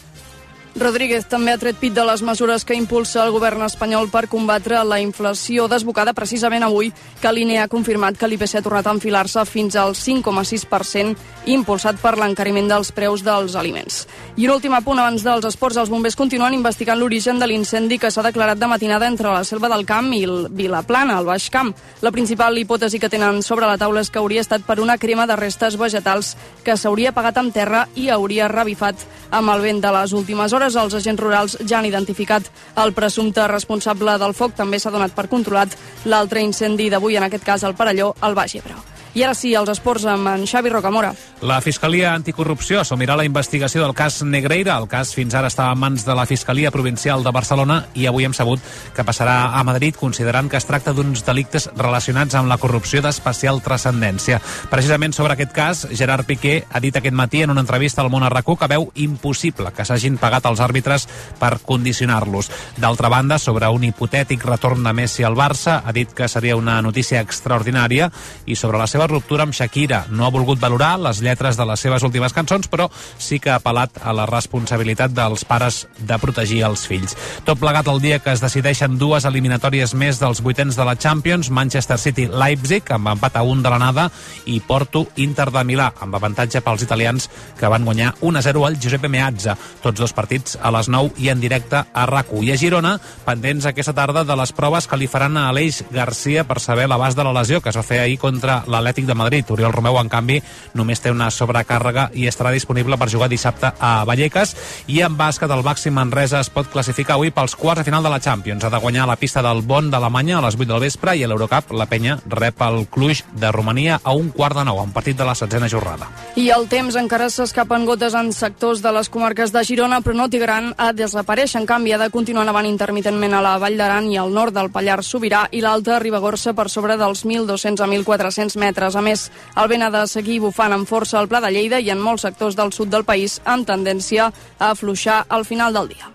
Rodríguez 0.71 1.25
també 1.27 1.51
ha 1.51 1.59
tret 1.59 1.75
pit 1.75 1.91
de 1.91 2.03
les 2.07 2.21
mesures 2.23 2.63
que 2.63 2.75
impulsa 2.77 3.25
el 3.25 3.33
govern 3.35 3.65
espanyol 3.65 4.07
per 4.07 4.29
combatre 4.31 4.79
la 4.87 5.01
inflació 5.03 5.65
desbocada 5.67 6.13
precisament 6.15 6.63
avui 6.63 6.93
que 7.19 7.31
l'INE 7.33 7.57
ha 7.59 7.67
confirmat 7.67 8.15
que 8.15 8.29
l'IPC 8.29 8.55
ha 8.55 8.61
tornat 8.63 8.87
a 8.87 8.93
enfilar-se 8.95 9.43
fins 9.49 9.75
al 9.75 9.97
5,6% 9.99 11.51
impulsat 11.51 11.99
per 11.99 12.13
l'encariment 12.15 12.69
dels 12.71 12.93
preus 12.95 13.23
dels 13.25 13.57
aliments. 13.59 14.05
I 14.37 14.47
un 14.47 14.53
últim 14.55 14.73
apunt 14.77 15.01
abans 15.01 15.25
dels 15.27 15.49
esports, 15.49 15.75
els 15.81 15.91
bombers 15.91 16.15
continuen 16.15 16.55
investigant 16.55 16.99
l'origen 17.01 17.41
de 17.41 17.51
l'incendi 17.51 17.99
que 17.99 18.11
s'ha 18.11 18.23
declarat 18.23 18.57
de 18.57 18.71
matinada 18.71 19.11
entre 19.11 19.27
la 19.27 19.43
Selva 19.43 19.67
del 19.73 19.83
Camp 19.85 20.07
i 20.15 20.23
el 20.23 20.47
Vilaplana, 20.55 21.17
al 21.17 21.27
Baix 21.27 21.49
Camp. 21.51 21.73
La 22.01 22.15
principal 22.15 22.57
hipòtesi 22.57 22.99
que 22.99 23.11
tenen 23.11 23.43
sobre 23.43 23.67
la 23.67 23.77
taula 23.81 24.05
és 24.05 24.09
que 24.09 24.23
hauria 24.23 24.41
estat 24.41 24.63
per 24.63 24.79
una 24.79 24.97
crema 24.97 25.27
de 25.27 25.35
restes 25.35 25.75
vegetals 25.75 26.37
que 26.63 26.77
s'hauria 26.77 27.11
pagat 27.11 27.43
amb 27.43 27.51
terra 27.51 27.87
i 27.99 28.07
hauria 28.07 28.47
revifat 28.47 29.03
amb 29.31 29.51
el 29.51 29.67
vent 29.67 29.83
de 29.83 29.91
les 29.99 30.15
últimes 30.15 30.53
hores. 30.53 30.60
Els 30.61 30.93
agents 30.93 31.19
rurals 31.19 31.57
ja 31.65 31.79
han 31.79 31.87
identificat 31.89 32.45
el 32.83 32.93
presumpte 32.93 33.47
responsable 33.49 34.17
del 34.21 34.37
foc. 34.37 34.53
També 34.55 34.79
s'ha 34.79 34.93
donat 34.93 35.15
per 35.17 35.27
controlat 35.27 35.73
l'altre 36.05 36.45
incendi 36.45 36.89
d'avui, 36.93 37.17
en 37.17 37.25
aquest 37.25 37.43
cas 37.43 37.63
al 37.63 37.75
Parelló, 37.75 38.13
al 38.21 38.37
Baix 38.37 38.59
Ebre. 38.61 39.00
I 39.13 39.25
ara 39.27 39.33
sí, 39.35 39.49
els 39.59 39.67
esports 39.67 40.05
amb 40.07 40.29
en 40.31 40.45
Xavi 40.47 40.69
Rocamora. 40.71 41.09
La 41.43 41.57
Fiscalia 41.59 42.13
Anticorrupció 42.15 42.79
assumirà 42.79 43.17
la 43.19 43.25
investigació 43.27 43.81
del 43.83 43.95
cas 43.97 44.21
Negreira. 44.23 44.77
El 44.79 44.87
cas 44.87 45.11
fins 45.11 45.33
ara 45.35 45.49
estava 45.51 45.73
en 45.75 45.81
mans 45.81 46.05
de 46.07 46.15
la 46.15 46.23
Fiscalia 46.29 46.71
Provincial 46.71 47.23
de 47.25 47.33
Barcelona 47.35 47.81
i 47.93 48.05
avui 48.07 48.23
hem 48.23 48.35
sabut 48.37 48.63
que 48.95 49.03
passarà 49.03 49.51
a 49.59 49.63
Madrid 49.67 49.97
considerant 49.99 50.47
que 50.47 50.55
es 50.61 50.67
tracta 50.69 50.93
d'uns 50.95 51.25
delictes 51.27 51.67
relacionats 51.75 52.37
amb 52.39 52.47
la 52.47 52.59
corrupció 52.61 53.01
d'especial 53.03 53.59
transcendència. 53.65 54.39
Precisament 54.71 55.17
sobre 55.17 55.35
aquest 55.35 55.51
cas, 55.51 55.83
Gerard 55.91 56.29
Piqué 56.29 56.61
ha 56.71 56.79
dit 56.79 56.95
aquest 56.95 57.17
matí 57.17 57.43
en 57.43 57.51
una 57.51 57.65
entrevista 57.65 58.05
al 58.05 58.11
Món 58.13 58.23
Arracó 58.23 58.55
que 58.55 58.71
veu 58.71 58.87
impossible 58.95 59.73
que 59.75 59.83
s'hagin 59.83 60.21
pagat 60.21 60.47
els 60.47 60.63
àrbitres 60.63 61.09
per 61.41 61.57
condicionar-los. 61.67 62.51
D'altra 62.79 63.11
banda, 63.11 63.41
sobre 63.43 63.67
un 63.67 63.83
hipotètic 63.83 64.47
retorn 64.47 64.87
de 64.87 64.95
Messi 64.95 65.27
al 65.27 65.35
Barça, 65.35 65.81
ha 65.83 65.91
dit 65.91 66.15
que 66.15 66.31
seria 66.31 66.55
una 66.55 66.79
notícia 66.81 67.19
extraordinària 67.19 68.07
i 68.45 68.55
sobre 68.55 68.79
la 68.79 68.87
seva 68.87 69.00
seva 69.01 69.15
ruptura 69.15 69.47
amb 69.47 69.55
Shakira. 69.55 70.03
No 70.13 70.27
ha 70.27 70.29
volgut 70.29 70.59
valorar 70.61 70.99
les 71.01 71.23
lletres 71.25 71.57
de 71.57 71.65
les 71.65 71.81
seves 71.81 72.03
últimes 72.05 72.35
cançons, 72.37 72.67
però 72.69 72.85
sí 73.17 73.39
que 73.41 73.49
ha 73.49 73.57
apel·lat 73.57 73.95
a 74.05 74.11
la 74.13 74.27
responsabilitat 74.29 75.13
dels 75.15 75.41
pares 75.49 75.87
de 75.97 76.17
protegir 76.21 76.59
els 76.67 76.83
fills. 76.85 77.15
Tot 77.47 77.57
plegat 77.57 77.87
el 77.89 78.01
dia 78.03 78.19
que 78.21 78.29
es 78.35 78.43
decideixen 78.43 78.99
dues 79.01 79.25
eliminatòries 79.25 79.95
més 79.97 80.19
dels 80.21 80.43
vuitens 80.45 80.77
de 80.77 80.85
la 80.85 80.93
Champions, 80.93 81.49
Manchester 81.49 81.97
City-Leipzig, 81.97 82.91
amb 82.93 83.09
empat 83.15 83.39
a 83.39 83.41
un 83.41 83.63
de 83.65 83.71
l'anada, 83.73 84.05
i 84.45 84.59
Porto-Inter 84.61 85.49
de 85.49 85.65
Milà, 85.65 85.89
amb 85.97 86.19
avantatge 86.19 86.61
pels 86.61 86.85
italians 86.85 87.25
que 87.57 87.73
van 87.73 87.87
guanyar 87.87 88.13
1-0 88.21 88.65
al 88.67 88.77
Giuseppe 88.77 89.09
Meazza. 89.09 89.57
Tots 89.81 89.97
dos 89.97 90.13
partits 90.13 90.59
a 90.61 90.69
les 90.77 90.91
9 90.93 91.17
i 91.17 91.31
en 91.33 91.41
directe 91.41 91.81
a 91.81 92.05
rac 92.05 92.29
I 92.37 92.53
a 92.53 92.59
Girona, 92.59 92.93
pendents 93.25 93.65
aquesta 93.65 93.97
tarda 93.97 94.21
de 94.27 94.37
les 94.37 94.53
proves 94.53 94.85
que 94.85 95.01
li 95.01 95.09
faran 95.09 95.41
a 95.41 95.49
Aleix 95.49 95.81
Garcia 95.89 96.45
per 96.45 96.61
saber 96.61 96.85
l'abast 96.91 97.17
de 97.17 97.25
la 97.25 97.33
lesió 97.33 97.63
que 97.65 97.73
es 97.73 97.81
va 97.81 97.87
fer 97.87 98.03
ahir 98.03 98.21
contra 98.21 98.61
l'Atlètic 98.67 98.90
de 98.95 99.15
Madrid. 99.15 99.45
Oriol 99.49 99.71
Romeu, 99.73 99.97
en 99.99 100.09
canvi, 100.09 100.41
només 100.73 100.99
té 100.99 101.11
una 101.11 101.29
sobrecàrrega 101.31 102.09
i 102.13 102.27
estarà 102.27 102.51
disponible 102.51 102.97
per 102.97 103.09
jugar 103.09 103.29
dissabte 103.29 103.71
a 103.79 104.03
Vallecas. 104.05 104.55
I 104.87 105.01
en 105.01 105.15
bàsquet, 105.17 105.49
el 105.51 105.63
Baxi 105.63 105.89
Manresa 105.89 106.41
es 106.41 106.49
pot 106.49 106.67
classificar 106.67 107.15
avui 107.15 107.31
pels 107.31 107.55
quarts 107.55 107.81
de 107.81 107.85
final 107.87 108.03
de 108.03 108.09
la 108.09 108.19
Champions. 108.19 108.63
Ha 108.63 108.69
de 108.69 108.77
guanyar 108.77 109.07
la 109.07 109.15
pista 109.15 109.41
del 109.41 109.61
Bon 109.61 109.89
d'Alemanya 109.89 110.39
a 110.39 110.41
les 110.41 110.55
8 110.59 110.67
del 110.67 110.81
vespre 110.83 111.15
i 111.15 111.23
a 111.23 111.27
l'Eurocup 111.27 111.71
la 111.71 111.87
penya 111.87 112.19
rep 112.27 112.61
el 112.61 112.85
Cluj 112.91 113.23
de 113.33 113.51
Romania 113.51 113.99
a 114.03 114.13
un 114.13 114.29
quart 114.29 114.57
de 114.57 114.65
nou, 114.65 114.81
un 114.83 114.91
partit 114.91 115.17
de 115.17 115.25
la 115.25 115.35
setzena 115.35 115.69
jornada. 115.69 116.09
I 116.35 116.49
el 116.51 116.67
temps 116.67 116.95
encara 116.99 117.29
s'escapen 117.29 117.85
gotes 117.85 118.13
en 118.13 118.33
sectors 118.33 118.81
de 118.81 118.91
les 118.91 119.09
comarques 119.09 119.51
de 119.53 119.63
Girona, 119.63 120.01
però 120.01 120.15
no 120.17 120.29
trigaran 120.29 120.73
a 120.77 120.91
desaparèixer. 120.93 121.61
En 121.61 121.67
canvi, 121.69 121.93
ha 121.93 121.99
de 122.01 122.09
continuar 122.09 122.45
nevant 122.47 122.67
intermitentment 122.67 123.33
a 123.37 123.41
la 123.43 123.57
Vall 123.61 123.77
d'Aran 123.77 124.09
i 124.11 124.17
al 124.17 124.33
nord 124.33 124.55
del 124.55 124.71
Pallars 124.73 125.07
Sobirà 125.11 125.45
i 125.51 125.61
l'Alta 125.61 125.99
Ribagorça 125.99 126.55
per 126.57 126.69
sobre 126.69 126.97
dels 126.97 127.25
1.200 127.25 127.83
a 127.83 127.87
1.400 127.87 128.57
metres. 128.57 128.80
A 128.81 129.01
més, 129.05 129.27
el 129.61 129.67
vent 129.69 129.83
ha 129.85 129.91
de 129.93 130.05
seguir 130.09 130.39
bufant 130.41 130.73
amb 130.73 130.89
força 130.89 131.19
al 131.19 131.27
Pla 131.29 131.41
de 131.43 131.51
Lleida 131.53 131.79
i 131.79 131.91
en 131.93 132.01
molts 132.01 132.25
sectors 132.25 132.57
del 132.57 132.73
sud 132.73 132.89
del 132.89 133.05
país 133.05 133.37
amb 133.45 133.67
tendència 133.67 134.31
a 134.57 134.71
afluixar 134.71 135.25
al 135.29 135.45
final 135.45 135.73
del 135.77 135.93
dia. 135.93 136.09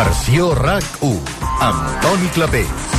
Versió 0.00 0.54
RAC 0.54 1.02
1 1.04 1.50
amb 1.66 2.00
Toni 2.00 2.32
Clapés. 2.32 2.89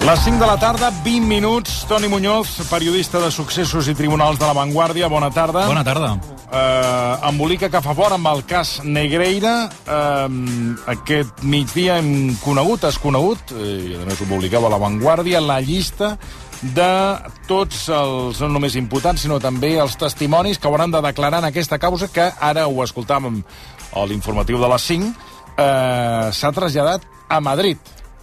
Les 0.00 0.18
5 0.24 0.40
de 0.40 0.46
la 0.46 0.56
tarda, 0.56 0.90
20 1.04 1.26
minuts. 1.28 1.84
Toni 1.86 2.08
Muñoz, 2.08 2.48
periodista 2.70 3.20
de 3.20 3.30
successos 3.30 3.86
i 3.86 3.94
tribunals 3.94 4.38
de 4.40 4.46
la 4.48 4.54
Vanguardia. 4.56 5.08
Bona 5.12 5.28
tarda. 5.30 5.66
Bona 5.68 5.84
tarda. 5.84 6.14
Uh, 6.50 7.28
embolica 7.28 7.68
que 7.70 7.82
fa 7.84 7.92
fort 7.94 8.16
amb 8.16 8.30
el 8.32 8.40
cas 8.48 8.80
Negreira. 8.82 9.68
Uh, 9.84 10.72
aquest 10.90 11.44
migdia 11.44 11.98
hem 12.00 12.32
conegut, 12.40 12.88
has 12.88 12.98
conegut, 12.98 13.52
eh, 13.52 13.68
i 13.92 13.94
a 14.00 14.08
més 14.08 14.18
ho 14.18 14.26
publicava 14.30 14.70
a 14.70 14.72
la 14.72 14.80
Vanguardia, 14.80 15.44
la 15.44 15.60
llista 15.60 16.16
de 16.62 16.90
tots 17.46 17.86
els, 17.92 18.40
no 18.40 18.50
només 18.56 18.80
imputats, 18.80 19.22
sinó 19.22 19.38
també 19.40 19.76
els 19.80 20.00
testimonis 20.00 20.58
que 20.58 20.68
hauran 20.68 20.90
de 20.90 21.04
declarar 21.04 21.44
en 21.44 21.50
aquesta 21.52 21.78
causa, 21.78 22.08
que 22.08 22.32
ara 22.40 22.66
ho 22.66 22.82
escoltàvem 22.84 23.42
a 23.92 24.04
l'informatiu 24.08 24.60
de 24.60 24.74
les 24.74 24.90
5, 24.90 25.14
eh, 25.56 26.28
s'ha 26.32 26.52
traslladat 26.56 27.06
a 27.28 27.40
Madrid. 27.40 27.78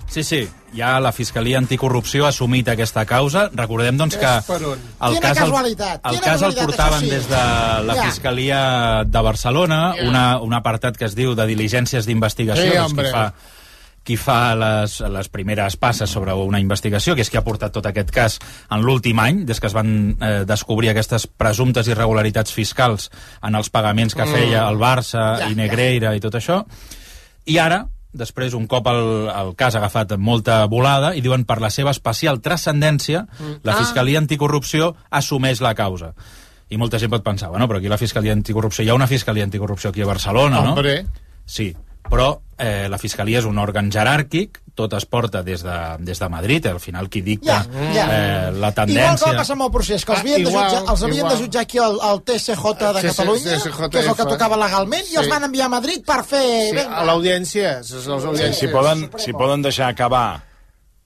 Sí, 0.08 0.24
sí, 0.24 0.48
ja 0.76 1.00
la 1.00 1.12
Fiscalia 1.12 1.58
Anticorrupció 1.58 2.26
ha 2.26 2.30
assumit 2.30 2.68
aquesta 2.70 3.06
causa. 3.06 3.50
Recordem, 3.54 3.98
doncs, 3.98 4.18
que 4.18 4.26
el 4.28 4.42
Quina 4.44 5.22
cas, 5.22 5.38
el, 5.42 5.54
el, 6.14 6.20
cas 6.22 6.42
el 6.42 6.56
portaven 6.56 7.00
sí. 7.02 7.10
des 7.10 7.28
de 7.30 7.36
la 7.88 7.96
Ja. 7.96 8.04
Fiscalia 8.10 9.04
de 9.06 9.22
Barcelona, 9.22 9.94
Ja. 9.98 10.10
una, 10.10 10.40
un 10.42 10.54
apartat 10.54 10.98
que 10.98 11.06
es 11.06 11.16
diu 11.16 11.36
de 11.36 11.46
diligències 11.48 12.06
d'investigació, 12.06 12.72
Sí, 12.72 12.78
doncs, 12.78 12.94
qui 12.94 13.12
fa 13.12 13.34
qui 14.08 14.16
fa 14.16 14.56
les, 14.56 15.02
les 15.02 15.28
primeres 15.28 15.76
passes 15.76 16.10
sobre 16.10 16.32
una 16.32 16.62
investigació, 16.62 17.14
que 17.14 17.26
és 17.26 17.30
qui 17.30 17.36
ha 17.36 17.44
portat 17.44 17.74
tot 17.76 17.86
aquest 17.90 18.10
cas 18.16 18.38
en 18.72 18.80
l'últim 18.82 19.20
any, 19.20 19.42
des 19.46 19.60
que 19.60 19.68
es 19.68 19.74
van 19.76 20.16
eh, 20.22 20.46
descobrir 20.48 20.90
aquestes 20.94 21.28
presumptes 21.28 21.90
irregularitats 21.92 22.54
fiscals 22.56 23.10
en 23.44 23.56
els 23.60 23.70
pagaments 23.70 24.16
que 24.16 24.24
Mm. 24.24 24.32
feia 24.32 24.64
el 24.70 24.78
Barça 24.80 25.40
Ja, 25.42 25.50
i 25.52 25.56
Negreira 25.56 26.16
i 26.16 26.22
tot 26.24 26.36
això. 26.40 26.62
I 27.48 27.58
ara, 27.58 27.82
després, 28.14 28.54
un 28.54 28.68
cop 28.68 28.88
el, 28.88 29.30
el 29.30 29.56
cas 29.56 29.76
ha 29.76 29.80
agafat 29.80 30.16
molta 30.18 30.66
volada, 30.66 31.16
i 31.16 31.22
diuen 31.22 31.44
per 31.46 31.60
la 31.62 31.70
seva 31.70 31.92
especial 31.92 32.40
transcendència, 32.42 33.28
Mm. 33.40 33.60
la 33.64 33.74
Ah. 33.74 33.78
Fiscalia 33.78 34.20
Anticorrupció 34.20 34.96
assumeix 35.10 35.62
la 35.62 35.74
causa. 35.76 36.14
I 36.70 36.78
molta 36.78 37.00
gent 37.00 37.10
pot 37.12 37.24
pensar, 37.24 37.50
bueno, 37.50 37.68
però 37.68 37.78
aquí 37.78 37.88
la 37.88 37.98
Fiscalia 37.98 38.34
Anticorrupció, 38.34 38.84
hi 38.84 38.90
ha 38.90 38.96
una 38.96 39.08
Fiscalia 39.08 39.44
Anticorrupció 39.44 39.90
aquí 39.90 40.02
a 40.02 40.06
Barcelona, 40.06 40.62
no? 40.62 40.70
Hombre. 40.74 41.06
Sí, 41.46 41.76
però 42.10 42.40
eh, 42.58 42.88
la 42.90 42.98
Fiscalia 42.98 43.40
és 43.40 43.46
un 43.46 43.58
òrgan 43.62 43.92
jeràrquic, 43.92 44.62
tot 44.78 44.94
es 44.94 45.06
porta 45.10 45.42
des 45.42 45.64
de, 45.66 45.76
des 46.06 46.20
de 46.22 46.28
Madrid, 46.30 46.66
al 46.70 46.80
final 46.80 47.08
qui 47.10 47.22
dicta 47.26 47.64
Ja, 47.66 47.94
ja. 47.94 48.04
eh, 48.06 48.52
la 48.52 48.70
Igual 48.70 48.74
que 48.74 48.76
tendència... 48.82 49.32
va 49.32 49.38
passar 49.42 49.56
amb 49.58 49.66
el 49.68 49.72
procés, 49.74 50.06
que 50.06 50.12
els 50.14 50.20
Ah, 50.20 50.22
havien, 50.22 50.44
de, 50.44 50.50
igual, 50.52 50.68
jutjar, 50.70 50.84
els 50.94 51.04
havien 51.04 51.18
igual. 51.18 51.32
de 51.38 51.44
jutjar 51.44 51.62
aquí 51.66 51.78
al, 51.82 51.98
al 52.02 52.22
TSJ 52.22 52.38
de 52.38 53.02
Sí, 53.02 53.08
sí, 53.08 53.08
Catalunya, 53.08 53.58
que 53.90 54.00
és 54.04 54.08
el 54.12 54.16
que 54.20 54.26
tocava 54.34 54.58
legalment, 54.58 55.06
i 55.12 55.16
els 55.18 55.26
Sí. 55.26 55.32
van 55.32 55.44
enviar 55.50 55.66
a 55.66 55.70
Madrid 55.70 56.06
per 56.06 56.24
fer... 56.24 56.44
Sí, 56.72 56.86
a 56.90 57.04
l'audiència. 57.10 57.80
les 57.80 57.90
Sí, 57.92 58.10
audiències. 58.12 58.60
si, 58.60 58.68
poden, 58.68 59.10
si 59.18 59.34
poden 59.34 59.62
deixar 59.66 59.90
acabar 59.90 60.44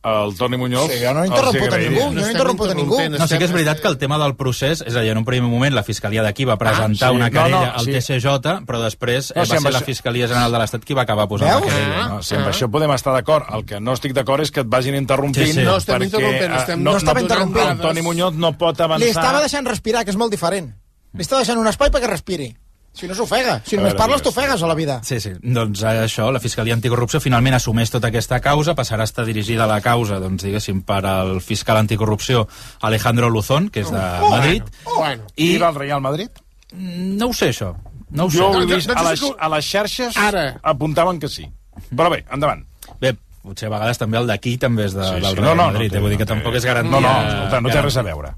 el 0.03 0.35
Toni 0.35 0.57
Muñoz... 0.57 0.89
Sí, 0.91 0.97
jo 1.03 1.13
no 1.13 1.23
he 1.23 1.27
interromput 1.27 1.73
a 1.73 1.77
ningú, 1.77 1.99
jo 2.01 2.11
no 2.11 2.25
he 2.25 2.31
interromput 2.31 2.69
a 2.71 2.73
ningú. 2.73 2.97
No, 3.11 3.27
sí 3.27 3.37
que 3.37 3.45
és 3.45 3.51
veritat 3.53 3.79
que 3.83 3.87
el 3.87 3.97
tema 4.01 4.17
del 4.17 4.33
procés, 4.35 4.81
és 4.81 4.95
a 4.95 5.01
dir, 5.05 5.11
en 5.13 5.19
un 5.21 5.25
primer 5.25 5.47
moment 5.49 5.75
la 5.75 5.83
Fiscalia 5.83 6.23
d'aquí 6.25 6.45
va 6.49 6.57
presentar 6.57 7.09
Ah, 7.09 7.11
sí. 7.11 7.15
una 7.15 7.29
No, 7.29 7.35
no, 7.35 7.43
querella 7.43 7.71
al 7.77 7.85
sí. 7.85 7.91
TSJ, 7.93 8.65
però 8.65 8.81
després 8.81 9.29
No, 9.35 9.41
no, 9.41 9.45
sí, 9.45 9.51
va 9.53 9.59
ser 9.61 9.71
la 9.73 9.79
això- 9.79 9.85
Fiscalia 9.85 10.27
General 10.27 10.51
de 10.51 10.57
l'Estat 10.63 10.83
qui 10.85 10.93
va 10.97 11.03
acabar 11.03 11.27
posant 11.27 11.51
Veus? 11.51 11.65
la 11.65 11.71
querella. 11.71 12.07
No, 12.09 12.23
sí, 12.23 12.35
amb 12.35 12.47
això 12.47 12.69
podem 12.71 12.91
estar 12.97 13.13
d'acord. 13.13 13.45
El 13.53 13.65
que 13.65 13.79
no 13.79 13.93
estic 13.93 14.13
d'acord 14.13 14.41
és 14.41 14.51
que 14.51 14.61
et 14.61 14.67
vagin 14.67 14.95
interrompint 14.95 15.45
Sí, 15.47 15.53
sí. 15.53 15.63
No 15.63 15.77
estem 15.77 15.95
perquè 15.99 16.05
interrompent, 16.05 16.51
eh, 16.53 16.57
estem- 16.57 16.79
no, 16.81 16.91
no 16.91 16.97
estava 16.97 17.19
no, 17.19 17.25
interrompent. 17.27 17.69
El 17.71 17.79
Toni 17.81 18.01
Muñoz 18.01 18.33
no 18.33 18.57
pot 18.57 18.79
avançar... 18.81 19.05
Li 19.05 19.11
estava 19.11 19.39
deixant 19.39 19.65
respirar, 19.67 20.03
que 20.03 20.11
és 20.11 20.17
molt 20.17 20.31
diferent. 20.31 20.73
Li 21.13 21.21
està 21.21 21.37
deixant 21.37 21.59
un 21.59 21.67
espai 21.67 21.91
perquè 21.91 22.07
respiri. 22.09 22.55
Si 22.93 23.07
no 23.07 23.15
s'ofega. 23.15 23.61
Si 23.65 23.77
A 23.77 23.79
només 23.79 23.93
parles, 23.95 24.21
t'ofegues 24.21 24.61
a 24.61 24.67
la 24.67 24.75
vida. 24.75 24.97
Sí, 25.07 25.19
sí. 25.23 25.31
Doncs 25.41 25.81
eh, 25.87 25.93
això, 26.03 26.25
la 26.31 26.41
Fiscalia 26.43 26.73
Anticorrupció 26.75 27.21
finalment 27.23 27.55
assumeix 27.55 27.89
tota 27.93 28.09
aquesta 28.11 28.41
causa, 28.43 28.75
passarà 28.75 29.05
a 29.05 29.09
estar 29.09 29.23
dirigida 29.25 29.65
la 29.69 29.79
causa, 29.81 30.19
doncs, 30.19 30.43
diguéssim, 30.43 30.81
per 30.83 30.99
al 31.07 31.39
fiscal 31.41 31.77
anticorrupció 31.79 32.47
Alejandro 32.81 33.29
Luzón, 33.29 33.69
que 33.69 33.79
és 33.85 33.91
de 33.91 34.01
Madrid. 34.29 34.63
Bueno, 34.83 35.23
I... 35.37 35.53
Ir 35.55 35.63
al 35.63 35.75
Real 35.75 36.01
Madrid? 36.03 36.29
No 36.75 37.27
ho 37.29 37.33
sé, 37.33 37.49
això. 37.55 37.71
No 38.11 38.25
ho 38.25 38.29
sé. 38.31 38.37
Jo 38.39 38.49
ho 38.51 38.59
he 38.61 38.65
No, 38.67 38.75
vist 38.75 38.89
no, 38.91 38.97
a 38.99 39.03
no, 39.03 39.09
les, 39.09 39.21
no, 39.23 39.35
a 39.39 39.49
les 39.55 39.65
xarxes 39.71 40.17
Ara. 40.19 40.59
apuntaven 40.61 41.19
que 41.19 41.29
sí. 41.31 41.47
Però 41.95 42.09
bé, 42.11 42.25
endavant. 42.31 42.65
Bé, 42.99 43.13
potser 43.41 43.69
a 43.69 43.73
vegades 43.77 43.97
també 44.03 44.19
el 44.19 44.27
d'aquí 44.27 44.57
també 44.59 44.89
és 44.89 44.93
de, 44.93 45.03
Sí, 45.07 45.15
sí, 45.15 45.21
del 45.21 45.35
No, 45.39 45.41
Real 45.41 45.55
no, 45.57 45.63
no 45.63 45.71
Madrid, 45.71 45.91
té- 45.91 45.97
eh? 45.97 46.01
vull 46.03 46.11
dir 46.11 46.17
que 46.19 46.27
no 46.27 46.33
tampoc 46.35 46.59
és 46.59 46.67
garantia. 46.67 46.91
No, 46.91 46.99
no, 47.07 47.15
escolta, 47.31 47.61
no 47.63 47.69
té 47.71 47.81
res 47.87 47.97
a 47.97 48.03
veure. 48.03 48.33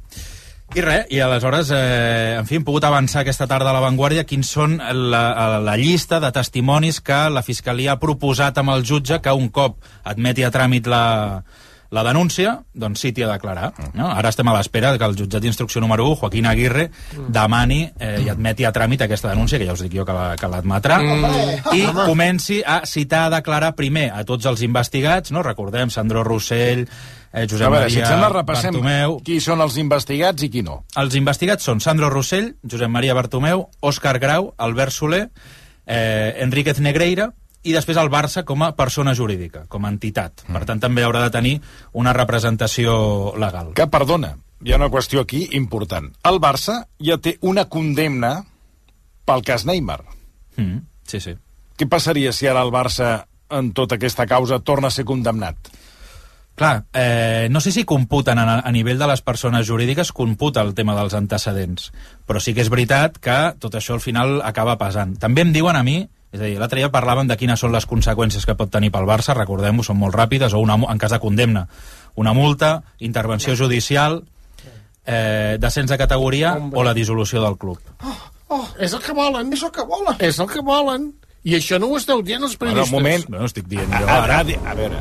I 0.73 0.81
res, 0.81 1.03
i 1.13 1.19
aleshores, 1.21 1.69
eh, 1.69 2.35
en 2.39 2.47
fi, 2.49 2.55
hem 2.57 2.63
pogut 2.65 2.83
avançar 2.87 3.21
aquesta 3.21 3.45
tarda 3.45 3.69
a 3.69 3.73
La 3.75 3.81
Vanguardia 3.83 4.23
quins 4.25 4.49
són 4.55 4.79
la, 4.81 5.59
la 5.61 5.75
llista 5.77 6.17
de 6.23 6.31
testimonis 6.33 6.97
que 7.05 7.27
la 7.29 7.43
Fiscalia 7.45 7.93
ha 7.93 7.99
proposat 8.01 8.57
amb 8.57 8.73
el 8.73 8.81
jutge 8.87 9.19
que 9.21 9.35
un 9.37 9.51
cop 9.53 9.77
admeti 10.09 10.41
a 10.41 10.49
tràmit 10.49 10.89
la, 10.89 11.03
la 11.93 12.03
denúncia, 12.09 12.55
doncs 12.73 13.05
sí 13.05 13.11
t'hi 13.13 13.21
de 13.21 13.29
declarar. 13.35 13.69
No? 13.93 14.09
Ara 14.17 14.33
estem 14.33 14.49
a 14.49 14.57
l'espera 14.57 14.95
que 14.97 15.05
el 15.05 15.13
jutjat 15.21 15.45
d'instrucció 15.45 15.77
número 15.83 16.07
1, 16.09 16.17
Joaquín 16.23 16.49
Aguirre, 16.49 16.87
demani 17.29 17.83
eh, 17.99 18.15
i 18.25 18.29
admeti 18.33 18.65
a 18.65 18.73
tràmit 18.73 19.05
aquesta 19.05 19.29
denúncia, 19.29 19.61
que 19.61 19.69
ja 19.69 19.77
us 19.77 19.85
dic 19.85 19.93
jo 19.93 20.07
que 20.09 20.17
la- 20.17 20.33
que 20.41 20.49
l'admetrà, 20.49 20.97
i 21.77 21.85
comenci 22.01 22.63
a 22.65 22.81
citar 22.89 23.27
a 23.27 23.35
declarar 23.37 23.75
primer 23.77 24.09
a 24.09 24.25
tots 24.25 24.49
els 24.49 24.65
investigats, 24.65 25.29
no? 25.31 25.45
recordem, 25.45 25.93
Sandro 25.93 26.25
Rossell, 26.25 26.87
eh, 27.33 27.47
Josep 27.49 27.67
veure, 27.67 27.89
si 27.89 27.97
Maria 27.97 28.05
et 28.05 28.11
sembla, 28.13 28.31
repassem 28.37 28.77
Bartomeu... 28.77 29.17
qui 29.25 29.39
són 29.43 29.63
els 29.65 29.77
investigats 29.81 30.45
i 30.45 30.49
qui 30.53 30.63
no. 30.65 30.83
Els 31.01 31.17
investigats 31.19 31.65
són 31.65 31.81
Sandro 31.83 32.09
Rossell, 32.13 32.53
Josep 32.63 32.91
Maria 32.93 33.17
Bartomeu, 33.17 33.67
Òscar 33.81 34.19
Grau, 34.23 34.53
Albert 34.57 34.95
Soler, 34.95 35.23
eh, 35.85 36.35
Enríquez 36.45 36.79
Negreira 36.79 37.31
i 37.63 37.73
després 37.73 37.97
el 37.99 38.11
Barça 38.11 38.43
com 38.45 38.63
a 38.63 38.73
persona 38.75 39.13
jurídica, 39.15 39.65
com 39.71 39.85
a 39.85 39.91
entitat. 39.91 40.43
Per 40.51 40.63
tant, 40.67 40.81
també 40.83 41.03
haurà 41.03 41.23
de 41.23 41.31
tenir 41.33 41.53
una 41.93 42.13
representació 42.15 42.95
legal. 43.39 43.71
Que, 43.77 43.87
perdona, 43.87 44.33
hi 44.63 44.73
ha 44.73 44.79
una 44.79 44.91
qüestió 44.91 45.23
aquí 45.23 45.45
important. 45.59 46.11
El 46.27 46.41
Barça 46.43 46.83
ja 46.99 47.17
té 47.19 47.37
una 47.41 47.65
condemna 47.71 48.35
pel 49.27 49.43
cas 49.47 49.65
Neymar. 49.65 50.01
Mm, 50.57 50.83
sí, 51.07 51.19
sí. 51.23 51.37
Què 51.79 51.87
passaria 51.89 52.33
si 52.35 52.47
ara 52.47 52.61
el 52.63 52.71
Barça, 52.71 53.25
en 53.49 53.71
tota 53.73 53.95
aquesta 53.95 54.27
causa, 54.27 54.59
torna 54.59 54.91
a 54.91 54.95
ser 54.95 55.07
condemnat? 55.07 55.71
Clar, 56.55 56.83
eh, 56.93 57.47
no 57.49 57.59
sé 57.61 57.71
si 57.71 57.83
computen 57.83 58.37
a, 58.37 58.59
a 58.61 58.71
nivell 58.71 58.99
de 58.99 59.07
les 59.09 59.21
persones 59.25 59.65
jurídiques, 59.67 60.11
computa 60.13 60.61
el 60.61 60.75
tema 60.77 60.93
dels 60.95 61.15
antecedents, 61.17 61.87
però 62.27 62.39
sí 62.39 62.53
que 62.53 62.61
és 62.61 62.69
veritat 62.69 63.17
que 63.17 63.37
tot 63.59 63.73
això 63.79 63.95
al 63.97 64.03
final 64.05 64.41
acaba 64.45 64.77
pesant. 64.77 65.15
També 65.17 65.41
em 65.41 65.53
diuen 65.55 65.75
a 65.75 65.81
mi, 65.81 66.03
és 66.33 66.39
a 66.41 66.43
dir, 66.45 66.59
l'altre 66.61 66.77
dia 66.79 66.91
parlaven 66.93 67.27
de 67.27 67.37
quines 67.37 67.59
són 67.59 67.73
les 67.73 67.87
conseqüències 67.89 68.45
que 68.45 68.53
pot 68.57 68.69
tenir 68.69 68.91
pel 68.93 69.05
Barça, 69.09 69.33
recordem-ho, 69.33 69.81
són 69.85 69.97
molt 69.97 70.13
ràpides, 70.13 70.53
o 70.53 70.61
una, 70.61 70.77
en 70.77 71.01
cas 71.01 71.11
de 71.15 71.19
condemna, 71.21 71.65
una 72.21 72.33
multa, 72.37 72.83
intervenció 72.99 73.55
judicial, 73.57 74.21
eh, 75.05 75.57
descens 75.59 75.89
de 75.89 75.97
categoria 75.97 76.53
o 76.71 76.83
la 76.83 76.93
dissolució 76.93 77.41
del 77.43 77.57
club. 77.57 77.79
Oh, 78.53 78.67
és 78.77 78.93
el 78.93 79.01
que 79.01 79.13
volen. 79.17 79.49
És 79.53 79.63
el 79.65 79.71
que 79.73 79.81
volen. 79.89 80.15
És 80.21 80.37
el 80.39 80.47
que 80.49 80.61
volen. 80.61 81.09
I 81.43 81.57
això 81.57 81.79
no 81.81 81.87
ho 81.89 81.97
esteu 81.97 82.21
dient 82.21 82.43
els 82.45 82.53
Bueno, 82.59 82.75
periodistes. 82.85 82.93
un 82.93 83.01
moment. 83.01 83.29
No 83.33 83.45
estic 83.49 83.65
dient 83.67 83.91
A, 83.91 83.99
jo 83.99 84.07
ara. 84.07 84.37
a, 84.37 84.71
a 84.71 84.75
veure, 84.77 84.99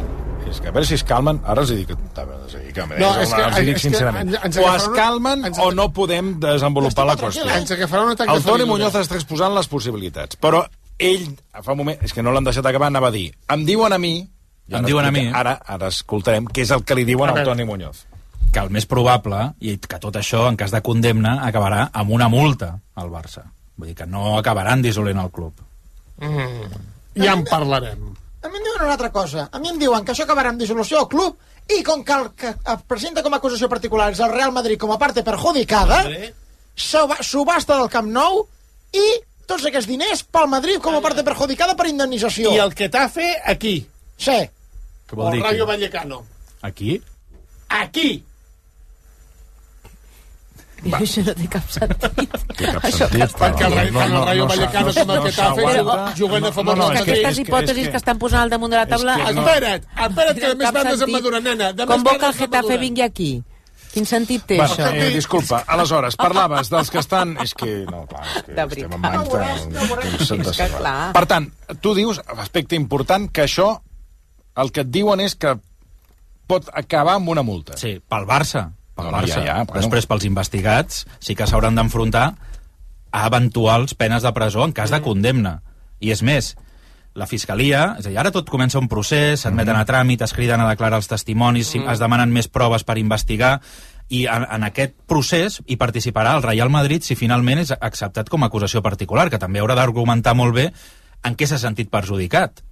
és 0.53 0.61
que 0.61 0.69
a 0.69 0.75
veure 0.75 0.87
si 0.87 0.95
es 0.95 1.03
calmen, 1.05 1.41
ara 1.45 1.63
els 1.65 1.71
dic, 1.73 1.89
sí, 1.89 2.59
que, 2.73 2.87
No, 2.87 3.09
és 3.21 3.33
que- 3.33 3.43
els 3.43 3.57
dic 3.57 3.69
és 3.69 3.75
que 3.75 3.79
sincerament. 3.89 4.29
ens- 4.35 4.45
ens 4.45 4.57
o 4.59 4.75
es 4.75 4.89
calmen 4.95 5.45
ens 5.47 5.59
o 5.59 5.71
no 5.73 5.93
podem 5.93 6.39
desenvolupar 6.41 7.07
la 7.07 7.17
qüestió. 7.17 7.49
Ens 7.57 7.71
agafarà 7.71 8.05
un 8.05 8.11
atac 8.13 8.29
El 8.29 8.43
Toni. 8.43 8.65
Muñoz 8.65 8.95
està 8.95 9.15
exposant 9.17 9.55
les 9.55 9.67
possibilitats, 9.69 10.39
però 10.39 10.67
ell, 10.99 11.37
fa 11.63 11.73
un 11.73 11.79
moment, 11.79 11.99
és 12.03 12.13
que 12.13 12.23
no 12.23 12.31
l'han 12.33 12.45
deixat 12.45 12.67
acabar, 12.67 12.87
anava 12.89 13.09
a 13.09 13.11
dir, 13.11 13.35
em 13.49 13.65
diuen 13.67 13.93
a 13.93 13.99
mi, 13.99 14.29
Em 14.69 14.77
ara 14.79 14.87
diuen 14.87 15.05
a 15.05 15.11
mi, 15.11 15.21
eh? 15.27 15.33
Ara, 15.35 15.61
ara 15.67 15.89
escoltarem 15.89 16.47
què 16.47 16.63
és 16.63 16.71
el 16.71 16.85
que 16.85 16.95
li 16.95 17.05
diuen 17.05 17.29
A 17.31 17.33
al. 17.33 17.45
Toni 17.45 17.65
Muñoz. 17.65 18.05
que 18.53 18.59
el 18.61 18.69
més 18.71 18.85
probable, 18.87 19.55
i 19.61 19.79
que 19.79 19.99
tot 19.99 20.15
això, 20.15 20.47
en 20.49 20.57
cas 20.57 20.71
de 20.71 20.83
condemna, 20.83 21.41
acabarà 21.47 21.89
amb 21.93 22.11
una 22.11 22.29
multa 22.29 22.79
al 22.95 23.09
Barça. 23.11 23.45
Vull 23.77 23.89
dir 23.89 23.95
que 23.97 24.07
no 24.07 24.37
acabaran 24.39 24.83
dissolent 24.83 25.19
el 25.19 25.31
club. 25.31 25.55
Mm. 26.19 27.23
Ja 27.25 27.33
en 27.33 27.45
parlarem. 27.45 28.12
A 28.43 28.49
mi 28.51 28.57
em 28.59 28.65
diuen 28.65 28.83
una 28.83 28.93
altra 28.97 29.11
cosa. 29.13 29.49
A 29.53 29.59
mi 29.63 29.69
em 29.71 29.79
diuen 29.79 30.05
que 30.05 30.13
això 30.13 30.25
acabarà 30.27 30.51
amb 30.51 30.59
dissolució 30.61 30.99
del 30.99 31.09
club 31.09 31.37
i 31.71 31.83
com 31.87 32.03
que 32.05 32.13
el 32.13 32.31
que 32.35 32.49
es 32.49 32.83
presenta 32.89 33.23
com 33.23 33.33
a 33.35 33.39
acusació 33.39 33.69
particular 33.71 34.11
és 34.13 34.21
el 34.21 34.33
Real 34.33 34.51
Madrid 34.53 34.79
com 34.81 34.91
a 34.91 34.99
parte 34.99 35.23
perjudicada, 35.23 36.03
suba- 36.75 37.23
subhasta 37.23 37.77
del 37.79 37.89
Camp 37.93 38.11
Nou 38.11 38.43
i 38.93 39.05
tots 39.47 39.65
aquests 39.69 39.87
diners 39.89 40.25
pel 40.25 40.49
Madrid 40.51 40.81
com 40.83 40.95
a 40.97 41.01
parte 41.05 41.23
perjudicada 41.23 41.77
per 41.77 41.87
indemnització. 41.87 42.53
I 42.53 42.59
el 42.59 42.75
Getafe, 42.75 43.29
aquí. 43.45 43.87
Sí. 44.17 44.31
Què 45.07 45.13
O 45.15 45.17
vol 45.23 45.33
dir? 45.33 45.43
Rayo 45.43 45.65
que- 45.67 45.71
Vallecano. 45.73 46.25
Aquí? 46.63 47.01
Aquí. 47.69 48.25
Això 50.83 51.23
no 51.25 51.35
té 51.39 51.47
cap 51.49 51.69
sentit. 51.71 52.33
Té 52.59 52.65
cap 52.67 52.85
Això 52.85 53.07
sentit, 53.07 53.21
que 53.33 53.39
Perquè 53.39 53.67
el, 53.69 53.93
No, 53.93 54.01
no, 54.09 54.23
el 54.23 54.27
Rayo 54.27 54.43
no 54.43 54.49
Vallecano 54.49 54.93
s'ha- 54.93 55.05
com 55.07 55.11
el 55.15 55.23
no 55.23 55.31
s'aguanta. 55.33 56.15
juguen 56.19 56.45
a 56.45 56.53
favor 56.53 56.77
No, 56.77 56.83
no, 56.83 56.89
que- 56.91 56.99
Madrid. 56.99 57.13
Aquestes 57.13 57.37
que- 57.37 57.43
hipòtesis 57.43 57.85
és 57.85 57.89
que 57.91 57.97
estan 58.03 58.19
posant 58.19 58.43
al 58.43 58.51
damunt 58.51 58.71
de 58.73 58.77
la 58.79 58.87
taula... 58.87 59.15
que 59.17 59.33
no. 59.35 59.43
Espera't, 59.47 59.87
espera't, 59.87 60.35
que 60.35 60.41
tenen 60.41 60.59
més 60.59 60.67
cap 60.67 60.75
bandes 60.75 60.93
en 60.93 60.99
sentit. 60.99 61.15
Madura, 61.15 61.41
nena. 61.41 61.73
Com 61.87 62.03
vol 62.03 62.19
que 62.19 62.27
el 62.27 62.35
Getafe 62.35 62.79
vingui 62.79 63.03
aquí? 63.03 63.31
Quin 63.93 64.07
sentit 64.07 64.47
té 64.49 64.57
Bueno, 64.57 64.73
això? 64.75 64.89
eh, 64.97 65.11
disculpa, 65.13 65.65
aleshores, 65.69 66.17
parlaves 66.17 66.71
dels 66.73 66.91
que 66.91 66.99
estan... 66.99 67.37
És 67.45 67.53
que, 67.55 67.85
no, 67.91 68.07
clar, 68.09 68.23
és 68.25 68.43
que 68.47 68.53
De 68.55 68.63
estem 68.63 68.93
en 68.93 69.03
veritat. 69.03 69.69
mans 69.69 70.29
de... 70.29 70.53
Que 70.57 70.69
clar. 70.79 71.13
Per 71.13 71.27
tant, 71.27 71.51
tu 71.83 71.95
dius, 71.95 72.21
aspecte 72.39 72.75
important, 72.75 73.29
que 73.31 73.43
això, 73.45 73.83
el 74.57 74.73
que 74.73 74.81
et 74.81 74.89
diuen 74.91 75.21
és 75.21 75.35
que 75.37 75.59
pot 76.49 76.71
acabar 76.73 77.15
amb 77.21 77.29
una 77.29 77.43
multa. 77.43 77.77
Sí, 77.77 78.01
pel 78.09 78.25
Barça. 78.27 78.71
Pel 79.03 79.11
No, 79.11 79.19
no, 79.19 79.23
Barça. 79.23 79.43
ja, 79.43 79.45
ja, 79.45 79.57
bueno. 79.65 79.81
Després, 79.81 80.07
pels 80.07 80.25
investigats, 80.29 81.05
sí 81.21 81.35
que 81.39 81.47
s'hauran 81.47 81.75
d'enfrontar 81.79 82.35
a 83.13 83.27
eventuals 83.29 83.95
penes 83.95 84.23
de 84.25 84.33
presó 84.33 84.65
en 84.65 84.73
cas 84.73 84.91
de 84.91 85.01
condemna. 85.05 85.61
I 86.01 86.11
és 86.15 86.23
més, 86.23 86.55
la 87.15 87.27
Fiscalia, 87.29 87.97
és 88.01 88.07
a 88.07 88.09
dir, 88.09 88.19
ara 88.19 88.31
tot 88.33 88.49
comença 88.49 88.79
un 88.81 88.89
procés, 88.89 89.43
s'admeten 89.45 89.77
a 89.77 89.85
tràmit, 89.85 90.23
es 90.25 90.33
criden 90.33 90.61
a 90.65 90.69
declarar 90.71 90.97
els 91.03 91.09
testimonis, 91.11 91.75
Mm. 91.77 91.91
es 91.93 91.99
demanen 92.01 92.33
més 92.33 92.49
proves 92.49 92.85
per 92.85 92.97
investigar, 92.99 93.61
i 94.09 94.27
en, 94.27 94.45
en 94.51 94.65
aquest 94.65 94.95
procés 95.07 95.61
hi 95.67 95.77
participarà 95.77 96.35
el 96.37 96.43
Real 96.43 96.69
Madrid 96.71 97.03
si 97.05 97.15
finalment 97.17 97.59
és 97.63 97.71
acceptat 97.81 98.29
com 98.29 98.43
a 98.43 98.47
acusació 98.47 98.83
particular, 98.83 99.29
que 99.31 99.39
també 99.39 99.61
haurà 99.61 99.75
d'argumentar 99.77 100.35
molt 100.35 100.55
bé 100.55 100.73
en 101.25 101.37
què 101.37 101.47
s'ha 101.47 101.59
sentit 101.59 101.89
perjudicat. 101.91 102.63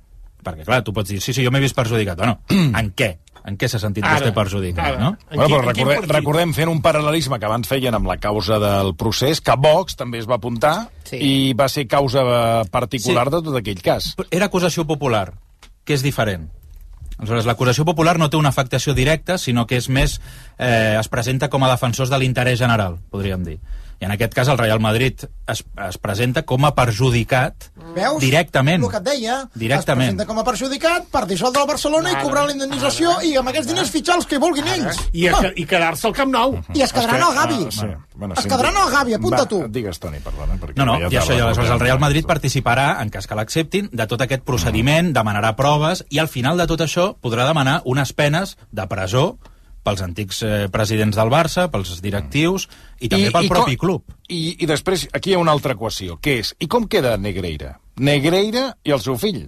Perquè, 0.42 0.64
clar, 0.64 0.82
tu 0.82 0.92
pots 0.96 1.08
dir, 1.10 1.20
sí, 1.20 1.32
sí, 1.36 1.44
jo 1.44 1.50
m'he 1.52 1.60
vist 1.60 1.76
perjudicat. 1.76 2.16
Bueno, 2.16 2.40
en 2.80 2.92
què? 2.96 3.18
En 3.48 3.57
què 3.57 3.68
s'ha 3.68 3.79
sentit 3.81 4.05
Ara, 4.05 4.18
vostè 4.20 4.35
perjudicat, 4.37 4.85
ara. 4.94 4.98
no? 5.00 5.16
Bueno, 5.33 5.57
però 5.57 5.61
recordem, 5.64 6.05
recordem 6.11 6.53
fent 6.55 6.68
un 6.68 6.83
paral·lelisme 6.85 7.38
que 7.40 7.46
abans 7.48 7.68
feien 7.68 7.94
amb 7.96 8.07
la 8.07 8.18
causa 8.20 8.59
del 8.61 8.94
procés, 9.00 9.40
que 9.40 9.55
Vox 9.57 9.96
també 9.96 10.18
es 10.18 10.29
va 10.29 10.37
apuntar 10.37 10.88
Sí. 11.05 11.16
i 11.16 11.53
va 11.55 11.68
ser 11.68 11.87
causa 11.88 12.20
eh, 12.22 12.64
particular 12.70 13.26
Sí. 13.31 13.37
de 13.37 13.42
tot 13.42 13.57
aquell 13.57 13.81
cas. 13.83 14.14
Era 14.31 14.46
acusació 14.46 14.85
popular, 14.87 15.33
que 15.85 15.94
és 15.94 16.03
diferent. 16.03 16.50
Aleshores, 17.18 17.44
l'acusació 17.44 17.85
popular 17.85 18.16
no 18.18 18.31
té 18.31 18.37
una 18.37 18.48
afectació 18.48 18.94
directa, 18.94 19.37
sinó 19.38 19.66
que 19.66 19.76
és 19.76 19.88
més... 19.88 20.20
Eh, 20.59 20.96
es 20.98 21.09
presenta 21.09 21.48
com 21.50 21.62
a 21.64 21.68
defensors 21.70 22.09
de 22.09 22.18
l'interès 22.18 22.59
general, 22.59 22.98
podríem 23.11 23.42
dir. 23.44 23.59
I 24.00 24.06
en 24.08 24.14
aquest 24.14 24.32
cas 24.32 24.48
el 24.48 24.56
Real 24.56 24.80
Madrid 24.80 25.26
es, 25.46 25.60
es 25.88 25.98
presenta 26.00 26.42
com 26.48 26.64
a 26.64 26.70
perjudicat 26.74 27.66
Veus? 27.94 28.20
directament. 28.22 28.82
El 28.84 28.90
que 28.92 29.00
et 29.00 29.08
deia. 29.10 29.34
Directament. 29.54 30.08
Es 30.08 30.14
presenta 30.14 30.26
com 30.30 30.38
a 30.40 30.44
perjudicat 30.46 31.10
per 31.12 31.26
dissoldre 31.28 31.62
el 31.62 31.68
Barcelona 31.68 32.14
i 32.14 32.20
cobrar 32.22 32.46
la 32.48 32.54
indemnització 32.56 33.18
i 33.28 33.34
amb 33.36 33.52
aquests 33.52 33.68
diners 33.68 33.92
fitxar 33.92 34.16
els 34.16 34.28
que 34.30 34.40
vulguin 34.40 34.70
ells. 34.72 35.02
I, 35.12 35.26
a, 35.28 35.42
i 35.52 35.66
quedar-se 35.68 36.08
al 36.08 36.16
Camp 36.16 36.32
Nou. 36.32 36.56
I 36.72 36.86
es 36.86 36.94
quedaran 36.96 37.26
al 37.28 37.36
Gavi. 37.36 37.60
Ah, 37.66 37.74
sí. 37.76 37.90
Bueno, 38.20 38.34
Es 38.36 38.44
quedaran 38.44 38.76
al 38.76 38.90
Gavi, 38.92 39.14
apunta 39.14 39.44
tu. 39.48 39.62
Digues, 39.68 39.98
Toni, 40.00 40.18
perdona. 40.24 40.56
Perquè 40.60 40.76
No, 40.76 40.84
no, 40.84 40.96
ja 41.00 41.08
i 41.08 41.20
això, 41.20 41.36
i 41.36 41.40
aleshores 41.40 41.70
el. 41.72 41.80
Real 41.80 42.00
Madrid 42.00 42.26
participarà, 42.28 42.88
en 43.00 43.08
cas 43.12 43.26
que 43.26 43.36
l'acceptin, 43.38 43.88
de 43.92 44.06
tot 44.06 44.20
aquest 44.20 44.44
procediment, 44.44 45.12
demanarà 45.16 45.54
proves, 45.56 46.04
i 46.10 46.20
al 46.20 46.28
final 46.28 46.60
de 46.60 46.66
tot 46.68 46.84
això 46.84 47.14
podrà 47.20 47.46
demanar 47.48 47.80
unes 47.84 48.12
penes 48.12 48.56
de 48.72 48.86
presó 48.92 49.38
pels 49.82 50.02
antics 50.04 50.42
eh, 50.44 50.68
presidents 50.72 51.16
del 51.16 51.30
Barça, 51.32 51.68
pels 51.72 52.00
directius, 52.04 52.66
i 53.00 53.08
també 53.08 53.30
pel 53.32 53.48
propi 53.48 53.76
com- 53.76 53.86
club. 53.86 54.16
I, 54.28 54.56
I 54.62 54.66
després, 54.68 55.06
aquí 55.16 55.32
hi 55.32 55.38
ha 55.38 55.42
una 55.42 55.52
altra 55.56 55.72
equació, 55.78 56.18
que 56.20 56.38
és, 56.42 56.54
i 56.60 56.68
com 56.68 56.86
queda 56.88 57.16
Negreira? 57.18 57.78
Negreira 58.00 58.74
i 58.84 58.92
el 58.94 59.00
seu 59.00 59.16
fill. 59.20 59.46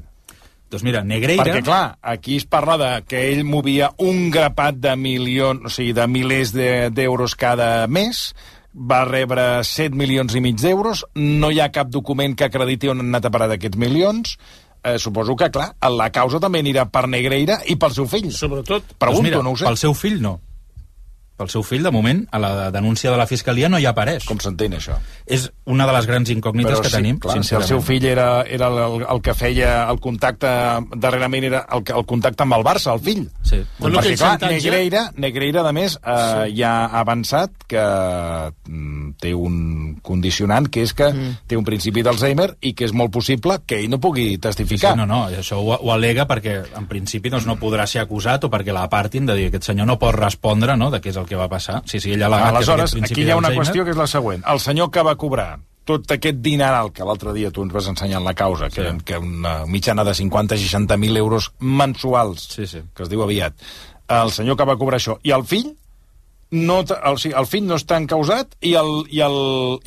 Doncs 0.72 0.82
mira, 0.86 1.02
Negreira... 1.04 1.44
Perquè, 1.44 1.60
clar, 1.66 1.98
aquí 2.00 2.38
es 2.40 2.46
parla 2.48 2.78
de 2.80 2.90
que 3.04 3.26
ell 3.34 3.42
movia 3.44 3.90
un 4.00 4.30
grapat 4.32 4.78
de 4.80 4.94
milions, 4.96 5.66
o 5.68 5.72
sigui, 5.72 5.92
de 5.92 6.06
milers 6.08 6.54
de- 6.56 6.88
d'euros 6.96 7.34
cada 7.36 7.86
mes, 7.92 8.30
va 8.72 9.02
rebre 9.04 9.60
7 9.68 9.92
milions 10.00 10.32
i 10.32 10.40
mig 10.40 10.56
d'euros, 10.62 11.04
no 11.14 11.50
hi 11.52 11.60
ha 11.60 11.68
cap 11.76 11.90
document 11.92 12.32
que 12.40 12.46
acrediti 12.48 12.88
on 12.88 13.02
han 13.04 13.10
anat 13.12 13.28
a 13.28 13.32
parar 13.34 13.50
d'aquests 13.52 13.76
milions, 13.76 14.38
eh, 14.84 14.98
suposo 14.98 15.36
que, 15.36 15.50
clar, 15.54 15.72
la 15.96 16.10
causa 16.14 16.40
també 16.42 16.62
anirà 16.62 16.86
per 16.90 17.06
Negreira 17.10 17.60
i 17.66 17.76
pel 17.80 17.94
seu 17.94 18.08
fill. 18.10 18.30
Sobretot. 18.34 18.96
Pregunto, 18.98 19.22
doncs 19.22 19.28
mira, 19.28 19.42
no 19.42 19.54
ho 19.54 19.60
sé. 19.60 19.68
Pel 19.68 19.80
seu 19.80 19.94
fill 19.98 20.20
no. 20.22 20.38
Pel 21.42 21.50
seu 21.50 21.64
fill, 21.66 21.82
de 21.82 21.90
moment, 21.90 22.22
a 22.30 22.38
la 22.38 22.70
denúncia 22.70 23.10
de 23.10 23.18
la 23.18 23.26
Fiscalia 23.26 23.68
no 23.72 23.80
hi 23.82 23.86
apareix. 23.90 24.22
Com 24.28 24.38
s'entén, 24.38 24.76
això? 24.78 24.94
És 25.26 25.48
una 25.66 25.88
de 25.88 25.92
les 25.96 26.06
grans 26.06 26.30
incògnites 26.30 26.78
que 26.84 26.90
sí, 26.90 26.94
tenim, 26.94 27.18
clar, 27.22 27.40
si 27.42 27.56
el 27.58 27.64
seu 27.66 27.80
fill 27.82 28.04
era, 28.06 28.44
era 28.46 28.68
el, 28.70 29.02
el 29.02 29.22
que 29.24 29.34
feia 29.34 29.72
el 29.90 29.98
contacte, 30.02 30.46
darrerament 30.94 31.48
era 31.48 31.64
el, 31.74 31.82
que- 31.82 31.96
el 31.98 32.06
contacte 32.06 32.46
amb 32.46 32.54
el 32.60 32.62
Barça, 32.66 32.94
el 32.94 33.00
fill. 33.02 33.24
Sí. 33.42 33.58
Bueno, 33.80 33.98
perquè, 33.98 34.14
clar, 34.16 34.36
xantatge- 34.36 34.52
Negreira, 34.70 35.02
Negreira, 35.16 35.64
a 35.66 35.72
més, 35.74 35.96
eh, 35.98 36.46
sí. 36.46 36.56
ja 36.60 36.72
ha 36.86 37.00
avançat 37.02 37.50
que 37.66 37.82
mm, 38.68 39.14
té 39.20 39.34
un 39.34 39.98
condicionant, 40.02 40.68
que 40.70 40.82
és 40.86 40.94
que 40.94 41.08
mm. 41.12 41.34
té 41.50 41.58
un 41.58 41.64
principi 41.66 42.02
d'Alzheimer 42.06 42.52
i 42.62 42.74
que 42.78 42.86
és 42.86 42.94
molt 42.96 43.12
possible 43.14 43.58
que 43.66 43.80
ell 43.82 43.90
no 43.90 43.98
pugui 44.02 44.36
testificar. 44.38 44.94
sí, 44.94 44.98
no, 45.02 45.06
no, 45.10 45.24
això 45.26 45.58
ho, 45.58 45.74
ho 45.74 45.92
alega 45.94 46.26
perquè 46.30 46.58
en 46.78 46.86
principi 46.90 47.30
doncs, 47.32 47.46
no 47.48 47.58
podrà 47.60 47.86
ser 47.90 48.02
acusat 48.04 48.44
o 48.46 48.50
perquè 48.52 48.74
l'apartin 48.74 49.26
de 49.26 49.34
dir 49.38 49.48
que 49.50 49.56
aquest 49.56 49.72
senyor 49.72 49.86
no 49.90 49.98
pot 49.98 50.14
respondre 50.14 50.76
no, 50.76 50.90
de 50.90 51.00
què 51.02 51.10
és 51.12 51.16
el 51.20 51.26
que 51.28 51.31
va 51.38 51.48
passar. 51.50 51.82
Sí, 51.86 52.00
sí, 52.00 52.14
ell 52.14 52.24
ha 52.24 52.30
al·legat 52.30 52.50
que 52.50 52.62
Aleshores, 52.62 52.96
aquí 53.02 53.26
hi 53.26 53.30
ha 53.30 53.36
una 53.40 53.52
qüestió 53.54 53.84
que 53.84 53.94
és 53.94 54.00
la 54.00 54.08
següent. 54.10 54.42
El 54.48 54.60
senyor 54.62 54.90
que 54.94 55.04
va 55.06 55.14
cobrar 55.20 55.50
tot 55.88 56.14
aquest 56.14 56.38
dineral 56.42 56.92
que 56.94 57.06
l'altre 57.06 57.32
dia 57.34 57.50
tu 57.50 57.64
ens 57.66 57.72
vas 57.74 57.88
ensenyar 57.90 58.20
en 58.20 58.26
la 58.26 58.34
causa, 58.38 58.68
que, 58.70 58.82
eren, 58.84 59.00
que 59.02 59.18
una 59.18 59.62
mitjana 59.66 60.04
de 60.06 60.14
50-60.000 60.14 61.18
euros 61.18 61.52
mensuals, 61.58 62.46
sí, 62.54 62.66
sí. 62.70 62.82
que 62.94 63.02
es 63.06 63.10
diu 63.10 63.22
aviat, 63.24 63.56
el 64.12 64.30
senyor 64.34 64.58
que 64.58 64.68
va 64.68 64.78
cobrar 64.78 65.00
això, 65.00 65.18
i 65.26 65.34
el 65.34 65.44
fill, 65.48 65.72
no, 66.52 66.82
el, 66.84 67.18
sigui, 67.18 67.34
el 67.38 67.48
fill 67.48 67.66
no 67.66 67.78
està 67.80 67.98
encausat 67.98 68.54
i 68.60 68.76
el, 68.78 68.92
i, 69.10 69.22
el, 69.24 69.38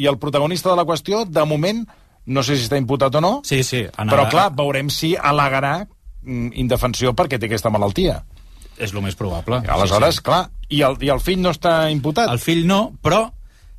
i 0.01 0.09
el 0.09 0.19
protagonista 0.19 0.71
de 0.71 0.79
la 0.81 0.87
qüestió, 0.87 1.23
de 1.29 1.45
moment, 1.47 1.83
no 2.25 2.43
sé 2.43 2.57
si 2.57 2.65
està 2.65 2.79
imputat 2.81 3.15
o 3.15 3.21
no, 3.21 3.33
Sí, 3.47 3.61
sí. 3.63 3.85
En 3.85 4.11
però 4.11 4.27
clar, 4.31 4.49
veurem 4.57 4.89
si 4.91 5.13
al·legarà 5.15 5.77
mm, 5.85 6.55
indefensió 6.59 7.13
perquè 7.15 7.39
té 7.39 7.47
aquesta 7.47 7.71
malaltia. 7.71 8.23
És 8.77 8.93
el 8.93 9.01
més 9.01 9.15
probable. 9.15 9.61
Aleshores, 9.67 10.15
sí, 10.15 10.21
sí. 10.21 10.23
clar, 10.27 10.49
i 10.69 10.81
el, 10.83 10.97
i 11.01 11.09
el 11.13 11.19
fill 11.23 11.41
no 11.41 11.51
està 11.55 11.89
imputat? 11.91 12.29
El 12.31 12.39
fill 12.39 12.65
no, 12.67 12.93
però... 13.01 13.31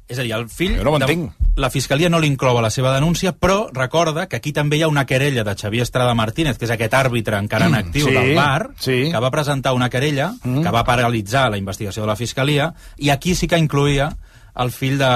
És 0.08 0.20
a 0.20 0.22
dir, 0.22 0.30
el 0.36 0.44
fill... 0.48 0.76
Jo 0.78 0.84
no 0.86 0.92
ho 0.94 0.98
de- 1.00 1.04
entenc. 1.08 1.32
La 1.56 1.70
Fiscalia 1.72 2.06
no 2.12 2.20
l'inclou 2.20 2.58
a 2.58 2.62
la 2.62 2.68
seva 2.70 2.92
denúncia, 2.94 3.32
però 3.32 3.70
recorda 3.74 4.26
que 4.28 4.36
aquí 4.36 4.52
també 4.52 4.76
hi 4.76 4.82
ha 4.84 4.88
una 4.92 5.06
querella 5.08 5.42
de 5.42 5.54
Xavier 5.56 5.82
Estrada 5.82 6.12
Martínez, 6.14 6.58
que 6.60 6.66
és 6.68 6.70
aquest 6.70 6.92
àrbitre 6.94 7.38
encara 7.40 7.66
en 7.66 7.74
actiu 7.78 8.06
Sí, 8.06 8.14
del 8.14 8.34
bar, 8.36 8.68
sí. 8.78 8.98
que 9.10 9.18
va 9.24 9.30
presentar 9.34 9.72
una 9.74 9.88
querella 9.90 10.30
Mm. 10.44 10.62
que 10.62 10.70
va 10.70 10.84
paralitzar 10.84 11.48
la 11.50 11.56
investigació 11.58 12.02
de 12.04 12.08
la 12.12 12.16
Fiscalia, 12.16 12.72
i 12.98 13.10
aquí 13.10 13.34
sí 13.34 13.48
que 13.48 13.58
incluïa 13.58 14.12
el 14.56 14.70
fill 14.72 14.94
de, 14.96 15.08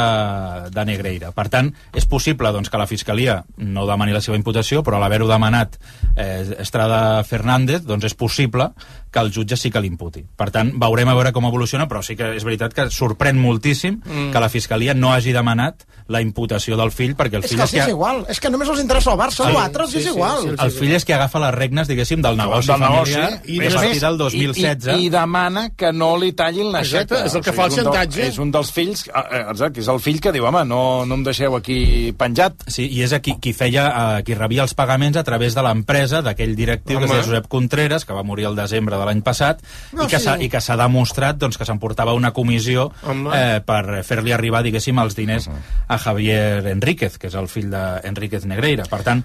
de 0.73 0.83
Negreira. 0.85 1.31
Per 1.33 1.47
tant, 1.49 1.71
és 1.97 2.05
possible 2.05 2.51
doncs, 2.53 2.69
que 2.69 2.77
la 2.81 2.87
Fiscalia 2.89 3.39
no 3.57 3.87
demani 3.89 4.13
la 4.13 4.21
seva 4.21 4.37
imputació, 4.37 4.83
però 4.85 4.99
a 4.99 5.01
l'haver-ho 5.01 5.29
demanat 5.31 5.79
eh, 6.17 6.57
Estrada 6.61 7.23
Fernández, 7.25 7.85
doncs 7.89 8.05
és 8.11 8.15
possible 8.17 8.67
que 9.11 9.19
el 9.19 9.33
jutge 9.33 9.57
sí 9.57 9.71
que 9.71 9.81
l'imputi. 9.81 10.25
Per 10.37 10.51
tant, 10.51 10.73
veurem 10.79 11.09
a 11.09 11.15
veure 11.15 11.33
com 11.33 11.45
evoluciona, 11.47 11.89
però 11.89 12.03
sí 12.03 12.15
que 12.17 12.37
és 12.37 12.45
veritat 12.45 12.73
que 12.75 12.89
sorprèn 12.91 13.37
moltíssim 13.39 14.01
Mm. 14.05 14.31
que 14.33 14.41
la 14.41 14.49
Fiscalia 14.49 14.95
no 14.95 15.13
hagi 15.13 15.33
demanat 15.33 15.85
la 16.09 16.21
imputació 16.21 16.77
del 16.77 16.91
fill, 16.91 17.15
perquè 17.17 17.37
el 17.39 17.45
És 17.45 17.51
fill 17.51 17.59
que 17.59 17.65
és, 17.65 17.73
els 17.75 17.83
és 17.85 17.89
igual. 17.89 18.25
És 18.29 18.41
que 18.41 18.51
només 18.51 18.69
els 18.69 18.81
interessa 18.81 19.13
el 19.13 19.19
Barça 19.19 19.47
o 19.53 19.59
altres, 19.59 19.95
és 19.95 20.07
igual. 20.07 20.57
el 20.59 20.71
fill 20.71 20.93
és 20.93 21.05
que 21.05 21.15
agafa 21.15 21.39
les 21.39 21.55
regnes, 21.55 21.87
diguéssim, 21.89 22.21
del 22.23 22.37
negoci 22.37 22.69
del 22.69 22.81
negoci 22.81 23.13
familiar 23.13 23.43
i, 23.45 23.61
a 23.61 23.65
és 23.65 23.75
partir 23.75 24.01
del 24.01 24.19
2016. 24.19 24.97
I, 24.99 25.03
i, 25.03 25.07
i 25.07 25.11
demana 25.11 25.71
que 25.77 25.93
no 25.93 26.17
li 26.17 26.33
tallin 26.33 26.73
l'aixeta. 26.73 27.01
Exacte, 27.21 27.27
és 27.27 27.35
el 27.35 27.43
que 27.43 27.53
fa 27.53 27.65
el 27.67 27.73
és 27.73 27.79
un 27.79 27.85
del- 27.85 27.93
xantatge. 27.93 28.27
És 28.27 28.39
un 28.39 28.51
dels 28.51 28.73
fills, 28.73 29.07
eh, 29.09 29.13
eh, 29.31 29.45
exacte, 29.51 29.81
és 29.81 29.89
el 29.89 30.01
fill 30.01 30.21
que 30.21 30.33
diu, 30.33 30.45
home, 30.47 30.65
no, 30.65 31.05
no 31.07 31.15
em 31.15 31.23
deixeu 31.25 31.55
aquí 31.57 32.13
penjat. 32.17 32.55
Sí, 32.67 32.87
i 32.91 33.03
és 33.03 33.13
aquí 33.13 33.37
qui 33.41 33.53
feia, 33.53 34.19
eh, 34.19 34.23
qui 34.25 34.35
rebia 34.35 34.63
els 34.63 34.75
pagaments 34.75 35.17
a 35.17 35.23
través 35.25 35.55
de 35.55 35.63
l'empresa 35.63 36.23
d'aquell 36.23 36.57
directiu 36.57 36.99
que 36.99 37.05
Home. 37.05 37.15
deia 37.15 37.25
Josep 37.25 37.47
Contreras, 37.49 38.05
que 38.05 38.13
va 38.13 38.23
morir 38.23 38.47
el 38.47 38.57
desembre 38.57 38.97
de 39.01 39.07
l'any 39.09 39.23
passat, 39.27 39.63
No, 39.97 40.05
i 40.05 40.11
que 40.13 40.19
sí. 40.21 40.27
s'ha 40.29 40.37
i 40.45 40.49
que 40.53 40.61
s'ha 40.61 40.77
demostrat 40.79 41.39
doncs, 41.41 41.57
que 41.59 41.65
s'emportava 41.67 42.13
una 42.15 42.31
comissió 42.37 42.91
Home. 43.09 43.31
eh, 43.35 43.61
per 43.65 44.03
fer-li 44.07 44.33
arribar, 44.37 44.63
diguéssim, 44.63 44.99
els 45.03 45.17
diners 45.17 45.49
a 45.89 45.99
Javier 45.99 46.67
Enríquez, 46.71 47.17
que 47.19 47.27
és 47.33 47.35
el 47.41 47.49
fill 47.49 47.71
d'Enríquez 47.73 48.45
Negreira. 48.47 48.85
Per 48.91 49.03
tant, 49.07 49.25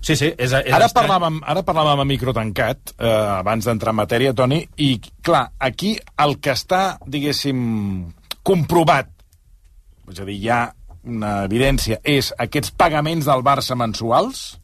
sí, 0.00 0.14
sí, 0.16 0.32
és, 0.38 0.52
és 0.52 0.72
Ara 0.72 0.86
estrany. 0.86 1.06
parlàvem, 1.08 1.40
ara 1.44 1.62
parlàvem 1.66 2.00
a 2.00 2.08
micro 2.08 2.32
tancat, 2.36 2.94
eh, 2.98 3.10
abans 3.40 3.64
d'entrar 3.66 3.90
en 3.92 3.96
matèria, 4.00 4.32
Toni, 4.34 4.62
i, 4.78 5.00
clar, 5.22 5.50
aquí 5.58 5.96
el 6.22 6.38
que 6.40 6.52
està, 6.54 6.98
diguéssim, 7.06 8.12
comprovat, 8.46 9.08
és 10.10 10.20
a 10.20 10.24
dir, 10.24 10.36
hi 10.38 10.48
ha 10.54 10.60
una 11.06 11.44
evidència, 11.46 12.00
és 12.02 12.32
aquests 12.38 12.70
pagaments 12.78 13.26
del 13.26 13.42
Barça 13.46 13.76
mensuals, 13.78 14.58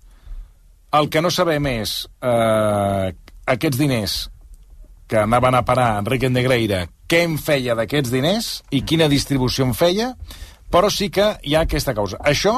El 0.93 1.07
que 1.09 1.23
no 1.23 1.31
sabem 1.33 1.65
és 1.71 2.07
eh, 2.21 3.13
aquests 3.49 3.79
diners 3.81 4.17
que 5.13 5.21
anaven 5.21 5.55
a 5.59 5.65
parar 5.69 5.91
a 5.93 5.99
Enrique 6.01 6.31
Negreira, 6.33 6.87
què 7.07 7.23
en 7.29 7.37
feia 7.39 7.75
d'aquests 7.77 8.11
diners 8.15 8.47
i 8.73 8.81
quina 8.89 9.11
distribució 9.13 9.67
en 9.69 9.75
feia, 9.77 10.15
però 10.73 10.89
sí 10.91 11.11
que 11.13 11.35
hi 11.45 11.53
ha 11.59 11.67
aquesta 11.67 11.93
causa. 11.93 12.17
Això 12.25 12.55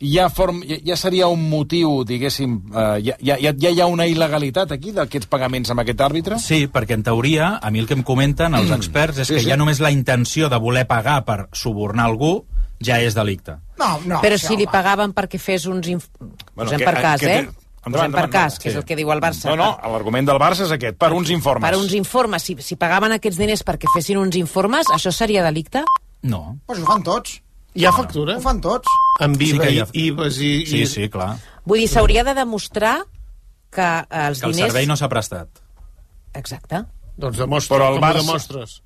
ja, 0.00 0.30
form, 0.32 0.62
ja, 0.66 0.78
ja 0.88 0.96
seria 0.96 1.28
un 1.30 1.44
motiu, 1.50 2.00
diguéssim, 2.08 2.56
eh, 2.72 3.02
ja, 3.04 3.18
ja, 3.20 3.36
ja 3.52 3.70
hi 3.70 3.82
ha 3.84 3.86
una 3.92 4.06
il·legalitat 4.08 4.72
aquí 4.74 4.90
d'aquests 4.96 5.28
pagaments 5.30 5.70
amb 5.70 5.84
aquest 5.84 6.00
àrbitre? 6.08 6.40
Sí, 6.42 6.64
perquè 6.72 6.96
en 6.96 7.04
teoria, 7.06 7.52
a 7.62 7.70
mi 7.70 7.78
el 7.84 7.86
que 7.86 7.94
em 8.00 8.02
comenten 8.02 8.56
els 8.58 8.72
experts 8.74 9.20
és 9.22 9.28
Sí, 9.28 9.34
que 9.36 9.44
sí. 9.44 9.50
ja 9.52 9.60
només 9.60 9.78
la 9.84 9.92
intenció 9.92 10.48
de 10.48 10.58
voler 10.58 10.86
pagar 10.90 11.20
per 11.28 11.44
subornar 11.52 12.08
algú 12.08 12.38
ja 12.82 12.96
és 13.04 13.14
delicte. 13.14 13.58
No, 13.78 13.98
no. 14.08 14.18
Però 14.24 14.38
si 14.40 14.56
li 14.58 14.66
pagaven 14.66 15.12
perquè 15.14 15.38
fes 15.38 15.68
uns... 15.70 15.86
Inf... 15.92 16.08
Bueno, 16.18 16.64
Posem 16.64 16.78
que- 16.80 16.88
per 16.88 16.96
cas, 17.04 17.20
que- 17.20 17.36
eh? 17.44 17.48
Endavant, 17.82 18.12
Posem 18.12 18.12
per 18.14 18.24
endavant, 18.24 18.32
cas, 18.32 18.58
que 18.62 18.68
és 18.68 18.74
sí. 18.74 18.78
el 18.78 18.84
que 18.86 18.94
diu 18.96 19.10
el 19.10 19.20
Barça. 19.20 19.48
No, 19.50 19.56
no, 19.58 19.92
l'argument 19.92 20.26
del 20.28 20.38
Barça 20.38 20.62
és 20.68 20.70
aquest, 20.70 20.96
per 21.02 21.08
uns 21.12 21.30
informes. 21.34 21.64
Per 21.68 21.78
uns 21.80 21.92
informes. 21.98 22.42
Si, 22.46 22.54
si 22.62 22.76
pagaven 22.78 23.16
aquests 23.16 23.40
diners 23.40 23.64
perquè 23.66 23.90
fessin 23.94 24.20
uns 24.22 24.36
informes, 24.38 24.86
això 24.94 25.10
seria 25.10 25.42
delicte? 25.42 25.82
No. 26.22 26.58
Pues 26.66 26.78
ho 26.78 26.86
fan 26.86 27.02
tots. 27.02 27.40
Hi 27.74 27.86
ha 27.88 27.92
factura? 27.96 28.36
Ho 28.36 28.40
fan 28.44 28.60
tots. 28.62 28.86
Amb 29.24 29.40
Sí 29.40 29.48
IVA 29.50 29.64
que 29.64 29.70
hi 29.72 29.76
i 29.76 29.80
ha- 29.80 29.88
IVAs 29.92 30.38
i... 30.38 30.52
Sí, 30.68 30.82
i- 30.82 30.86
sí, 30.86 31.08
clar. 31.10 31.32
Vull 31.66 31.80
dir, 31.82 31.88
s'hauria 31.88 32.22
de 32.22 32.34
demostrar 32.38 32.98
que 33.72 33.82
eh, 33.82 34.26
els 34.28 34.38
Que 34.40 34.46
el 34.46 34.52
diners... 34.54 34.70
servei 34.70 34.86
no 34.86 34.96
s'ha 35.00 35.08
prestat. 35.08 35.48
Exacte. 36.34 36.84
Doncs 37.16 37.38
demostra, 37.40 37.76
Però 37.78 37.94
el 37.94 38.00
Barça- 38.00 38.20
demostres? 38.22 38.82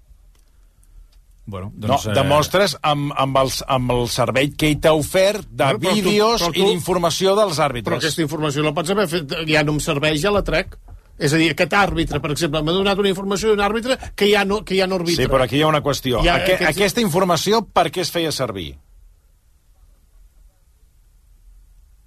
Bueno, 1.48 1.70
No, 1.76 1.86
doncs, 1.88 2.06
eh, 2.06 2.12
demostres 2.16 2.72
amb, 2.82 3.12
amb, 3.16 3.36
els, 3.38 3.60
amb 3.70 3.90
el 3.94 4.08
servei 4.10 4.48
que 4.58 4.66
ell 4.72 4.80
t'ha 4.82 4.92
ofert 4.98 5.46
de 5.48 5.64
però 5.64 5.78
tu- 5.78 5.92
vídeos 5.94 6.42
però 6.42 6.50
tu- 6.52 6.58
i 6.58 6.64
d'informació 6.72 7.36
dels 7.38 7.54
Però 7.60 7.68
àrbitres. 7.68 7.98
aquesta 8.02 8.22
informació 8.22 8.64
la 8.66 8.72
pots 8.74 8.90
haver 8.90 9.06
fet... 9.08 9.34
Ja 9.46 9.62
no 9.62 9.72
em 9.76 9.80
serveix, 9.80 10.20
ja 10.24 10.32
la 10.34 10.42
trec. 10.42 10.74
És 11.18 11.32
a 11.32 11.38
dir, 11.40 11.52
aquest 11.54 11.72
àrbitre, 11.72 12.18
per 12.20 12.30
exemple, 12.34 12.60
m'ha 12.62 12.72
donat 12.76 12.98
una 12.98 13.08
informació 13.08 13.48
d'un 13.54 13.62
àrbitre 13.64 13.94
que 14.14 14.26
ja 14.28 14.42
no, 14.44 14.58
que 14.66 14.76
ja 14.76 14.86
no 14.86 14.96
arbitra. 14.98 15.22
Sí, 15.24 15.30
però 15.30 15.44
aquí 15.46 15.56
hi 15.56 15.62
ha 15.62 15.68
una 15.70 15.80
qüestió. 15.82 16.18
Ha 16.20 16.34
Aque, 16.34 16.54
aquests- 16.58 16.74
Aquesta 16.76 17.00
informació 17.00 17.62
per 17.64 17.86
què 17.94 18.02
es 18.02 18.10
feia 18.10 18.32
servir? 18.32 18.74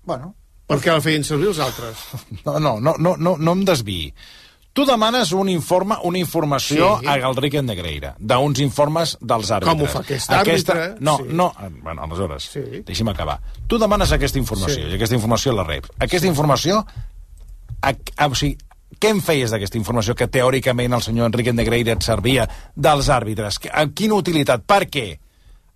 Bueno, 0.04 0.36
Per 0.70 0.78
què 0.84 0.94
la 0.94 1.02
feien 1.02 1.24
servir 1.26 1.48
els 1.50 1.58
altres? 1.66 1.98
No, 2.46 2.60
no, 2.60 2.76
no, 2.80 2.94
no, 3.02 3.16
no, 3.18 3.32
no 3.42 3.54
em 3.58 3.64
desviï. 3.66 4.12
Tu 4.80 4.86
demanes 4.86 5.34
un 5.34 5.50
informe, 5.50 5.98
una 6.04 6.20
informació 6.20 7.02
Sí. 7.02 7.08
a 7.08 7.18
Galrique 7.18 7.62
Negreira, 7.62 8.14
d'uns 8.18 8.62
informes 8.64 9.18
dels 9.20 9.50
àrbitres. 9.52 9.74
Com 9.74 9.82
ho 9.84 9.88
fa 9.92 10.00
aquest 10.00 10.32
àrbitre? 10.32 10.96
No, 11.02 11.18
Sí. 11.18 11.24
no, 11.28 11.54
eh, 11.60 11.68
bueno, 11.84 12.04
aleshores, 12.04 12.44
Sí. 12.54 12.62
deixi'm 12.86 13.10
acabar. 13.10 13.42
Tu 13.68 13.78
demanes 13.78 14.10
aquesta 14.14 14.40
informació, 14.40 14.76
Sí. 14.86 14.92
i 14.92 14.94
aquesta 14.94 15.16
informació 15.16 15.52
la 15.52 15.66
reps. 15.66 15.90
Aquesta 16.00 16.28
informació, 16.28 16.86
a, 17.82 17.94
a, 18.16 18.28
o 18.28 18.36
sigui, 18.36 18.58
què 18.98 19.10
en 19.10 19.22
feies 19.22 19.52
d'aquesta 19.52 19.78
informació 19.78 20.16
que 20.16 20.30
teòricament 20.30 20.94
el 20.94 21.02
senyor 21.02 21.26
Enrique 21.26 21.52
Negreira 21.52 21.92
et 21.92 22.02
servia 22.02 22.48
dels 22.74 23.10
àrbitres? 23.10 23.60
A 23.74 23.86
quina 23.88 24.14
utilitat? 24.14 24.64
Per 24.66 24.90
què? 24.90 25.20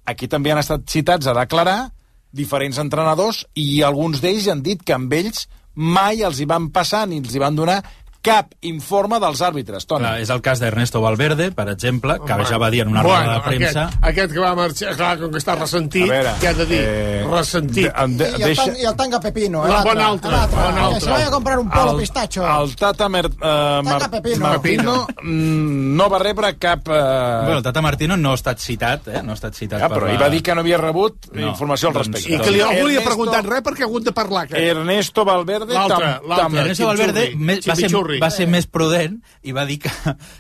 Aquí 0.06 0.30
també 0.30 0.54
han 0.54 0.60
estat 0.60 0.90
citats 0.90 1.28
a 1.28 1.34
declarar 1.34 1.92
diferents 2.32 2.78
entrenadors 2.78 3.48
i 3.54 3.82
alguns 3.82 4.22
d'ells 4.22 4.48
han 4.48 4.64
dit 4.64 4.82
que 4.82 4.94
amb 4.94 5.12
ells 5.12 5.50
mai 5.76 6.22
els 6.22 6.40
hi 6.40 6.46
van 6.46 6.70
passar 6.70 7.06
ni 7.06 7.18
els 7.18 7.36
hi 7.36 7.40
van 7.40 7.56
donar 7.56 7.84
cap 8.24 8.54
informe 8.64 9.18
dels 9.20 9.42
àrbitres, 9.44 9.84
Toni. 9.86 10.06
Clar, 10.06 10.22
és 10.24 10.30
el 10.32 10.40
cas 10.42 10.62
d'Ernesto 10.64 11.02
Valverde, 11.04 11.50
per 11.52 11.66
exemple, 11.74 12.16
que 12.26 12.32
Home, 12.38 12.46
ja 12.48 12.58
va 12.62 12.70
dir 12.72 12.80
en 12.86 12.94
una 12.94 13.02
bueno, 13.04 13.20
roda 13.20 13.34
de 13.34 13.42
premsa... 13.50 13.82
Aquest, 13.90 14.06
aquest 14.10 14.32
que 14.34 14.40
va 14.40 14.54
marxar, 14.56 14.94
clar, 14.96 15.18
com 15.20 15.32
que 15.34 15.42
està 15.42 15.58
ressentit, 15.60 16.06
A 16.08 16.14
veure, 16.14 16.32
què 16.40 16.48
ha 16.48 16.54
de 16.56 16.66
dir? 16.70 16.80
eh, 16.80 17.26
ressentit. 17.30 17.90
de- 17.92 18.08
de- 18.24 18.30
I 18.30 18.34
el, 18.34 18.46
deixa- 18.48 18.66
tan, 18.70 18.78
i 18.80 18.86
el 18.88 18.96
tanga 18.96 19.20
pepino, 19.20 19.66
eh, 19.66 19.68
No, 19.68 19.74
l'altre. 19.74 19.92
bon 19.94 20.02
altre, 20.06 20.32
l'altre, 20.32 20.58
bon 20.62 20.74
Que 20.76 20.80
altre. 20.86 21.02
se 21.02 21.10
vaya 21.10 21.28
a 21.28 21.32
comprar 21.32 21.60
un 21.60 21.70
polo 21.70 21.92
el, 21.92 21.98
pistacho. 22.00 22.48
el 22.64 22.76
Tata 22.78 23.10
Mer, 23.10 23.26
uh, 23.28 23.84
Mar, 23.84 24.10
Pepino. 24.10 24.40
Martino 24.48 25.08
mm, 25.22 25.96
no 25.98 26.10
va 26.10 26.20
rebre 26.20 26.56
cap... 26.58 26.88
Uh... 26.88 27.44
Bueno, 27.44 27.58
el 27.58 27.64
Tata 27.64 27.82
Martino 27.82 28.16
no 28.16 28.32
ha 28.32 28.36
estat 28.36 28.58
citat, 28.60 29.08
eh? 29.10 29.22
No 29.22 29.32
ha 29.32 29.36
estat 29.36 29.54
citat 29.54 29.82
Ja, 29.82 29.90
per 29.90 29.98
però 30.00 30.08
la... 30.08 30.14
ell 30.16 30.22
va 30.22 30.30
dir 30.30 30.42
que 30.42 30.56
no 30.56 30.62
havia 30.64 30.78
rebut 30.78 31.28
No, 31.34 31.50
informació 31.50 31.90
al 31.90 31.96
doncs- 32.00 32.08
respecte. 32.14 32.36
I 32.36 32.40
que 32.40 32.52
li, 32.56 32.62
algú 32.62 32.88
li 32.88 32.96
ha 32.96 33.02
Ernesto- 33.02 33.10
preguntat 33.12 33.46
res 33.52 33.64
perquè 33.68 33.84
ha 33.84 33.90
hagut 33.92 34.04
de 34.08 34.12
parlar. 34.16 34.46
Aquest. 34.48 34.64
Ernesto 34.78 35.26
Valverde 35.26 35.74
L'altre, 35.74 36.14
l'altre. 36.28 36.60
Ernesto 36.64 36.88
Valverde 36.88 37.28
va 37.36 37.76
ser, 37.76 37.90
chimichurri. 38.14 38.24
va 38.24 38.32
ser 38.34 38.50
més 38.50 38.68
prudent 38.68 39.20
i 39.44 39.56
va 39.56 39.66
dir 39.70 39.80
que, 39.84 39.92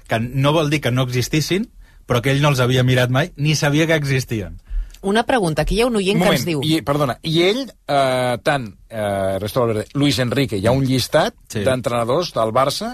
que 0.10 0.20
no 0.24 0.54
vol 0.56 0.70
dir 0.74 0.82
que 0.84 0.92
no 0.92 1.06
existissin, 1.08 1.70
però 2.08 2.22
que 2.22 2.34
ell 2.34 2.44
no 2.44 2.52
els 2.54 2.62
havia 2.64 2.84
mirat 2.84 3.14
mai, 3.14 3.32
ni 3.36 3.56
sabia 3.56 3.88
que 3.88 3.96
existien. 3.96 4.60
Una 5.04 5.26
pregunta, 5.28 5.64
aquí 5.64 5.76
hi 5.76 5.82
ha 5.84 5.88
un 5.90 5.98
oient 6.00 6.16
Un 6.16 6.22
que 6.22 6.28
moment, 6.30 6.40
ens 6.40 6.48
diu... 6.48 6.62
i, 6.64 6.78
perdona, 6.88 7.18
i 7.28 7.42
ell, 7.44 7.66
eh, 7.68 8.36
tant, 8.44 8.70
eh, 8.88 9.36
Ernesto 9.36 9.66
Valverde, 9.66 9.90
Luis 10.00 10.20
Enrique, 10.24 10.56
hi 10.56 10.68
ha 10.68 10.72
un 10.72 10.86
llistat 10.88 11.36
sí. 11.52 11.64
d'entrenadors 11.66 12.32
del 12.38 12.54
Barça 12.56 12.94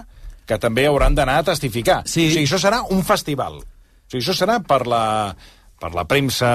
que 0.50 0.58
també 0.58 0.88
hauran 0.89 1.13
d'anar 1.13 1.38
a 1.44 1.46
testificar. 1.52 2.02
Sí. 2.10 2.26
O 2.26 2.34
sigui, 2.34 2.48
això 2.48 2.58
serà 2.62 2.82
un 2.89 3.06
festival. 3.06 3.60
O 3.62 4.10
sigui, 4.10 4.24
això 4.24 4.34
serà 4.34 4.58
per 4.65 4.82
la 4.89 5.04
per 5.80 5.94
la 5.96 6.04
premsa, 6.04 6.50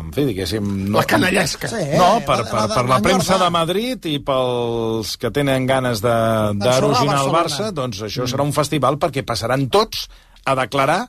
en 0.00 0.12
fi, 0.14 0.24
diguéssim... 0.28 0.68
No, 0.90 0.98
La 1.00 1.04
canallesca. 1.08 1.68
Sí, 1.68 1.82
No, 1.98 2.18
eh, 2.18 2.24
per, 2.26 2.38
la- 2.38 2.44
per, 2.50 2.60
la- 2.60 2.68
per 2.74 2.84
la 2.84 2.94
la 2.96 3.00
premsa 3.02 3.38
de 3.42 3.50
Madrid 3.50 4.06
i 4.10 4.18
pels 4.22 5.16
que 5.18 5.30
tenen 5.34 5.66
ganes 5.66 6.02
de- 6.04 6.08
D'ensorrar 6.14 6.74
d'erosionar 6.78 7.20
el. 7.24 7.32
Barça, 7.34 7.70
doncs 7.74 8.02
això 8.06 8.26
serà 8.30 8.46
un 8.46 8.52
festival 8.54 8.98
perquè 9.02 9.24
passaran 9.26 9.66
tots 9.68 10.06
a 10.46 10.54
declarar 10.54 11.00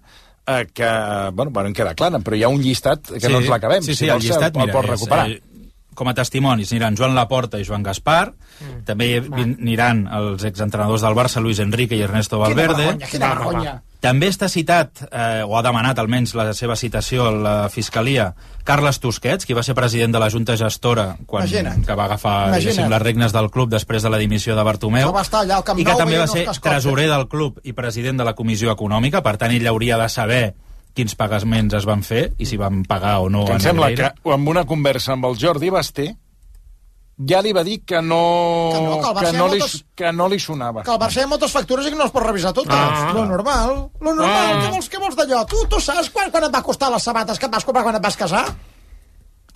eh, 0.47 0.65
que, 0.73 0.89
bueno, 1.33 1.51
bueno, 1.51 1.73
que 1.73 1.83
declaren, 1.85 2.23
però 2.25 2.37
hi 2.37 2.43
ha 2.45 2.49
un 2.49 2.61
llistat 2.61 3.11
que 3.19 3.29
no 3.29 3.37
ens 3.41 3.49
l'acabem. 3.53 3.83
Sí, 3.85 3.93
si 3.93 4.05
sí, 4.05 4.09
el 4.09 4.17
vols, 4.17 4.25
llistat, 4.31 4.55
el, 4.55 4.61
el 4.61 4.67
mira, 4.67 4.73
pots 4.79 4.89
és, 4.89 4.95
recuperar. 4.97 5.27
eh, 5.29 5.41
com 5.95 6.09
a 6.11 6.13
testimonis 6.13 6.73
aniran 6.73 6.97
Joan 6.99 7.13
Laporta 7.15 7.57
i 7.61 7.63
Joan 7.63 7.83
Gaspar, 7.85 8.33
mm. 8.59 8.81
també 8.89 9.13
aniran 9.21 10.07
els 10.11 10.43
exentrenadors 10.43 11.05
del 11.05 11.15
Barça, 11.15 11.39
Luis 11.39 11.61
Enrique 11.63 11.95
i 11.95 12.01
Ernesto 12.03 12.35
Quina 12.41 12.49
Valverde. 12.49 12.83
vergonya, 12.89 13.07
quina 13.13 13.29
vergonya. 13.35 13.75
També 14.05 14.29
està 14.29 14.49
citat, 14.51 15.01
eh, 15.09 15.43
o 15.45 15.55
ha 15.57 15.63
demanat 15.65 15.97
almenys 16.01 16.35
la 16.37 16.51
seva 16.53 16.75
citació 16.77 17.25
a 17.29 17.31
la 17.33 17.55
Fiscalia, 17.73 18.29
Carles 18.65 18.99
Tusquets, 19.01 19.45
qui 19.45 19.57
va 19.57 19.63
ser 19.65 19.73
president 19.77 20.13
de 20.13 20.21
la 20.21 20.29
Junta 20.29 20.55
Gestora 20.57 21.15
quan, 21.25 21.47
Imagina't. 21.47 21.85
que 21.85 21.95
va 21.97 22.05
agafar 22.05 22.35
les 22.53 23.01
regnes 23.01 23.33
del 23.33 23.49
club 23.49 23.71
després 23.73 24.03
de 24.03 24.11
la 24.13 24.21
dimissió 24.21 24.55
de 24.55 24.63
Bartomeu. 24.63 25.11
Va 25.13 25.25
estar 25.25 25.41
allà 25.41 25.57
al 25.57 25.65
Camp 25.65 25.79
I 25.79 25.85
que 25.85 25.91
Nou 25.91 26.03
també 26.03 26.19
va 26.21 26.27
ser 26.27 26.45
tresorer 26.61 27.07
del 27.09 27.27
club 27.27 27.59
i 27.63 27.73
president 27.73 28.21
de 28.21 28.27
la 28.27 28.35
Comissió 28.35 28.71
Econòmica, 28.71 29.23
per 29.25 29.37
tant 29.41 29.51
ell 29.51 29.67
hauria 29.67 29.97
de 29.97 30.09
saber 30.09 30.43
quins 30.95 31.15
pagaments 31.19 31.73
es 31.75 31.85
van 31.85 32.03
fer 32.07 32.29
i 32.39 32.45
si 32.47 32.57
van 32.57 32.83
pagar 32.87 33.19
o 33.19 33.29
no 33.29 33.43
Que 33.45 33.57
em 33.57 33.63
sembla 33.63 33.91
que 33.97 34.11
amb 34.31 34.47
una 34.47 34.63
conversa 34.65 35.13
amb 35.13 35.27
el 35.27 35.35
Jordi 35.41 35.69
Basté 35.73 36.13
ja 37.17 37.39
li 37.41 37.53
va 37.55 37.63
dir 37.63 37.77
que 37.87 38.01
no, 38.01 38.19
Que 38.73 38.81
no, 38.81 38.95
que 38.99 39.07
el 39.07 39.19
que 39.25 39.37
no, 39.37 39.47
li, 39.47 39.59
moltes- 39.59 39.83
que 39.95 40.11
no 40.11 40.27
li 40.27 40.39
sonava. 40.39 40.83
Que 40.83 40.91
al 40.91 40.99
Barça 40.99 41.21
hi 41.21 41.23
ha 41.23 41.29
moltes 41.31 41.51
factures 41.55 41.85
i 41.87 41.93
que 41.93 41.95
no 41.99 42.03
les 42.03 42.11
pots 42.11 42.25
revisar 42.27 42.51
totes. 42.53 42.75
Ah. 42.75 43.11
Lo 43.15 43.25
normal. 43.25 43.75
Lo 44.01 44.13
normal. 44.13 44.55
Ah. 44.55 44.61
Què 44.65 44.71
vols, 44.73 44.89
què 44.91 44.99
vols 44.99 45.15
d'allò? 45.15 45.45
Tu, 45.47 45.61
tu 45.71 45.79
saps 45.79 46.09
quan, 46.11 46.31
quan 46.33 46.43
et 46.49 46.53
va 46.55 46.61
costar 46.65 46.89
les 46.91 47.03
sabates 47.03 47.39
que 47.39 47.45
et 47.47 47.51
vas 47.55 47.63
comprar 47.63 47.83
quan 47.87 47.95
et 47.95 48.03
vas 48.03 48.17
casar? 48.19 48.45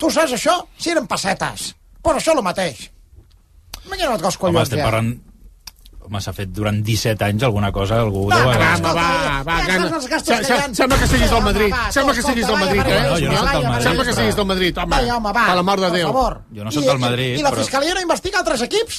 Tu 0.00 0.08
saps 0.10 0.32
això? 0.32 0.56
Si 0.80 0.90
eren 0.94 1.06
pessetes. 1.06 1.74
Però 2.00 2.16
això 2.16 2.32
el 2.32 2.42
mateix. 2.42 2.86
Imagina't 3.84 4.14
els 4.16 4.24
Home, 4.24 4.38
collons 4.40 4.62
estem 4.68 4.78
que 4.78 4.80
hi 4.80 4.86
ha. 4.86 4.90
parlant... 4.90 5.12
Home, 6.10 6.18
s'ha 6.18 6.32
fet 6.34 6.50
durant 6.50 6.80
17 6.82 7.22
anys 7.22 7.44
alguna 7.46 7.68
cosa, 7.70 8.00
algú 8.02 8.24
Va, 8.26 8.34
deu 8.40 8.48
va, 8.48 8.54
haver... 8.56 8.82
Va, 8.82 8.92
va, 9.46 9.58
se- 10.18 10.38
hi 10.42 10.50
ha. 10.56 10.64
Sembla 10.74 10.98
que 10.98 11.06
siguis 11.06 11.30
del 11.30 11.42
Madrid. 11.44 11.70
va, 11.70 11.84
Sembla 11.94 12.14
que 12.16 12.22
siguis 12.26 12.46
del 12.48 12.56
Madrid, 12.58 12.82
eh? 12.82 13.00
No, 13.04 13.14
jo 13.20 13.30
no 13.30 13.38
soc 13.38 13.52
del 13.52 13.68
Madrid, 13.68 13.84
Sembla 13.86 14.04
que 14.08 14.14
siguis 14.16 14.36
del 14.40 14.46
Madrid, 14.50 14.78
home. 14.82 14.96
Home, 15.12 15.32
va. 15.38 15.44
Per 15.46 15.54
l'amor 15.60 15.80
de 15.80 15.86
per 15.86 15.96
Déu. 16.00 16.06
favor. 16.10 16.40
Jo 16.56 16.64
no 16.66 16.72
soc 16.74 16.84
del 16.90 16.98
Madrid, 16.98 17.36
I, 17.36 17.38
i 17.38 17.46
la 17.46 17.52
Fiscalia 17.54 17.94
no 17.94 18.02
investiga 18.02 18.40
altres 18.42 18.62
equips? 18.66 18.98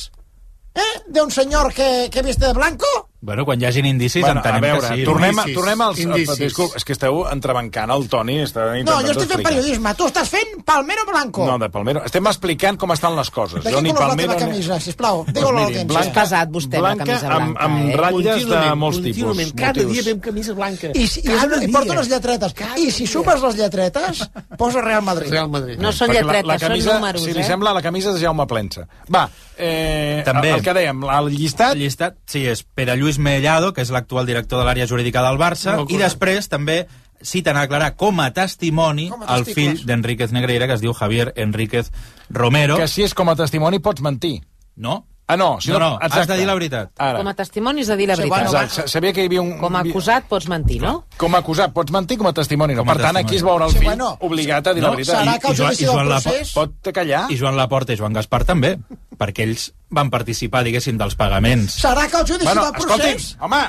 Eh? 0.73 0.91
De 1.11 1.21
un 1.21 1.31
senyor 1.35 1.73
que, 1.73 2.07
que 2.09 2.21
viste 2.23 2.45
de 2.47 2.53
blanco? 2.53 2.87
Bueno, 3.21 3.45
quan 3.45 3.61
hi 3.61 3.65
hagin 3.69 3.85
indicis 3.85 4.23
Bueno, 4.23 4.41
a 4.41 4.49
entenem 4.49 4.63
veure, 4.65 4.87
que 4.87 4.95
sí. 4.97 5.03
tornem, 5.05 5.37
a, 5.37 5.43
Indicis, 5.43 5.57
tornem 5.59 5.81
als... 5.85 5.99
indicis. 6.01 6.39
Disculpa, 6.39 6.79
és 6.79 6.85
que 6.87 6.93
esteu 6.95 7.19
entrebancant 7.29 7.91
el 7.93 8.07
Toni. 8.09 8.39
Està 8.41 8.63
No, 8.81 8.95
jo 9.05 9.11
estic 9.13 9.29
fent 9.29 9.43
periodisme. 9.45 9.93
Tu 9.99 10.07
estàs 10.09 10.31
fent 10.33 10.63
Palmero 10.65 11.05
Blanco. 11.05 11.45
No, 11.45 11.59
de 11.61 11.69
Palmero. 11.69 12.01
Estem 12.07 12.25
explicant 12.31 12.79
com 12.81 12.89
estan 12.95 13.13
les 13.15 13.29
coses. 13.29 13.61
de 13.63 13.69
Jo 13.75 13.81
ni 13.85 13.91
color 13.93 14.01
és 14.01 14.01
la 14.01 14.07
Palmero... 14.15 14.33
teva 14.33 14.39
ni- 14.39 14.55
camisa, 14.55 14.79
sisplau? 14.81 15.21
Digue-ho 15.27 15.49
a 15.49 15.51
miri, 15.51 15.61
l'audiència. 15.61 15.91
blanca, 15.93 16.15
pesat 16.21 16.49
vostè 16.55 16.79
amb 16.79 16.83
la 16.83 16.89
blanca 16.89 17.05
camisa 17.05 17.27
amb, 17.29 17.45
blanca, 17.45 17.65
amb 17.67 17.77
eh? 17.91 17.99
ratlles 18.01 18.47
de 18.49 18.63
molts 18.81 19.01
tipus. 19.05 19.43
Cada 19.53 19.71
motius. 19.71 19.91
dia 19.93 20.03
veiem 20.09 20.19
camisa 20.25 20.53
blanca. 20.57 20.91
I, 20.95 21.05
si, 21.07 21.21
i, 21.21 21.29
Cada 21.29 21.61
i 21.61 21.71
porta 21.77 21.99
les 22.01 22.09
lletretes. 22.09 22.57
I 22.81 22.89
si 22.89 23.05
supes 23.05 23.45
les 23.45 23.55
lletretes, 23.61 24.23
posa 24.57 24.81
Real 24.81 25.05
Madrid. 25.05 25.29
Real 25.29 25.49
Madrid. 25.53 25.77
No 25.77 25.93
són 25.93 26.09
lletretes, 26.09 26.47
la, 26.49 26.57
la 26.57 26.59
camisa, 26.65 26.89
són 26.89 27.01
números, 27.03 27.21
si 27.29 27.37
li 27.37 27.45
eh? 27.45 27.47
sembla, 27.53 27.73
la 27.77 27.85
camisa 27.85 28.13
de 28.17 28.25
Jaume 28.25 28.47
Plensa. 28.49 28.87
Va, 29.13 29.27
eh, 29.57 30.23
També. 30.25 30.55
el 30.57 30.65
que 30.65 30.73
dèiem, 30.73 31.05
el 31.19 31.29
llistat... 31.37 31.75
El 31.77 31.85
llistat, 31.85 32.17
sí, 32.25 32.47
és 32.49 32.63
Pere 32.63 32.95
Lluís 32.97 33.10
Mellado, 33.19 33.73
que 33.73 33.81
és 33.81 33.91
l'actual 33.91 34.27
director 34.29 34.61
de 34.61 34.67
l'àrea 34.67 34.87
jurídica 34.87 35.23
del 35.25 35.39
Barça, 35.41 35.77
Molt 35.81 35.91
i 35.91 35.99
després 36.01 36.47
també 36.51 36.85
citen 37.21 37.57
a 37.57 37.65
declarar 37.67 37.95
com 37.95 38.19
a 38.19 38.31
testimoni 38.33 39.09
Com 39.11 39.23
a 39.23 39.37
el 39.37 39.45
fill 39.45 39.83
d'Enríquez 39.85 40.31
Negreira, 40.33 40.67
que 40.67 40.79
es 40.79 40.81
diu 40.81 40.93
Javier 40.93 41.31
Enríquez 41.35 41.91
Romero. 42.29 42.77
Que 42.77 42.89
si 42.89 43.05
és 43.05 43.13
com 43.13 43.29
a 43.29 43.35
testimoni 43.37 43.79
pots 43.79 44.01
mentir. 44.01 44.39
No, 44.75 45.03
Ah, 45.27 45.37
no. 45.37 45.61
Si 45.61 45.71
no, 45.71 45.79
no, 45.79 45.93
exacte. 45.95 46.19
has 46.19 46.27
de 46.27 46.37
dir 46.37 46.45
la 46.45 46.53
veritat. 46.57 46.89
Ara. 46.97 47.19
Com 47.21 47.27
a 47.29 47.33
testimoni 47.33 47.81
has 47.81 47.87
de 47.87 47.95
dir 47.95 48.07
la 48.09 48.15
Sí, 48.17 48.23
veritat. 48.23 48.47
bueno, 48.49 48.63
Exacte. 48.65 48.89
Sabia 48.91 49.13
que 49.13 49.21
hi 49.23 49.25
havia 49.29 49.41
un... 49.41 49.53
Com 49.61 49.75
a 49.75 49.79
acusat 49.79 50.25
pots 50.27 50.49
mentir, 50.51 50.81
no? 50.81 51.05
Com 51.17 51.35
a 51.35 51.39
acusat, 51.39 51.71
pots 51.71 51.91
mentir 51.95 52.17
com 52.17 52.27
a 52.27 52.33
testimoni. 52.33 52.75
No? 52.75 52.81
Com 52.83 52.89
a 52.89 52.93
Per 52.97 53.01
tant, 53.01 53.15
testimoni. 53.15 53.27
aquí 53.29 53.35
es 53.37 53.43
veurà 53.47 53.65
el 53.65 53.71
Sí, 53.71 53.77
fill 53.79 53.87
bueno. 53.87 54.09
obligat 54.19 54.67
a 54.67 54.73
dir 54.73 54.81
No, 54.83 54.89
la 54.89 54.95
veritat. 54.97 55.21
serà 55.23 55.39
que 55.39 55.47
el 55.47 55.53
I 55.53 55.57
Joan- 55.57 55.67
judici 55.71 55.83
i 55.83 55.87
del 55.87 56.07
procés... 56.09 56.51
Pot 56.53 56.91
callar? 56.93 57.23
I 57.31 57.37
Joan 57.39 57.55
Laporta 57.55 57.93
i 57.93 57.97
Joan 57.97 58.13
Gaspar 58.13 58.43
també, 58.43 58.77
perquè 59.17 59.43
ells 59.47 59.71
van 59.89 60.09
participar, 60.09 60.65
diguéssim, 60.67 60.97
dels 60.97 61.15
pagaments. 61.15 61.79
Serà 61.79 62.09
que 62.09 62.17
el 62.17 62.27
judici 62.27 62.45
Bueno, 62.51 62.65
del 62.65 62.73
procés... 62.73 63.31
escolti'm, 63.31 63.43
home! 63.45 63.63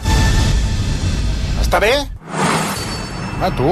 Està 1.63 1.79
bé? 1.79 1.93
Ah, 3.41 3.51
tu? 3.57 3.71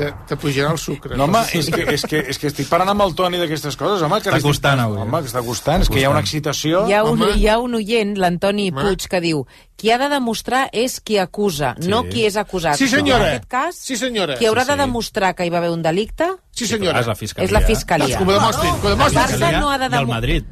Te, 0.00 0.06
te 0.30 0.36
pujarà 0.40 0.70
el 0.72 0.78
sucre. 0.80 1.16
No, 1.20 1.26
home, 1.28 1.42
és 1.58 1.66
que, 1.68 1.82
és, 1.92 2.04
que, 2.08 2.22
és 2.32 2.38
que 2.40 2.48
estic 2.48 2.68
parant 2.70 2.88
amb 2.88 3.02
el 3.04 3.12
Toni 3.18 3.36
d'aquestes 3.36 3.76
coses, 3.76 4.00
home. 4.06 4.16
Que 4.24 4.30
Està 4.32 4.40
costant, 4.40 4.80
avui, 4.80 4.96
eh? 4.96 5.02
Home, 5.04 5.18
que 5.20 5.28
està 5.28 5.42
costant, 5.44 5.84
és 5.84 5.90
que 5.92 6.00
hi 6.00 6.04
ha 6.08 6.12
una 6.14 6.22
excitació. 6.24 6.86
Hi 6.88 6.94
ha 6.96 7.02
un, 7.04 7.20
home. 7.20 7.34
hi 7.36 7.48
ha 7.52 7.58
un 7.60 7.74
oient, 7.76 8.14
l'Antoni. 8.16 8.70
Puig, 8.72 9.04
que 9.12 9.20
diu 9.20 9.42
qui 9.80 9.90
ha 9.92 9.98
de 10.00 10.08
demostrar 10.12 10.68
és 10.76 10.98
qui 11.00 11.18
acusa, 11.20 11.74
Sí. 11.80 11.88
no 11.88 12.02
qui 12.08 12.24
és 12.28 12.36
acusat. 12.36 12.76
Sí, 12.80 12.88
senyora. 12.88 13.24
En 13.28 13.34
aquest 13.36 13.48
cas, 13.48 13.76
Sí, 13.76 13.96
senyora. 13.96 14.36
qui 14.36 14.46
haurà 14.48 14.64
Sí, 14.64 14.68
de 14.72 14.78
sí. 14.78 14.80
demostrar 14.86 15.34
que 15.34 15.44
hi 15.46 15.50
va 15.50 15.58
haver 15.58 15.70
un 15.70 15.82
delicte 15.82 16.30
Sí, 16.52 16.66
senyora. 16.66 17.00
És 17.00 17.06
la 17.06 17.14
fiscalia. 17.14 17.44
és 17.46 17.52
la 17.52 17.60
fiscalia. 17.60 18.06
Doncs 18.06 18.18
que 18.18 18.24
ho 18.24 18.38
demostrin, 18.38 18.80
que 18.80 18.86
ho 18.86 18.90
demostrin. 18.96 19.22
El 19.24 19.40
Barça 19.40 19.60
no 19.60 19.70
ha 19.70 19.78
de 19.78 19.84
I 19.84 19.86
el 19.86 19.90
demostrar... 19.92 20.06
Madrid. 20.16 20.44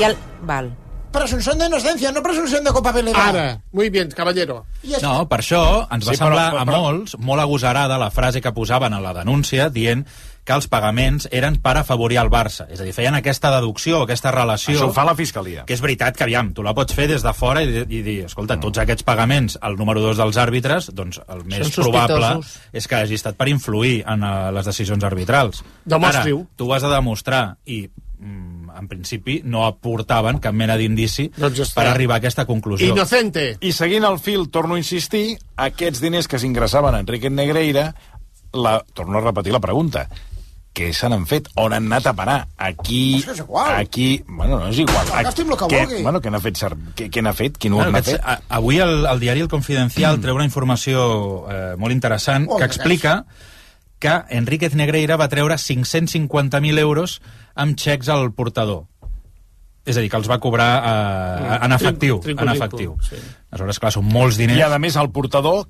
I 0.00 0.02
el... 0.04 0.16
Val. 0.42 0.72
Presunción 1.14 1.58
de 1.58 1.66
inocencia, 1.66 2.10
no 2.12 2.22
presunción 2.22 2.64
de 2.64 2.72
culpabilidad. 2.72 3.28
Ara, 3.28 3.60
muy 3.72 3.88
bien, 3.88 4.10
caballero. 4.10 4.66
No, 5.00 5.28
per 5.30 5.38
això 5.40 5.86
ens 5.94 6.02
va 6.08 6.10
Sí, 6.12 6.18
sí, 6.18 6.22
però- 6.22 6.34
semblar 6.34 6.52
però- 6.52 6.60
a 6.60 6.64
molts 6.82 7.16
molt 7.18 7.40
agosarada 7.40 7.96
la 7.98 8.10
frase 8.10 8.40
que 8.42 8.50
posaven 8.52 8.92
a 8.92 9.00
la 9.00 9.14
denúncia 9.14 9.70
dient 9.70 10.06
que 10.44 10.52
els 10.52 10.66
pagaments 10.68 11.28
eren 11.32 11.54
per 11.62 11.76
afavorir 11.78 12.18
el 12.20 12.28
Barça. 12.28 12.66
És 12.68 12.80
a 12.80 12.84
dir, 12.84 12.92
feien 12.92 13.14
aquesta 13.14 13.48
deducció, 13.54 14.02
aquesta 14.02 14.30
relació... 14.34 14.74
Això 14.76 14.90
ho 14.90 14.92
fa 14.92 15.04
la 15.08 15.14
Fiscalia. 15.16 15.62
Que 15.64 15.72
és 15.72 15.80
veritat 15.80 16.18
que, 16.18 16.24
aviam, 16.26 16.50
tu 16.52 16.62
la 16.66 16.74
pots 16.76 16.92
fer 16.92 17.06
des 17.08 17.22
de 17.24 17.32
fora 17.32 17.62
i, 17.62 17.70
i 17.88 18.02
dir, 18.04 18.18
escolta, 18.26 18.58
tots 18.60 18.76
aquests 18.82 19.06
pagaments 19.06 19.56
al 19.62 19.76
número 19.78 20.02
2 20.04 20.18
dels 20.20 20.36
àrbitres, 20.36 20.90
doncs 20.92 21.22
el 21.28 21.44
més 21.48 21.70
Són 21.72 21.84
probable 21.86 22.18
sospitosos. 22.20 22.58
és 22.74 22.86
que 22.90 22.94
hagi 22.96 23.14
estat 23.14 23.36
per 23.40 23.48
influir 23.48 24.02
en 24.06 24.22
uh, 24.22 24.50
les 24.52 24.66
decisions 24.68 25.02
arbitrals. 25.04 25.62
Demostri-ho. 25.86 26.40
Ara, 26.44 26.56
tu 26.56 26.68
ho 26.68 26.74
has 26.74 26.82
de 26.82 26.92
demostrar 26.92 27.44
i 27.64 27.88
mm, 28.18 28.53
en 28.78 28.88
principi 28.88 29.40
no 29.44 29.64
aportaven 29.66 30.38
cap 30.42 30.54
mena 30.54 30.76
d'indici 30.76 31.30
Doncs 31.36 31.72
per 31.74 31.86
arribar 31.86 32.16
a 32.18 32.22
aquesta 32.22 32.44
conclusió. 32.46 32.88
Inocente. 32.92 33.56
I 33.60 33.72
seguint 33.72 34.04
el 34.04 34.18
fil, 34.18 34.48
torno 34.50 34.74
a 34.74 34.78
insistir, 34.82 35.38
aquests 35.56 36.00
diners 36.02 36.28
que 36.28 36.38
s'ingressaven 36.38 36.94
a 36.94 37.00
Enrique 37.04 37.30
Negreira, 37.30 37.92
la, 38.52 38.80
torno 38.94 39.18
a 39.18 39.20
repetir 39.22 39.52
la 39.52 39.60
pregunta, 39.60 40.08
què 40.74 40.88
se 40.92 41.06
n'han 41.06 41.22
fet? 41.30 41.46
On 41.62 41.70
han 41.72 41.84
anat 41.86 42.08
a 42.10 42.12
parar? 42.18 42.36
Aquí... 42.58 43.18
És 43.20 43.24
que 43.28 43.34
és 43.36 43.42
igual. 43.44 43.68
Aquí... 43.78 44.06
Bueno, 44.26 44.58
no 44.58 44.68
és 44.72 44.78
igual. 44.82 45.06
Que 45.06 45.22
gastin 45.22 45.52
el 45.52 45.56
que 45.60 45.68
què, 45.70 45.82
vulgui. 45.86 46.00
bueno, 46.02 46.20
què 46.20 46.32
n'ha 46.34 46.40
fet, 46.42 46.56
ser- 46.58 46.74
què, 46.98 47.06
què 47.14 47.22
n'ha 47.22 47.32
fet? 47.32 47.58
Quin 47.62 47.76
Bueno, 47.76 47.92
n'ha 47.94 48.00
aquests, 48.02 48.16
fet? 48.18 48.26
a, 48.26 48.56
avui 48.58 48.80
el, 48.82 49.04
el 49.06 49.20
diari 49.22 49.44
El 49.46 49.50
Confidencial 49.52 50.18
treu 50.20 50.34
una 50.34 50.48
informació 50.48 51.04
eh, 51.46 51.60
molt 51.78 51.94
interessant 51.94 52.48
Oh, 52.50 52.58
que 52.58 52.66
explica 52.66 53.20
que 54.04 54.36
Enríquez 54.36 54.74
Negreira 54.76 55.16
va 55.16 55.30
treure 55.32 55.56
550.000 55.56 56.82
euros 56.82 57.20
amb 57.56 57.78
xecs 57.80 58.10
al 58.12 58.28
portador. 58.36 58.84
És 59.84 59.96
a 59.96 60.02
dir, 60.04 60.10
que 60.12 60.18
els 60.20 60.28
va 60.28 60.40
cobrar 60.40 60.68
eh, 60.80 61.56
en 61.64 61.72
efectiu. 61.76 62.18
Trinco, 62.24 62.44
en 62.44 62.52
trinco, 62.52 62.66
efectiu. 62.66 62.92
sí. 63.04 63.20
Aleshores, 63.50 63.80
clar, 63.80 63.92
són 63.96 64.08
molts 64.08 64.40
diners. 64.40 64.60
I, 64.60 64.64
a 64.64 64.80
més, 64.80 64.96
el 65.00 65.10
portador 65.12 65.64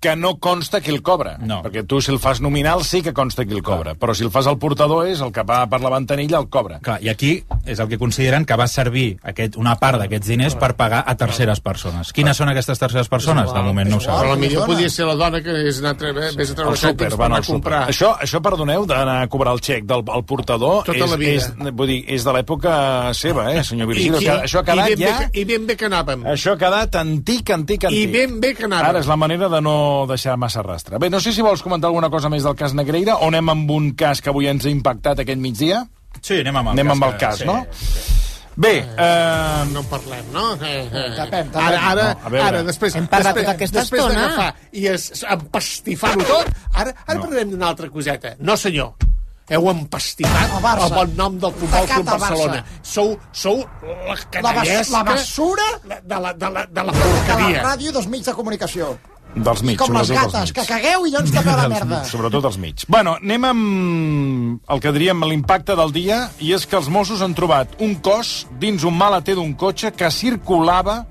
que 0.00 0.14
no 0.16 0.36
consta 0.38 0.80
qui 0.80 0.90
el 0.92 1.02
cobra. 1.02 1.36
No. 1.42 1.60
Perquè 1.64 1.82
tu, 1.86 2.00
si 2.00 2.12
el 2.12 2.20
fas 2.22 2.40
nominal, 2.40 2.84
sí 2.86 3.00
que 3.02 3.12
consta 3.12 3.44
qui 3.44 3.54
el 3.56 3.62
cobra. 3.66 3.96
Però 3.98 4.14
si 4.14 4.22
el 4.24 4.30
fas 4.30 4.46
al 4.46 4.58
portador, 4.58 5.08
és 5.10 5.20
el 5.20 5.32
que 5.34 5.42
va 5.42 5.64
per 5.66 5.80
la 5.82 5.90
ventanilla, 5.90 6.38
el 6.38 6.46
cobra. 6.48 6.78
Clar, 6.80 7.00
I 7.02 7.08
aquí 7.10 7.32
és 7.66 7.80
el 7.82 7.88
que 7.88 7.98
consideren 7.98 8.44
que 8.46 8.54
va 8.56 8.68
servir 8.70 9.18
aquest, 9.22 9.56
una 9.58 9.74
part 9.80 9.98
d'aquests 9.98 10.28
diners 10.30 10.54
per 10.54 10.74
pagar 10.78 11.02
a 11.06 11.16
terceres 11.18 11.58
persones. 11.60 12.12
Quines 12.12 12.36
són 12.38 12.48
aquestes 12.52 12.78
terceres 12.78 13.08
persones? 13.10 13.50
De 13.52 13.62
moment 13.66 13.90
no 13.90 13.96
ho 13.96 14.00
Però 14.04 14.20
sabem. 14.22 14.40
millor 14.40 14.66
podria 14.70 14.88
ser 14.90 15.06
la 15.06 15.16
dona 15.18 15.42
que 15.42 15.56
és 15.68 15.80
anar 15.82 15.96
a 15.96 15.98
treure, 15.98 16.30
vés 16.36 16.50
a 16.50 16.54
treure 16.54 16.70
El 16.76 16.78
súper, 16.78 17.08
per 17.10 17.18
van 17.18 17.32
anar 17.32 17.42
a 17.42 17.46
comprar. 17.50 17.82
Això, 17.90 18.12
això 18.22 18.40
perdoneu, 18.40 18.86
d'anar 18.86 19.22
a 19.24 19.26
cobrar 19.28 19.52
el 19.58 19.60
xec 19.60 19.82
del 19.84 20.04
el 20.14 20.24
portador, 20.24 20.84
Tota 20.84 20.96
és, 21.04 21.10
la 21.10 21.16
vida. 21.16 21.32
és, 21.32 21.74
vull 21.74 21.88
dir, 21.90 22.04
és 22.06 22.22
de 22.24 22.32
l'època 22.38 23.12
seva, 23.14 23.48
eh, 23.52 23.64
senyor 23.64 23.90
que 23.90 24.30
això 24.46 24.60
ha 24.60 24.64
quedat 24.64 24.90
i 24.90 24.94
ben 24.94 25.08
ja... 25.08 25.18
Bé, 25.18 25.30
que- 25.32 25.40
I 25.40 25.44
ben 25.44 25.66
bé 25.66 25.76
que 25.76 25.86
anàvem. 25.90 26.22
Això 26.24 26.54
ha 26.54 26.58
quedat 26.58 26.94
antic, 27.02 27.50
antic, 27.50 27.84
antic. 27.90 27.98
I 27.98 28.06
ben 28.06 28.38
bé 28.40 28.54
que 28.54 28.64
anàvem. 28.66 28.88
Ara 28.94 29.00
és 29.00 29.06
la 29.10 29.16
manera 29.16 29.48
de 29.48 29.60
no 29.60 29.76
deixar 30.08 30.36
massa 30.40 30.62
rastre. 30.62 30.98
Bé, 30.98 31.10
no 31.10 31.20
sé 31.20 31.32
si 31.32 31.42
vols 31.42 31.62
comentar 31.62 31.88
alguna 31.88 32.10
cosa 32.10 32.28
més 32.32 32.42
del 32.46 32.54
cas 32.58 32.74
Negreira 32.74 33.16
o 33.18 33.28
anem 33.28 33.48
amb 33.54 33.70
un 33.74 33.90
cas 33.98 34.20
que 34.22 34.30
avui 34.30 34.48
ens 34.50 34.64
ha 34.66 34.70
impactat 34.72 35.20
aquest 35.24 35.38
migdia? 35.40 35.84
Sí, 36.22 36.40
anem 36.40 36.56
amb 36.56 36.68
el 36.72 36.78
anem 36.78 36.86
cas. 36.88 36.94
amb 36.96 37.04
el 37.04 37.12
que- 37.12 37.18
cas, 37.26 37.38
sí, 37.38 37.44
no? 37.46 37.66
sí. 37.72 38.14
Bé, 38.58 38.72
eh, 38.78 39.64
No 39.70 39.80
en 39.80 39.86
parlem, 39.86 40.32
no? 40.32 40.54
Eh, 40.54 40.88
eh. 40.90 41.10
Depèn, 41.14 41.50
depèn. 41.52 41.62
Ara, 41.62 41.78
ara, 41.92 42.06
No, 42.28 42.40
ara, 42.42 42.62
després... 42.66 42.96
Hem 42.98 43.06
parlat 43.06 43.36
després, 43.36 43.44
tota 43.46 43.54
aquesta 43.54 43.78
després 43.84 44.00
estona. 44.02 44.20
d'agafar 44.20 44.54
i 44.72 44.86
es, 44.90 45.04
empastifar-ho 45.30 46.24
tot, 46.26 46.48
ara, 46.74 46.94
ara 47.06 47.20
parlarem 47.20 47.52
d'una 47.52 47.68
altra 47.68 47.88
coseta. 47.88 48.34
No, 48.40 48.56
senyor. 48.56 48.94
Heu 49.48 49.70
empastifat 49.70 50.50
El 50.58 50.90
bon 50.92 51.14
nom 51.16 51.38
del 51.40 51.52
Futbol 51.56 51.86
Pecat 51.86 52.02
Club. 52.02 52.10
Barcelona. 52.10 52.64
Sou, 52.82 53.14
sou 53.32 53.62
la 53.62 53.94
La, 53.94 54.08
bas 54.10 54.26
canallesca 54.34 54.92
la 54.98 55.04
basura 55.04 55.68
de 55.84 55.88
la, 55.94 56.00
de 56.02 56.18
la, 56.20 56.32
de 56.34 56.50
la 56.50 56.66
de 56.66 56.84
la 56.84 56.92
porqueria. 56.98 57.62
ràdio 57.62 57.92
dels 57.94 58.08
mitjans 58.08 58.26
de 58.26 58.34
comunicació. 58.42 58.90
Dels 59.34 59.62
mig, 59.62 59.76
Com 59.78 59.92
les 59.96 60.10
gates, 60.10 60.40
mig. 60.40 60.52
que 60.52 60.64
cagueu 60.66 61.06
i 61.06 61.10
llavors 61.12 61.32
tapeu 61.32 61.56
la 61.56 61.68
merda. 61.68 62.04
sobretot 62.04 62.44
els 62.44 62.58
mig. 62.58 62.84
Bueno, 62.88 63.16
anem 63.22 63.44
amb 63.44 64.72
el 64.72 64.80
que 64.80 64.92
diríem 64.92 65.22
l'impacte 65.24 65.76
del 65.76 65.92
dia, 65.92 66.30
i 66.40 66.52
és 66.54 66.66
que 66.66 66.76
els 66.76 66.88
Mossos 66.88 67.22
han 67.22 67.34
trobat 67.34 67.68
un 67.80 67.94
cos 67.96 68.46
dins 68.58 68.84
un 68.84 68.96
maleter 68.98 69.34
d'un 69.36 69.54
cotxe 69.54 69.92
que 69.92 70.10
circulava 70.10 71.06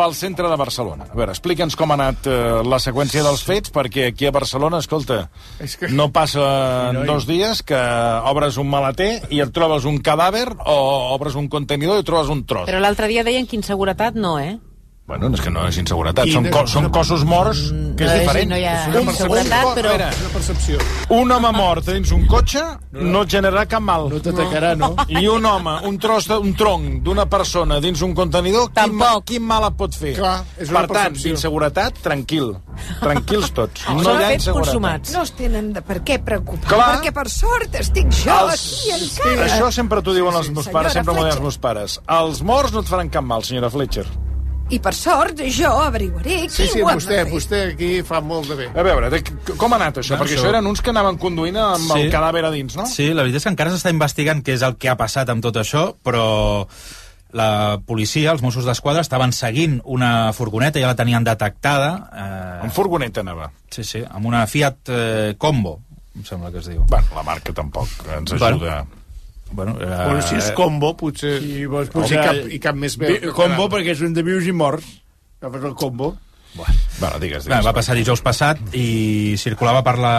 pel 0.00 0.14
centre 0.14 0.48
de 0.48 0.56
Barcelona. 0.56 1.04
A 1.12 1.14
veure, 1.18 1.32
explica'ns 1.34 1.74
com 1.76 1.90
ha 1.90 1.94
anat 1.98 2.24
eh, 2.30 2.62
la 2.64 2.78
seqüència 2.80 3.20
dels 3.26 3.42
fets, 3.44 3.68
perquè 3.74 4.06
aquí 4.08 4.24
a 4.24 4.30
Barcelona, 4.32 4.78
escolta, 4.78 5.28
És 5.58 5.76
que- 5.76 5.88
no 5.92 6.10
passa 6.10 6.90
en 6.94 7.04
dos 7.04 7.26
dies 7.26 7.62
que 7.62 7.76
obres 7.76 8.56
un 8.56 8.70
maleter 8.70 9.26
i 9.28 9.40
et 9.44 9.52
trobes 9.52 9.84
un 9.84 9.98
cadàver 10.00 10.46
o 10.64 11.12
obres 11.12 11.34
un 11.34 11.48
contenidor 11.48 12.00
i 12.00 12.02
trobes 12.04 12.28
un 12.32 12.46
tros. 12.46 12.66
Però 12.70 12.80
l'altre 12.80 13.08
dia 13.08 13.24
deien 13.24 13.46
que 13.46 13.56
inseguretat 13.56 14.14
no, 14.14 14.38
eh? 14.38 14.58
Bueno, 15.10 15.26
és 15.34 15.40
que 15.42 15.50
no 15.50 15.64
és 15.66 15.74
inseguretat, 15.80 16.28
I 16.30 16.32
són, 16.36 16.44
co 16.54 16.60
són 16.70 16.84
cossos 16.94 17.24
morts, 17.26 17.64
que 17.98 18.04
és 18.06 18.10
no 18.12 18.18
diferent. 18.20 18.50
no 18.52 18.56
hi 18.60 18.64
ha 18.64 18.74
És 18.84 18.94
una 18.94 19.00
inseguretat, 19.10 19.50
percepció. 19.50 19.74
però- 19.74 19.88
A 19.90 19.96
veure, 19.96 20.08
Una 20.20 20.28
percepció. 20.36 20.78
un 21.16 21.32
home 21.32 21.50
mort 21.56 21.84
dins 21.88 22.12
un 22.12 22.26
cotxe 22.30 22.62
no 22.92 23.22
et 23.22 23.28
generarà 23.28 23.66
cap 23.66 23.82
mal. 23.82 24.08
No 24.08 24.20
t'atacarà, 24.22 24.76
no? 24.78 24.94
I 25.08 25.26
un 25.26 25.44
home, 25.44 25.74
un 25.88 25.98
tros 25.98 26.28
de, 26.28 26.38
un 26.38 26.54
tronc 26.54 27.02
d'una 27.02 27.26
persona 27.26 27.80
dins 27.80 28.00
un 28.02 28.14
contenidor, 28.14 28.68
quin, 28.70 28.74
Tampoc. 28.84 29.24
quin 29.26 29.42
mal 29.42 29.64
et 29.66 29.76
pot 29.76 29.92
fer? 29.98 30.14
Clar, 30.14 30.44
és 30.56 30.70
una 30.70 30.80
per 30.84 30.86
tant, 30.86 31.02
percepció. 31.08 31.32
d'inseguretat, 31.32 31.98
tranquil. 32.06 32.54
Tranquils 33.00 33.50
tots. 33.52 33.82
No 33.90 34.02
Són 34.04 34.20
hi 34.20 34.24
ha 34.24 34.32
inseguretat. 34.34 34.54
consumats. 34.54 35.12
No 35.12 35.22
es 35.26 35.32
tenen 35.32 35.72
de 35.72 35.82
per 35.82 36.02
què 36.04 36.20
preocupar, 36.22 36.68
Clar. 36.70 36.88
perquè 37.02 37.12
per 37.12 37.28
sort 37.28 37.74
estic 37.74 38.06
jo 38.14 38.30
Els... 38.46 38.54
aquí 38.54 38.90
encara. 38.94 39.46
Això 39.50 39.72
sempre 39.72 40.00
t'ho 40.02 40.14
diuen 40.14 40.32
Sí, 40.32 40.38
els 40.38 40.46
sí, 40.46 40.52
meus 40.54 40.64
senyora 40.66 40.78
pares, 40.84 40.92
sempre 40.92 41.14
m'ho 41.14 41.20
deien 41.24 41.34
els 41.34 41.42
meus 41.42 41.58
pares. 41.58 42.00
Els 42.06 42.42
morts 42.42 42.72
no 42.72 42.80
et 42.80 42.86
faran 42.86 43.10
cap 43.10 43.24
mal, 43.24 43.42
senyora 43.42 43.68
Fletcher. 43.70 44.06
I 44.70 44.78
per 44.78 44.92
sort 44.94 45.40
jo 45.50 45.70
averiguaré 45.82 46.48
Sí, 46.48 46.62
qui 46.62 46.68
sí, 46.68 46.80
ho 46.82 46.88
ha 46.88 46.94
vostè, 46.94 47.16
de 47.16 47.24
fer. 47.24 47.32
vostè 47.32 47.60
aquí 47.74 48.02
fa 48.06 48.20
molt 48.20 48.48
de 48.48 48.54
bé. 48.54 48.68
A 48.70 48.82
veure, 48.86 49.10
de, 49.10 49.22
com 49.58 49.72
ha 49.72 49.76
anat 49.80 49.98
això? 49.98 50.14
No, 50.16 50.22
Perquè 50.22 50.36
això- 50.36 50.44
això 50.44 50.48
eren 50.54 50.66
uns 50.70 50.80
que 50.80 50.90
anaven 50.90 51.18
conduint 51.18 51.56
amb 51.56 51.90
Sí. 51.90 52.00
el 52.02 52.10
cadàver 52.12 52.44
a 52.44 52.50
dins, 52.50 52.76
no? 52.76 52.86
Sí, 52.86 53.08
la 53.12 53.22
veritat 53.22 53.38
és 53.38 53.44
que 53.44 53.50
encara 53.50 53.70
s'està 53.72 53.90
investigant 53.90 54.44
què 54.46 54.54
és 54.54 54.62
el 54.62 54.76
que 54.76 54.88
ha 54.88 54.96
passat 54.96 55.28
amb 55.28 55.42
tot 55.42 55.56
això, 55.56 55.96
però 56.04 56.68
la 57.32 57.80
policia, 57.86 58.30
els 58.32 58.42
Mossos 58.42 58.64
d'Esquadra, 58.64 59.00
estaven 59.02 59.32
seguint 59.32 59.80
una 59.84 60.32
furgoneta, 60.32 60.80
ja 60.80 60.86
la 60.90 60.96
tenien 60.98 61.22
detectada. 61.24 62.08
Eh, 62.12 62.64
Amb 62.64 62.72
furgoneta 62.72 63.20
anava. 63.20 63.50
sí, 63.70 63.84
sí, 63.84 64.02
amb 64.08 64.26
una 64.26 64.46
Fiat 64.46 64.88
eh, 64.88 65.34
Combo, 65.38 65.80
em 66.16 66.24
sembla 66.24 66.50
que 66.50 66.58
es 66.58 66.66
diu. 66.66 66.84
Bueno, 66.88 67.06
la 67.14 67.22
marca 67.22 67.52
tampoc 67.52 67.88
ens 68.16 68.32
ajuda. 68.32 68.84
Bueno, 68.84 68.86
era... 69.52 70.04
Bueno, 70.06 70.22
si 70.22 70.38
és 70.38 70.50
combo, 70.56 70.94
potser... 70.98 71.36
I 71.42 71.66
vols 71.70 71.90
I 71.90 71.94
posar... 71.94 72.24
cap, 72.30 72.40
i 72.50 72.58
cap 72.62 72.78
més 72.78 72.96
bé. 73.00 73.16
Combo 73.36 73.68
perquè 73.72 73.96
són 73.98 74.16
de 74.16 74.24
vius 74.26 74.48
i 74.48 74.54
morts. 74.56 74.88
Agafes 75.40 75.70
el 75.70 75.74
combo. 75.78 76.14
Bueno, 76.54 76.74
bueno 76.98 77.18
digues, 77.22 77.44
digues. 77.44 77.64
va 77.64 77.72
passar 77.72 77.94
dijous 77.94 78.20
passat 78.26 78.58
i 78.74 79.36
circulava 79.38 79.84
per 79.86 79.94
la... 80.02 80.14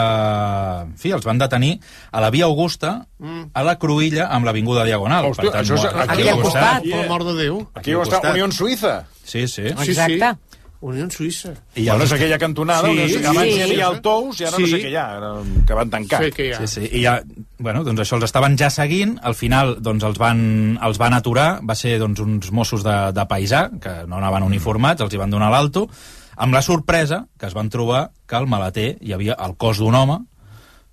En 0.85 0.93
fi, 0.99 1.11
els 1.11 1.25
van 1.27 1.41
detenir 1.41 1.73
a 2.11 2.21
la 2.23 2.29
Via 2.31 2.47
Augusta, 2.47 2.93
a 3.19 3.65
la 3.67 3.75
Cruïlla, 3.79 4.29
amb 4.31 4.47
l'Avinguda 4.47 4.85
Diagonal. 4.87 5.27
Hòstia, 5.33 5.51
això 5.59 5.75
és 5.75 5.89
aquí 6.05 6.29
al 6.31 6.39
costat. 6.39 6.87
Per 6.87 7.03
l'amor 7.03 7.27
de 7.27 7.35
Déu. 7.41 7.59
Aquí 7.75 7.95
ho 7.95 8.05
està 8.05 8.21
costat. 8.21 8.39
Unió 8.39 8.47
Suïssa. 8.55 8.95
Sí, 9.23 9.47
sí. 9.47 9.67
Sí, 9.67 9.91
Exacte. 9.91 10.31
sí. 10.31 10.50
Unió 10.81 11.05
Suïssa. 11.13 11.51
I 11.75 11.83
bueno, 11.85 12.01
els- 12.01 12.11
és 12.11 12.13
aquella 12.17 12.37
cantonada, 12.41 12.87
Sí, 12.89 12.97
Suïssa. 13.13 13.29
abans 13.29 13.47
sí. 13.51 13.57
hi 13.57 13.61
havia 13.61 13.87
el 13.87 14.01
Tous 14.01 14.39
i 14.41 14.45
ara 14.45 14.57
no 14.57 14.65
Sí. 14.65 14.71
sé 14.71 14.77
què 14.81 14.89
hi 14.89 14.95
ha, 14.95 15.05
ara, 15.17 15.31
que 15.67 15.73
van 15.77 15.89
tancar. 15.91 16.23
Sí 16.23 16.31
que 16.31 16.47
hi 16.47 16.51
ha. 16.53 16.57
Sí, 16.65 16.67
sí. 16.67 16.89
I 16.97 17.03
ja, 17.03 17.21
bueno, 17.59 17.83
doncs 17.83 17.99
això 18.01 18.15
els 18.15 18.23
estaven 18.25 18.57
ja 18.57 18.69
seguint, 18.69 19.19
al 19.21 19.35
final 19.35 19.77
doncs 19.81 20.03
els 20.03 20.17
van, 20.17 20.79
els 20.81 20.97
van 20.97 21.13
aturar, 21.13 21.59
va 21.63 21.75
ser 21.75 21.99
doncs, 21.99 22.19
uns 22.19 22.51
Mossos 22.51 22.83
de, 22.83 23.11
de 23.13 23.27
paisà, 23.27 23.69
que 23.79 24.07
no 24.07 24.17
anaven 24.17 24.43
uniformats, 24.43 25.01
els 25.01 25.13
hi 25.13 25.17
van 25.17 25.29
donar 25.29 25.51
l'alto, 25.51 25.87
amb 26.37 26.53
la 26.53 26.61
sorpresa 26.63 27.27
que 27.37 27.45
es 27.45 27.53
van 27.53 27.69
trobar 27.69 28.11
que 28.25 28.35
al 28.35 28.47
maleter 28.47 28.97
hi 29.01 29.13
havia 29.13 29.35
el 29.45 29.55
cos 29.57 29.77
d'un 29.77 29.93
home, 29.93 30.17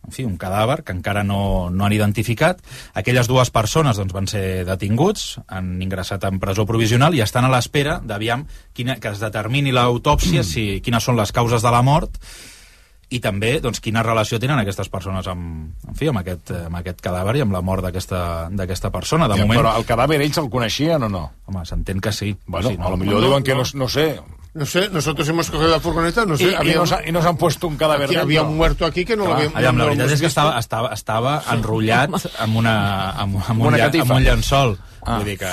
en 0.06 0.12
fi, 0.14 0.24
un 0.24 0.36
cadàver 0.40 0.82
que 0.84 0.92
encara 0.92 1.22
no, 1.24 1.68
no 1.70 1.84
han 1.84 1.92
identificat. 1.92 2.60
Aquelles 2.94 3.28
dues 3.28 3.50
persones 3.50 3.96
doncs, 3.98 4.12
van 4.16 4.26
ser 4.30 4.64
detinguts, 4.64 5.38
han 5.48 5.74
ingressat 5.82 6.24
en 6.24 6.38
presó 6.40 6.64
provisional 6.66 7.14
i 7.14 7.20
estan 7.20 7.44
a 7.44 7.50
l'espera 7.52 7.98
d'aviam 8.04 8.46
quina- 8.74 8.96
que 9.00 9.08
es 9.12 9.20
determini 9.20 9.72
l'autòpsia, 9.72 10.42
si, 10.44 10.80
quines 10.80 11.04
són 11.04 11.16
les 11.16 11.32
causes 11.32 11.60
de 11.62 11.70
la 11.74 11.82
mort, 11.82 12.16
i 13.10 13.20
també 13.24 13.54
doncs, 13.64 13.80
quina 13.80 14.02
relació 14.04 14.36
tenen 14.40 14.58
aquestes 14.60 14.88
persones 14.92 15.26
amb, 15.32 15.70
en 15.88 15.94
fi, 15.96 16.08
amb, 16.08 16.18
aquest, 16.20 16.50
amb 16.66 16.76
aquest 16.76 17.00
cadàver 17.00 17.36
i 17.38 17.40
amb 17.40 17.52
la 17.56 17.62
mort 17.64 17.84
d'aquesta 17.84 18.90
persona. 18.92 19.28
De 19.28 19.36
Ja, 19.38 19.46
moment, 19.46 19.60
Però 19.62 19.76
el 19.78 19.86
cadàver 19.88 20.20
ells 20.20 20.36
el 20.38 20.50
coneixien 20.52 21.02
o 21.02 21.08
no? 21.08 21.22
Home, 21.46 21.64
s'entén 21.64 22.00
que 22.04 22.12
sí. 22.12 22.34
Bueno, 22.46 22.68
Sí, 22.68 22.76
a 22.78 22.90
lo 22.90 22.96
millor 22.96 23.22
diuen 23.24 23.42
que 23.42 23.54
no, 23.54 23.62
no 23.74 23.88
sé. 23.88 24.20
No 24.54 24.66
sé, 24.66 24.88
nosotros 24.90 25.28
hemos 25.28 25.50
cogido 25.50 25.68
la 25.68 25.78
furgoneta, 25.78 26.24
no 26.26 26.36
sé. 26.36 26.44
I, 26.50 26.70
i, 26.70 26.74
no, 26.74 26.86
s'ha- 26.86 27.02
I 27.06 27.12
no 27.12 27.20
s'han 27.22 27.36
puesto 27.36 27.68
un 27.68 27.76
cadàver 27.78 28.06
Aquí 28.08 28.16
había 28.16 28.42
un 28.42 28.56
muerto 28.56 28.86
aquí 28.86 29.04
que 29.04 29.14
no 29.16 29.24
Clar. 29.26 29.36
l'habíem... 29.36 29.52
Aviam, 29.54 29.76
la 29.76 29.84
no 29.84 29.88
veritat 29.90 30.06
l'hemos 30.08 30.14
és 30.16 30.20
que 30.24 30.30
estava, 30.32 30.54
estava, 30.58 30.88
estava 30.96 31.34
enrotllat 31.52 32.16
amb, 32.42 32.56
una, 32.56 32.74
amb, 33.12 33.36
amb, 33.44 33.60
un, 33.60 33.66
Una 33.68 33.78
catifa. 33.84 34.02
amb 34.08 34.16
un 34.16 34.24
llençol. 34.24 34.74
Ah. 35.04 35.18
Vull 35.18 35.28
dir 35.30 35.36
que 35.38 35.52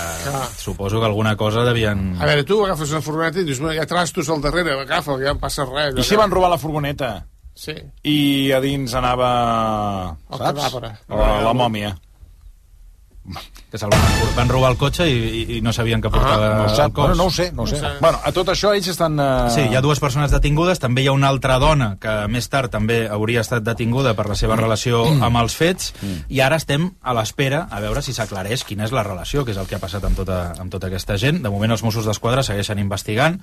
suposo 0.57 0.99
que 0.99 1.05
alguna 1.05 1.35
cosa 1.37 1.63
devien... 1.67 2.15
A 2.19 2.25
veure, 2.25 2.43
tu 2.47 2.63
agafes 2.65 2.91
una 2.95 3.01
furgoneta 3.05 3.39
i 3.39 3.45
dius, 3.45 3.59
"Bueno, 3.59 3.75
hi 3.75 3.83
ha 3.83 3.85
trastos 3.85 4.29
al 4.29 4.41
darrere, 4.41 4.73
agafa, 4.81 5.19
ja 5.21 5.35
no 5.35 5.39
passa 5.39 5.67
res. 5.69 5.93
I 5.99 6.03
si 6.03 6.15
van 6.15 6.31
robar 6.31 6.49
la 6.49 6.57
furgoneta? 6.57 7.11
Sí. 7.53 7.75
I 8.03 8.51
a 8.51 8.59
dins 8.63 8.93
anava... 8.95 10.15
El 10.31 10.39
saps? 10.39 10.59
cadàver. 10.59 10.91
La, 11.09 11.29
la 11.45 11.53
mòmia. 11.53 11.93
Que 13.71 13.79
se'l 13.81 13.89
van, 13.91 14.03
van 14.37 14.49
robar 14.51 14.69
el 14.71 14.77
cotxe 14.79 15.07
i, 15.09 15.15
i, 15.15 15.41
i 15.57 15.61
no 15.65 15.73
sabien 15.75 16.01
que 16.03 16.09
portava 16.13 16.45
Ah, 16.45 16.55
no 16.55 16.63
ho 16.63 16.69
el 16.69 16.75
sap. 16.77 16.93
cos. 16.93 17.07
Bueno, 17.09 17.15
no 17.15 17.25
ho 17.25 17.31
sé, 17.33 17.51
no 17.51 17.63
ho 17.63 17.67
sé. 17.67 17.79
Bueno, 17.99 18.19
a 18.23 18.31
tot 18.31 18.47
això 18.53 18.71
ells 18.75 18.87
estan... 18.93 19.17
Uh... 19.19 19.49
Sí, 19.51 19.65
hi 19.71 19.75
ha 19.75 19.81
dues 19.83 19.99
persones 19.99 20.31
detingudes, 20.31 20.79
també 20.79 21.03
hi 21.03 21.07
ha 21.09 21.15
una 21.15 21.27
altra 21.33 21.57
dona 21.59 21.95
que 21.99 22.13
més 22.31 22.47
tard 22.49 22.71
també 22.71 23.01
hauria 23.11 23.41
estat 23.41 23.63
detinguda 23.65 24.13
per 24.15 24.27
la 24.29 24.35
seva 24.39 24.55
relació 24.59 25.01
amb 25.25 25.41
els 25.41 25.55
fets, 25.57 25.91
i 26.29 26.39
ara 26.45 26.59
estem 26.61 26.91
a 27.01 27.15
l'espera 27.17 27.65
a 27.71 27.81
veure 27.83 28.01
si 28.05 28.13
s'aclareix 28.15 28.63
quina 28.63 28.85
és 28.85 28.93
la 28.95 29.03
relació, 29.03 29.43
que 29.43 29.51
és 29.51 29.57
el 29.59 29.67
que 29.67 29.75
ha 29.75 29.81
passat 29.83 30.05
amb 30.07 30.15
tota, 30.21 30.53
amb 30.61 30.71
tota 30.71 30.87
aquesta 30.87 31.17
gent. 31.19 31.41
De 31.43 31.49
moment 31.51 31.71
els 31.75 31.83
Mossos 31.83 32.05
d'Esquadra 32.07 32.43
segueixen 32.45 32.79
investigant 32.79 33.39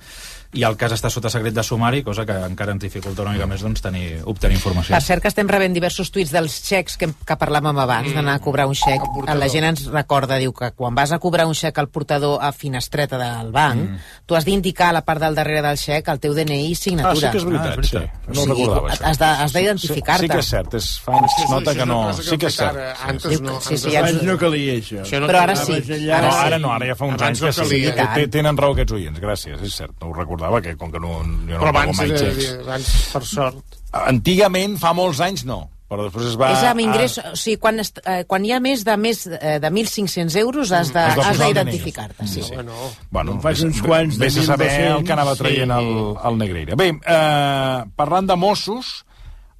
i 0.53 0.63
el 0.63 0.77
cas 0.77 0.93
està 0.95 1.09
sota 1.13 1.29
secret 1.33 1.53
de 1.53 1.63
sumari, 1.65 2.01
cosa 2.05 2.25
que 2.25 2.33
encara 2.47 2.71
ens 2.73 2.81
dificulta 2.81 3.21
una 3.25 3.33
mica 3.35 3.47
més 3.49 3.61
doncs, 3.65 3.81
tenir, 3.81 4.21
obtenir 4.25 4.57
informació. 4.59 4.93
Per 4.95 5.01
cert 5.03 5.21
que 5.21 5.31
estem 5.31 5.49
rebent 5.49 5.73
diversos 5.73 6.11
tuits 6.13 6.31
dels 6.33 6.59
xecs 6.65 6.97
que, 7.01 7.09
que 7.25 7.37
parlàvem 7.41 7.77
abans, 7.81 8.13
d'anar 8.13 8.35
a 8.37 8.43
cobrar 8.43 8.67
un 8.69 8.77
xec. 8.77 9.01
La 9.33 9.49
gent 9.49 9.65
ens 9.71 9.85
recorda, 9.89 10.12
diu 10.39 10.53
que 10.53 10.71
quan 10.77 10.93
vas 10.95 11.11
a 11.11 11.19
cobrar 11.19 11.45
un 11.49 11.53
xec 11.55 11.77
al 11.81 11.89
portador 11.89 12.37
a 12.41 12.51
finestreta 12.53 13.17
del 13.17 13.51
banc, 13.51 13.89
Mm. 13.89 13.97
tu 14.25 14.35
has 14.35 14.45
d'indicar 14.45 14.89
a 14.89 14.93
la 14.93 15.01
part 15.05 15.19
del 15.21 15.33
darrere 15.35 15.61
del 15.61 15.77
xec 15.77 16.07
el 16.07 16.19
teu 16.19 16.33
DNI 16.33 16.71
i 16.71 16.75
signatura. 16.75 17.11
Ah, 17.11 17.15
sí 17.15 17.31
que 17.31 17.37
és 17.37 17.45
veritat, 17.45 17.65
Ah, 17.77 17.81
és 17.81 17.89
sí. 17.89 17.95
veritat. 17.97 18.27
No 18.27 18.41
ho 18.41 18.45
recordava, 18.45 18.89
això. 18.89 19.03
Has 19.09 19.17
de- 19.19 19.25
has 19.25 19.53
d'identificar-te. 19.53 20.21
Sí, 20.21 20.27
sí 20.27 20.33
que 20.33 20.39
és 20.39 20.49
cert, 20.49 20.73
és, 20.75 20.99
fa 20.99 21.11
Sí, 21.19 21.25
sí, 21.37 21.51
nota 21.51 21.71
això 21.71 21.77
que 21.79 21.85
no... 21.85 22.07
que 22.15 22.23
Sí 22.23 22.37
que 22.37 22.45
és 22.47 22.55
cert. 22.55 22.73
Sí. 22.75 23.03
Antes 23.07 23.41
no. 23.41 23.61
Sí, 23.61 23.77
sí, 23.77 23.87
antes 23.87 23.93
ja 23.93 24.01
no. 24.01 24.07
ens- 24.07 24.13
Abans 24.13 24.23
no 24.23 24.37
calia 24.37 24.73
això. 24.73 25.01
Això 25.01 25.19
no 25.19 25.27
Però 25.27 25.39
ara 25.41 25.55
sí. 25.55 25.73
Ara 25.73 26.21
No, 26.27 26.31
sí. 26.31 26.37
ara 26.45 26.59
no, 26.59 26.71
ara 26.73 26.85
ja 26.87 26.95
fa 26.95 27.05
uns 27.05 27.13
Abans 27.21 27.27
anys 27.29 27.41
no 27.41 27.47
que 27.47 27.69
sí. 27.69 27.81
té- 28.13 28.27
Tenen 28.27 28.57
raó 28.57 28.71
aquests 28.73 28.91
oients, 28.93 29.19
gràcies, 29.19 29.61
és 29.61 29.73
cert. 29.75 29.91
No 30.01 30.07
ho 30.09 30.13
recordava, 30.13 30.61
que 30.61 30.75
com 30.77 30.91
que 30.91 30.99
no, 30.99 31.07
jo 31.19 31.23
no 31.23 31.59
Però 31.59 31.73
pago 31.73 31.93
mai 31.93 32.09
xecs. 32.09 32.57
abans, 32.61 33.09
per 33.13 33.23
sort. 33.25 33.55
Antigament, 33.91 34.77
fa 34.79 34.93
molts 34.93 35.19
anys, 35.21 35.45
no. 35.45 35.69
Però 35.93 36.07
després 36.07 36.31
es 36.31 36.37
va... 36.41 36.49
És 36.55 36.63
amb 36.65 36.81
ingrés, 36.81 37.19
o 37.21 37.35
sigui, 37.37 37.59
quan, 37.61 37.77
est, 37.83 37.99
eh, 38.01 38.23
quan 38.25 38.43
hi 38.45 38.51
ha 38.55 38.59
més 38.63 38.81
de 38.87 38.95
més 38.97 39.23
eh, 39.29 39.59
de 39.61 39.69
1.500 39.69 40.35
euros 40.41 40.71
has 40.73 40.89
de- 40.95 40.99
has 41.05 41.27
el 41.37 41.43
d'identificar-te. 41.45 42.25
Sí. 42.27 42.41
Sí. 42.41 42.53
Bueno, 42.55 42.73
Bueno, 43.13 43.31
En 43.37 43.41
fas 43.45 43.61
uns 43.61 43.81
quants 43.85 44.17
de 44.17 44.25
vés 44.25 44.37
a 44.41 44.43
saber 44.49 44.71
1.200, 44.71 44.97
el 44.97 45.05
que 45.05 45.13
anava 45.13 45.35
traient 45.37 45.69
sí. 45.69 45.77
el, 45.77 46.15
el 46.31 46.37
Negreira. 46.41 46.75
Bé, 46.79 46.89
eh, 46.97 47.83
parlant 47.95 48.25
de 48.31 48.35
Mossos, 48.41 49.03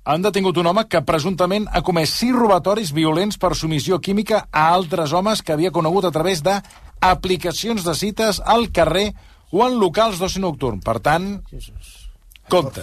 han 0.03 0.25
detingut 0.25 0.57
un 0.57 0.67
home 0.67 0.87
que 0.91 0.99
presumptament 1.05 1.67
ha 1.71 1.83
comès 1.85 2.11
sis 2.17 2.33
robatoris 2.35 2.89
violents 2.91 3.37
per 3.39 3.53
submissió 3.55 4.01
química 4.03 4.47
a 4.51 4.65
altres 4.73 5.13
homes 5.13 5.39
que 5.45 5.53
havia 5.53 5.71
conegut 5.71 6.09
a 6.09 6.11
través 6.11 6.41
de 6.43 6.57
aplicacions 6.99 7.85
de 7.85 7.93
cites 7.95 8.41
al 8.43 8.71
carrer 8.73 9.13
o 9.53 9.61
en 9.67 9.77
locals 9.79 10.17
d'oci 10.19 10.41
nocturn. 10.41 10.81
Per 10.81 10.97
tant, 10.99 11.37
compte. 12.49 12.81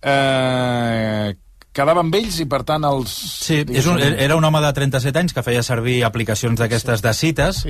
Eh, 0.00 1.34
quedava 1.78 2.02
amb 2.04 2.14
ells 2.18 2.40
i, 2.42 2.46
per 2.50 2.64
tant, 2.68 2.84
els... 2.88 3.12
Sí, 3.46 3.60
és 3.70 3.86
un, 3.90 4.00
era 4.02 4.36
un 4.36 4.44
home 4.48 4.60
de 4.64 4.72
37 4.76 5.22
anys 5.22 5.36
que 5.36 5.44
feia 5.46 5.62
servir 5.66 6.00
aplicacions 6.06 6.58
d'aquestes 6.60 7.04
de 7.04 7.12
cites, 7.14 7.62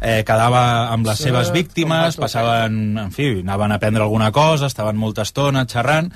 eh, 0.00 0.22
quedava 0.26 0.62
amb 0.94 1.06
les 1.10 1.20
Sí, 1.20 1.28
seves 1.28 1.52
víctimes, 1.54 2.16
passaven, 2.20 2.80
en 3.06 3.12
fi, 3.12 3.34
anaven 3.44 3.76
a 3.76 3.78
prendre 3.82 4.02
alguna 4.06 4.32
cosa, 4.32 4.70
estaven 4.72 4.96
molta 5.00 5.22
estona 5.28 5.66
xerrant, 5.68 6.08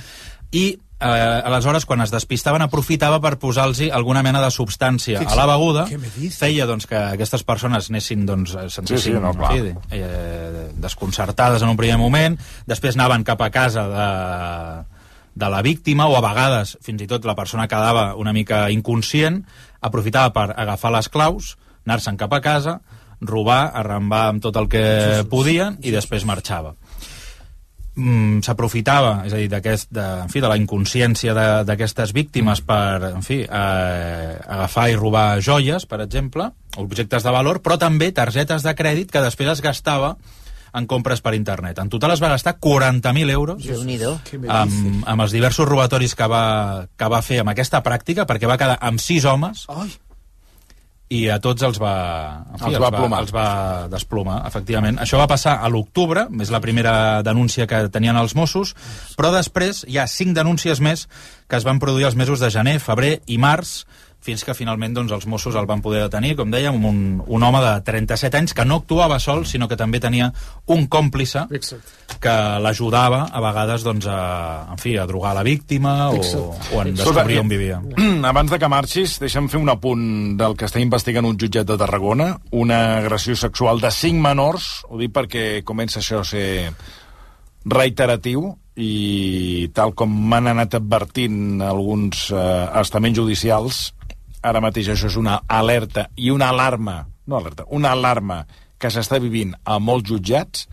i 0.55 0.65
eh, 1.05 1.07
aleshores, 1.45 1.85
quan 1.85 2.01
es 2.05 2.13
despistaven, 2.15 2.63
aprofitava 2.65 3.19
per 3.21 3.35
posar-los 3.43 3.83
alguna 3.93 4.23
mena 4.25 4.41
de 4.41 4.49
substància 4.55 5.21
a 5.27 5.37
la 5.37 5.45
beguda, 5.51 5.85
feia 6.33 6.65
doncs, 6.71 6.87
que 6.89 6.97
aquestes 6.97 7.43
persones 7.45 7.91
anessin, 7.91 8.25
doncs, 8.25 8.55
eh, 8.55 8.69
sentissin, 8.71 9.13
Sí, 9.13 9.19
sí, 9.19 9.21
no, 9.21 9.35
clar. 9.37 9.53
fi, 9.53 9.75
eh, 9.99 10.71
desconcertades 10.81 11.63
en 11.63 11.75
un 11.75 11.77
primer 11.77 11.99
moment, 12.01 12.39
després 12.71 12.97
anaven 12.97 13.27
cap 13.27 13.43
a 13.43 13.51
casa 13.53 13.85
de, 13.91 14.09
de 15.35 15.49
la 15.51 15.63
víctima, 15.63 16.07
o 16.07 16.15
a 16.17 16.23
vegades 16.23 16.77
fins 16.83 17.03
i 17.03 17.09
tot 17.11 17.25
la 17.27 17.35
persona 17.35 17.67
quedava 17.69 18.15
una 18.17 18.33
mica 18.33 18.69
inconscient, 18.71 19.43
aprofitava 19.83 20.31
per 20.33 20.53
agafar 20.57 20.93
les 20.95 21.09
claus, 21.11 21.57
anar-se'n 21.87 22.17
cap 22.17 22.33
a 22.33 22.41
casa, 22.41 22.79
robar, 23.21 23.71
arrambar 23.75 24.29
amb 24.31 24.43
tot 24.45 24.57
el 24.57 24.69
que 24.69 24.85
podien 25.31 25.79
i 25.83 25.91
després 25.95 26.25
marxava. 26.29 26.75
Mm, 27.95 28.41
s'aprofitava, 28.43 29.21
és 29.29 29.33
a 29.33 29.39
dir, 29.39 29.47
d'aquest, 29.53 29.93
de, 29.95 30.03
en 30.25 30.31
fi, 30.33 30.41
de 30.43 30.49
la 30.51 30.57
inconsciència 30.59 31.31
de- 31.37 31.63
d'aquestes 31.69 32.11
víctimes 32.13 32.61
per, 32.67 33.13
en 33.13 33.23
fi, 33.23 33.43
eh, 33.47 34.39
agafar 34.49 34.89
i 34.91 34.97
robar 34.99 35.39
joies, 35.41 35.87
per 35.87 36.01
exemple, 36.03 36.49
objectes 36.77 37.23
de 37.23 37.31
valor, 37.31 37.61
però 37.63 37.79
també 37.79 38.11
targetes 38.11 38.65
de 38.67 38.75
crèdit 38.75 39.13
que 39.15 39.23
després 39.23 39.53
es 39.53 39.63
gastava 39.63 40.17
en 40.75 40.87
compres 40.91 41.21
per 41.23 41.35
internet. 41.37 41.79
En 41.79 41.89
total 41.93 42.13
es 42.15 42.23
va 42.23 42.29
gastar 42.33 42.57
40.000 42.61 43.31
euros 43.31 43.63
amb, 44.51 45.05
amb 45.07 45.23
els 45.27 45.33
diversos 45.33 45.69
robatoris 45.69 46.15
que 46.19 46.27
va, 46.31 46.87
que 46.97 47.09
va 47.11 47.23
fer 47.23 47.41
amb 47.45 47.53
aquesta 47.55 47.83
pràctica, 47.87 48.27
perquè 48.27 48.51
va 48.51 48.59
quedar 48.59 48.79
amb 48.81 49.01
sis 49.03 49.25
homes 49.25 49.67
Ai. 49.71 49.93
i 51.15 51.29
a 51.31 51.37
tots 51.39 51.63
els 51.63 51.79
va, 51.79 51.95
en 52.57 52.67
Els 52.73 52.81
va 52.83 52.91
plomar. 52.91 53.21
els 53.23 53.33
va 53.35 53.47
desplomar, 53.93 54.41
efectivament. 54.49 54.99
Això 54.99 55.21
va 55.21 55.29
passar 55.31 55.61
a 55.63 55.69
l'octubre, 55.71 56.27
és 56.41 56.51
la 56.51 56.61
primera 56.65 57.23
denúncia 57.23 57.69
que 57.71 57.85
tenien 57.89 58.17
els 58.17 58.35
Mossos, 58.35 58.75
però 59.17 59.31
després 59.35 59.85
hi 59.87 59.99
ha 60.01 60.09
cinc 60.11 60.35
denúncies 60.35 60.81
més 60.81 61.07
que 61.47 61.57
es 61.61 61.65
van 61.65 61.79
produir 61.79 62.09
els 62.09 62.17
mesos 62.17 62.41
de 62.41 62.51
gener, 62.51 62.81
febrer 62.81 63.21
i 63.27 63.39
març, 63.39 63.85
fins 64.25 64.45
que 64.45 64.55
finalment 64.57 64.95
doncs, 64.97 65.13
els 65.13 65.27
Mossos 65.29 65.57
el 65.59 65.69
van 65.69 65.83
poder 65.85 66.05
detenir, 66.07 66.35
com 66.39 66.53
dèiem, 66.53 66.79
un, 66.89 67.01
un 67.21 67.45
home 67.45 67.61
de 67.61 67.75
37 67.85 68.41
anys 68.41 68.57
que 68.57 68.65
no 68.65 68.81
actuava 68.81 69.19
sol, 69.21 69.45
sinó 69.49 69.69
que 69.69 69.77
també 69.77 70.01
tenia 70.01 70.31
un 70.73 70.87
còmplice 70.89 71.45
que 72.25 72.35
l'ajudava 72.65 73.25
a 73.29 73.45
vegades 73.45 73.85
doncs, 73.85 74.09
a, 74.09 74.19
en 74.73 74.81
fi, 74.81 74.97
a 74.97 75.07
drogar 75.11 75.35
la 75.37 75.45
víctima 75.45 75.95
o, 76.11 76.23
o 76.25 76.83
en 76.83 76.95
descobrir 76.97 77.43
on 77.43 77.53
vivia. 77.53 77.83
Abans 78.33 78.55
de 78.55 78.61
que 78.61 78.73
marxis, 78.73 79.19
deixa'm 79.21 79.51
fer 79.53 79.61
un 79.61 79.73
apunt 79.73 80.05
del 80.41 80.57
que 80.57 80.69
està 80.71 80.81
investigant 80.81 81.29
un 81.29 81.39
jutjat 81.41 81.69
de 81.69 81.79
Tarragona, 81.81 82.33
una 82.57 82.83
agressió 83.05 83.37
sexual 83.37 83.85
de 83.85 83.93
cinc 83.93 84.21
menors, 84.25 84.71
ho 84.89 85.01
dic 85.01 85.13
perquè 85.15 85.47
comença 85.69 86.01
això 86.01 86.25
a 86.25 86.29
ser 86.29 86.49
reiteratiu 87.65 88.55
i 88.75 89.71
tal 89.75 89.95
com 89.95 90.11
m'han 90.11 90.51
anat 90.51 90.75
advertint 90.81 91.63
alguns 91.63 92.27
eh, 92.35 92.41
estaments 92.81 93.19
judicials, 93.21 93.94
ara 94.45 94.61
mateix 94.61 94.93
això 94.93 95.09
és 95.09 95.17
una 95.21 95.41
alerta 95.49 96.09
i 96.17 96.31
una 96.31 96.51
alarma, 96.53 97.01
no 97.27 97.41
alerta, 97.41 97.67
una 97.73 97.95
alarma 97.97 98.45
que 98.79 98.91
s'està 98.93 99.21
vivint 99.23 99.55
a 99.65 99.79
molts 99.81 100.11
jutjats 100.11 100.69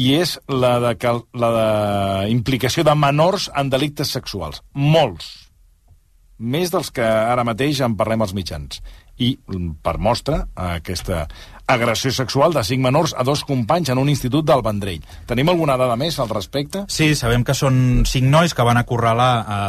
i 0.00 0.14
és 0.16 0.38
la 0.48 0.78
de, 0.82 0.94
la 1.38 1.50
de 1.54 1.66
implicació 2.32 2.82
de 2.86 2.94
menors 2.98 3.50
en 3.54 3.70
delictes 3.70 4.10
sexuals. 4.16 4.62
Molts. 4.74 5.28
Més 6.38 6.72
dels 6.72 6.90
que 6.90 7.04
ara 7.04 7.44
mateix 7.46 7.80
en 7.84 7.94
parlem 7.98 8.24
als 8.24 8.34
mitjans. 8.34 8.80
I, 9.18 9.36
mm, 9.46 9.76
per 9.82 9.98
mostra, 10.02 10.46
aquesta 10.54 11.28
agressió 11.66 12.10
sexual 12.12 12.52
de 12.52 12.64
cinc 12.64 12.82
menors 12.84 13.14
a 13.16 13.24
dos 13.24 13.44
companys 13.44 13.88
en 13.88 13.98
un 13.98 14.08
institut 14.12 14.44
del 14.44 14.62
Vendrell. 14.62 15.04
Tenim 15.26 15.48
alguna 15.48 15.78
dada 15.80 15.96
més 15.96 16.18
al 16.20 16.28
respecte? 16.28 16.84
Sí, 16.92 17.14
sabem 17.16 17.44
que 17.44 17.54
són 17.56 18.04
cinc 18.08 18.28
nois 18.28 18.54
que 18.54 18.66
van 18.66 18.80
acorralar 18.80 19.30
a 19.46 19.60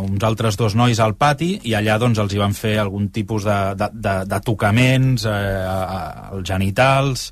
uns 0.00 0.22
altres 0.24 0.56
dos 0.56 0.76
nois 0.78 1.00
al 1.00 1.14
pati 1.14 1.58
i 1.68 1.74
allà 1.76 1.98
doncs, 1.98 2.22
els 2.22 2.32
hi 2.32 2.40
van 2.40 2.56
fer 2.56 2.78
algun 2.80 3.10
tipus 3.12 3.44
de, 3.44 3.58
de, 3.76 3.90
de, 3.92 4.16
de 4.30 4.40
tocaments 4.46 5.26
eh, 5.28 5.66
als 6.32 6.48
genitals 6.48 7.28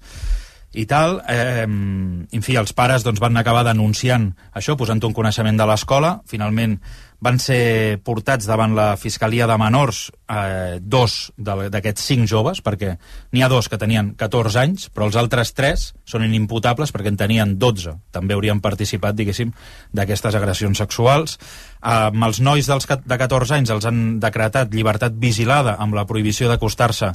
i 0.72 0.84
tal. 0.86 1.20
Eh, 1.26 1.64
en 1.64 2.44
fi, 2.44 2.56
els 2.60 2.74
pares 2.76 3.06
doncs, 3.06 3.22
van 3.22 3.40
acabar 3.40 3.64
denunciant 3.66 4.30
això, 4.52 4.76
posant 4.76 5.00
un 5.06 5.16
coneixement 5.16 5.56
de 5.56 5.66
l'escola. 5.70 6.18
Finalment 6.30 6.76
van 7.20 7.38
ser 7.42 8.00
portats 8.04 8.48
davant 8.48 8.72
la 8.76 8.94
Fiscalia 9.00 9.46
de 9.46 9.56
Menors 9.60 10.06
eh, 10.10 10.78
dos 10.80 11.32
d'aquests 11.36 12.06
cinc 12.12 12.28
joves, 12.30 12.62
perquè 12.64 12.94
n'hi 13.32 13.44
ha 13.44 13.50
dos 13.52 13.68
que 13.68 13.78
tenien 13.80 14.14
14 14.18 14.60
anys, 14.62 14.88
però 14.94 15.10
els 15.10 15.18
altres 15.20 15.52
tres 15.56 15.90
són 16.08 16.24
inimputables 16.24 16.92
perquè 16.94 17.12
en 17.12 17.20
tenien 17.20 17.54
12. 17.60 17.94
També 18.16 18.36
haurien 18.36 18.62
participat, 18.64 19.18
diguéssim, 19.18 19.52
d'aquestes 19.92 20.38
agressions 20.40 20.80
sexuals. 20.80 21.36
Eh, 21.36 21.92
amb 21.92 22.24
els 22.30 22.40
nois 22.40 22.66
dels, 22.66 22.88
de 22.88 23.20
14 23.26 23.60
anys 23.60 23.76
els 23.76 23.86
han 23.86 24.18
decretat 24.22 24.72
llibertat 24.72 25.20
vigilada 25.20 25.76
amb 25.78 25.96
la 25.98 26.08
prohibició 26.08 26.48
d'acostar-se 26.48 27.14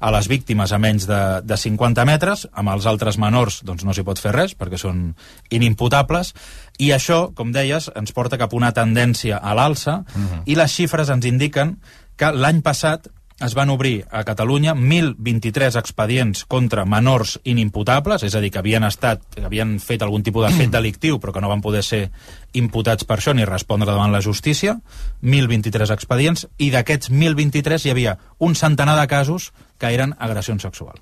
a 0.00 0.10
les 0.10 0.28
víctimes 0.32 0.72
a 0.72 0.78
menys 0.80 1.04
de, 1.06 1.20
de 1.44 1.56
50 1.60 2.06
metres, 2.08 2.46
amb 2.56 2.72
els 2.72 2.86
altres 2.88 3.18
menors 3.20 3.60
doncs 3.68 3.84
no 3.84 3.92
s'hi 3.92 4.04
pot 4.06 4.18
fer 4.18 4.32
res 4.32 4.54
perquè 4.56 4.80
són 4.80 5.10
inimputables, 5.52 6.32
i 6.80 6.90
això, 6.96 7.30
com 7.36 7.52
deies, 7.52 7.90
ens 7.94 8.12
porta 8.16 8.38
cap 8.40 8.52
a 8.52 8.56
una 8.58 8.72
tendència 8.72 9.36
a 9.38 9.54
l'alça, 9.54 10.00
Mhm. 10.14 10.42
i 10.46 10.56
les 10.56 10.72
xifres 10.72 11.08
ens 11.12 11.26
indiquen 11.28 11.78
que 12.16 12.32
l'any 12.32 12.62
passat 12.62 13.08
es 13.40 13.54
van 13.56 13.70
obrir 13.72 14.04
a 14.12 14.20
Catalunya 14.24 14.74
1.023 14.74 15.76
expedients 15.80 16.42
contra 16.44 16.84
menors 16.84 17.38
inimputables, 17.44 18.22
és 18.22 18.34
a 18.34 18.40
dir, 18.40 18.50
que 18.52 18.58
havien 18.60 18.84
estat, 18.84 19.22
que 19.34 19.44
havien 19.48 19.78
fet 19.80 20.02
algun 20.04 20.22
tipus 20.22 20.44
de 20.46 20.52
fet 20.58 20.70
delictiu, 20.76 21.18
però 21.18 21.32
que 21.32 21.40
no 21.40 21.48
van 21.48 21.62
poder 21.64 21.82
ser 21.82 22.10
imputats 22.52 23.04
per 23.08 23.16
això 23.18 23.32
ni 23.34 23.46
respondre 23.48 23.88
davant 23.88 24.12
la 24.12 24.20
justícia, 24.20 24.76
1.023 25.22 25.90
expedients, 25.90 26.48
i 26.58 26.68
d'aquests 26.70 27.10
1.023 27.10 27.86
hi 27.86 27.90
havia 27.94 28.18
un 28.38 28.54
centenar 28.54 28.98
de 29.00 29.06
casos 29.08 29.52
que 29.78 29.88
eren 29.94 30.14
agressions 30.18 30.62
sexuals. 30.62 31.00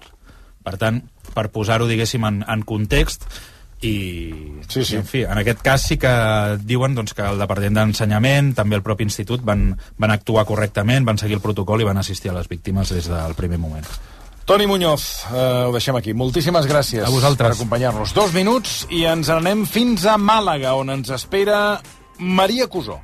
Per 0.62 0.76
tant, 0.78 1.02
per 1.34 1.48
posar-ho, 1.50 1.86
diguéssim, 1.90 2.22
en, 2.24 2.44
en 2.46 2.62
context, 2.62 3.24
i, 3.80 4.60
sí, 4.68 4.84
sí. 4.84 4.94
I, 4.94 4.98
en 4.98 5.06
fi, 5.06 5.22
en 5.22 5.38
aquest 5.38 5.62
cas 5.62 5.84
sí 5.86 5.96
que 6.00 6.10
diuen 6.64 6.94
doncs, 6.98 7.14
que 7.14 7.22
el 7.22 7.38
Departament 7.38 7.78
d'Ensenyament, 7.78 8.52
també 8.58 8.78
el 8.78 8.82
propi 8.82 9.06
institut, 9.06 9.44
van, 9.46 9.70
van 9.98 10.14
actuar 10.14 10.44
correctament, 10.48 11.06
van 11.06 11.18
seguir 11.18 11.38
el 11.38 11.44
protocol 11.44 11.80
i 11.82 11.86
van 11.86 11.98
assistir 11.98 12.32
a 12.32 12.38
les 12.38 12.48
víctimes 12.50 12.90
des 12.94 13.06
del 13.10 13.34
primer 13.38 13.58
moment. 13.62 13.86
Toni 14.48 14.66
Muñoz, 14.66 15.26
eh, 15.28 15.64
ho 15.68 15.72
deixem 15.74 15.94
aquí. 15.96 16.14
Moltíssimes 16.16 16.66
gràcies 16.66 17.04
A 17.04 17.10
vosaltres. 17.12 17.50
per 17.50 17.54
acompanyar-nos. 17.54 18.14
Dos 18.16 18.32
minuts 18.32 18.86
i 18.90 19.04
ens 19.04 19.28
anem 19.28 19.66
fins 19.66 20.06
a 20.06 20.16
Màlaga, 20.16 20.72
on 20.74 20.88
ens 20.90 21.10
espera 21.10 21.80
Maria 22.18 22.66
Cusó. 22.66 22.98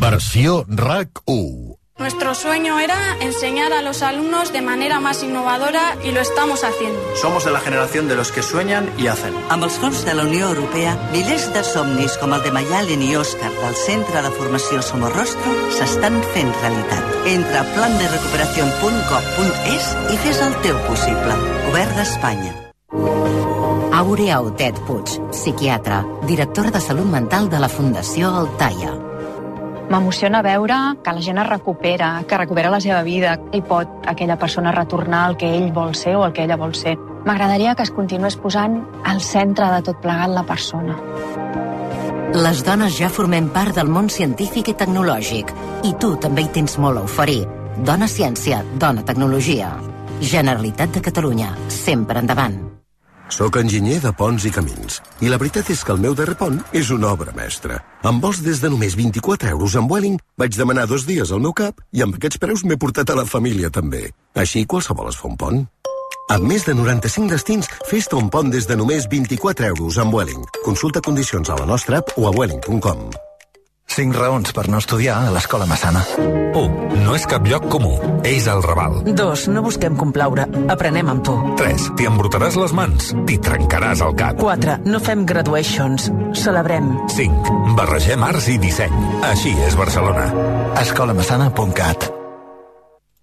Versió 0.00 0.64
RAC 0.66 1.20
1. 1.26 1.69
Nuestro 2.00 2.34
sueño 2.34 2.80
era 2.80 2.96
enseñar 3.20 3.74
a 3.74 3.82
los 3.82 4.00
alumnos 4.00 4.54
de 4.54 4.62
manera 4.62 5.00
más 5.00 5.22
innovadora 5.22 5.98
y 6.02 6.12
lo 6.12 6.22
estamos 6.22 6.64
haciendo. 6.64 6.98
Somos 7.14 7.44
de 7.44 7.50
la 7.50 7.60
generación 7.60 8.08
de 8.08 8.16
los 8.16 8.32
que 8.32 8.42
sueñan 8.42 8.90
i 8.96 9.06
hacen. 9.06 9.34
Amb 9.52 9.64
els 9.68 9.76
fons 9.76 10.00
de 10.06 10.14
la 10.16 10.24
Unió 10.24 10.48
Europea, 10.48 10.96
milers 11.12 11.52
de 11.52 11.60
somnis 11.60 12.16
com 12.16 12.32
el 12.32 12.40
de 12.40 12.56
Mayalen 12.56 13.04
i 13.04 13.12
Òscar 13.20 13.52
del 13.52 13.76
Centre 13.76 14.24
de 14.24 14.32
Formació 14.32 14.80
Somorrostro 14.80 15.52
s'estan 15.76 16.24
fent 16.32 16.48
realitat. 16.62 17.04
Entra 17.34 17.60
a 17.60 17.68
planderecuperación.gov.es 17.76 19.84
i 20.08 20.16
fes 20.24 20.40
el 20.40 20.56
teu 20.64 20.80
possible. 20.88 21.36
Govern 21.68 21.92
d'Espanya. 22.00 22.56
Àurea 24.00 24.40
Otet 24.40 24.72
Puig, 24.88 25.20
psiquiatra, 25.36 26.00
directora 26.24 26.72
de 26.72 26.80
Salut 26.80 27.12
Mental 27.12 27.52
de 27.52 27.60
la 27.60 27.68
Fundació 27.68 28.32
Altaia. 28.32 29.09
M'emociona 29.90 30.38
veure 30.46 30.76
que 31.02 31.12
la 31.12 31.22
gent 31.24 31.40
es 31.42 31.48
recupera, 31.48 32.22
que 32.28 32.38
recupera 32.38 32.70
la 32.70 32.78
seva 32.80 33.02
vida 33.02 33.34
i 33.52 33.58
pot 33.66 34.06
aquella 34.06 34.36
persona 34.38 34.70
retornar 34.70 35.24
al 35.26 35.36
que 35.36 35.50
ell 35.56 35.72
vol 35.74 35.96
ser 35.98 36.14
o 36.14 36.22
el 36.28 36.32
que 36.32 36.44
ella 36.46 36.58
vol 36.60 36.76
ser. 36.78 36.94
M'agradaria 37.26 37.74
que 37.74 37.82
es 37.82 37.90
continués 37.90 38.38
posant 38.38 38.78
al 39.04 39.20
centre 39.20 39.66
de 39.74 39.82
tot 39.90 39.98
plegat 39.98 40.30
la 40.30 40.46
persona. 40.46 40.94
Les 42.30 42.62
dones 42.62 42.94
ja 42.94 43.10
formem 43.10 43.50
part 43.50 43.74
del 43.74 43.90
món 43.90 44.06
científic 44.14 44.70
i 44.70 44.78
tecnològic 44.78 45.50
i 45.82 45.96
tu 45.98 46.14
també 46.22 46.46
hi 46.46 46.52
tens 46.54 46.78
molt 46.78 47.02
a 47.02 47.06
oferir. 47.10 47.42
Dona 47.82 48.06
Ciència, 48.06 48.62
Dona 48.78 49.02
Tecnologia. 49.02 49.74
Generalitat 50.20 50.94
de 50.94 51.02
Catalunya, 51.02 51.56
sempre 51.66 52.22
endavant. 52.22 52.69
Soc 53.30 53.56
enginyer 53.60 54.00
de 54.02 54.10
ponts 54.18 54.44
i 54.44 54.50
camins. 54.50 54.98
I 55.22 55.30
la 55.30 55.38
veritat 55.38 55.70
és 55.70 55.84
que 55.86 55.94
el 55.94 56.02
meu 56.02 56.16
darrer 56.18 56.34
pont 56.38 56.58
és 56.76 56.90
una 56.90 57.12
obra 57.14 57.32
mestra. 57.36 57.78
Amb 58.02 58.22
vols 58.24 58.42
des 58.42 58.58
de 58.60 58.70
només 58.72 58.96
24 58.98 59.52
euros 59.54 59.76
amb 59.78 59.90
Welling, 59.90 60.18
vaig 60.36 60.58
demanar 60.58 60.88
dos 60.90 61.06
dies 61.06 61.30
al 61.30 61.42
meu 61.44 61.54
cap 61.54 61.78
i 61.94 62.02
amb 62.02 62.18
aquests 62.18 62.42
preus 62.42 62.66
m'he 62.66 62.76
portat 62.76 63.14
a 63.14 63.18
la 63.20 63.28
família 63.30 63.70
també. 63.70 64.08
Així 64.34 64.66
qualsevol 64.66 65.14
es 65.14 65.22
fa 65.22 65.30
un 65.30 65.38
pont. 65.38 65.64
Amb 66.30 66.46
més 66.46 66.66
de 66.66 66.74
95 66.74 67.30
destins, 67.30 67.70
fes-te 67.88 68.18
un 68.18 68.28
pont 68.30 68.50
des 68.50 68.66
de 68.66 68.76
només 68.78 69.06
24 69.10 69.72
euros 69.72 69.98
amb 70.02 70.14
Welling. 70.14 70.46
Consulta 70.66 71.02
condicions 71.02 71.50
a 71.50 71.58
la 71.62 71.66
nostra 71.70 72.02
app 72.02 72.14
o 72.18 72.26
a 72.26 72.34
welling.com. 72.34 73.10
5 73.90 74.14
raons 74.14 74.52
per 74.54 74.68
no 74.70 74.78
estudiar 74.78 75.16
a 75.26 75.30
l'Escola 75.34 75.66
Massana. 75.66 76.04
1. 76.54 77.00
No 77.02 77.16
és 77.18 77.24
cap 77.30 77.46
lloc 77.50 77.66
comú. 77.72 77.96
És 78.26 78.46
el 78.50 78.62
Raval. 78.62 79.00
2. 79.18 79.48
No 79.50 79.64
busquem 79.66 79.96
complaure. 79.98 80.46
Aprenem 80.70 81.10
amb 81.10 81.24
tu. 81.26 81.34
3. 81.58 81.88
T'hi 81.98 82.06
embrutaràs 82.06 82.58
les 82.60 82.76
mans. 82.76 83.10
T'hi 83.26 83.40
trencaràs 83.42 84.04
el 84.06 84.14
cap. 84.20 84.38
4. 84.38 84.78
No 84.86 85.02
fem 85.02 85.26
graduations. 85.26 86.06
Celebrem. 86.38 86.94
5. 87.16 87.58
Barregem 87.74 88.22
arts 88.30 88.48
i 88.54 88.56
disseny. 88.62 88.94
Així 89.32 89.56
és 89.66 89.76
Barcelona. 89.76 90.30
escolamassana.cat 90.86 92.19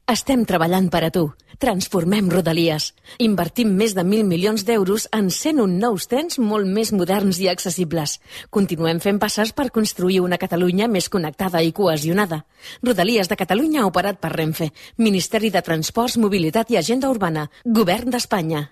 Estem 0.07 0.45
treballant 0.47 0.85
per 0.87 1.01
a 1.03 1.07
tu. 1.11 1.21
Transformem 1.59 2.29
Rodalies. 2.31 2.93
Invertim 3.25 3.73
més 3.75 3.91
de 3.97 4.05
1.000 4.05 4.23
milions 4.29 4.63
d'euros 4.63 5.09
en 5.17 5.27
101 5.27 5.73
nous 5.81 6.05
trens 6.07 6.39
molt 6.39 6.69
més 6.77 6.93
moderns 6.95 7.41
i 7.43 7.49
accessibles. 7.51 8.13
Continuem 8.47 9.01
fent 9.03 9.19
passes 9.19 9.51
per 9.51 9.67
construir 9.75 10.21
una 10.23 10.39
Catalunya 10.39 10.87
més 10.87 11.11
connectada 11.11 11.59
i 11.59 11.75
cohesionada. 11.75 12.45
Rodalies 12.87 13.27
de 13.27 13.39
Catalunya 13.43 13.83
operat 13.91 14.23
per 14.23 14.31
Renfe. 14.37 14.71
Ministeri 14.95 15.51
de 15.51 15.65
Transports, 15.65 16.15
Mobilitat 16.15 16.71
i 16.71 16.79
Agenda 16.79 17.11
Urbana. 17.11 17.49
Govern 17.65 18.15
d'Espanya. 18.15 18.63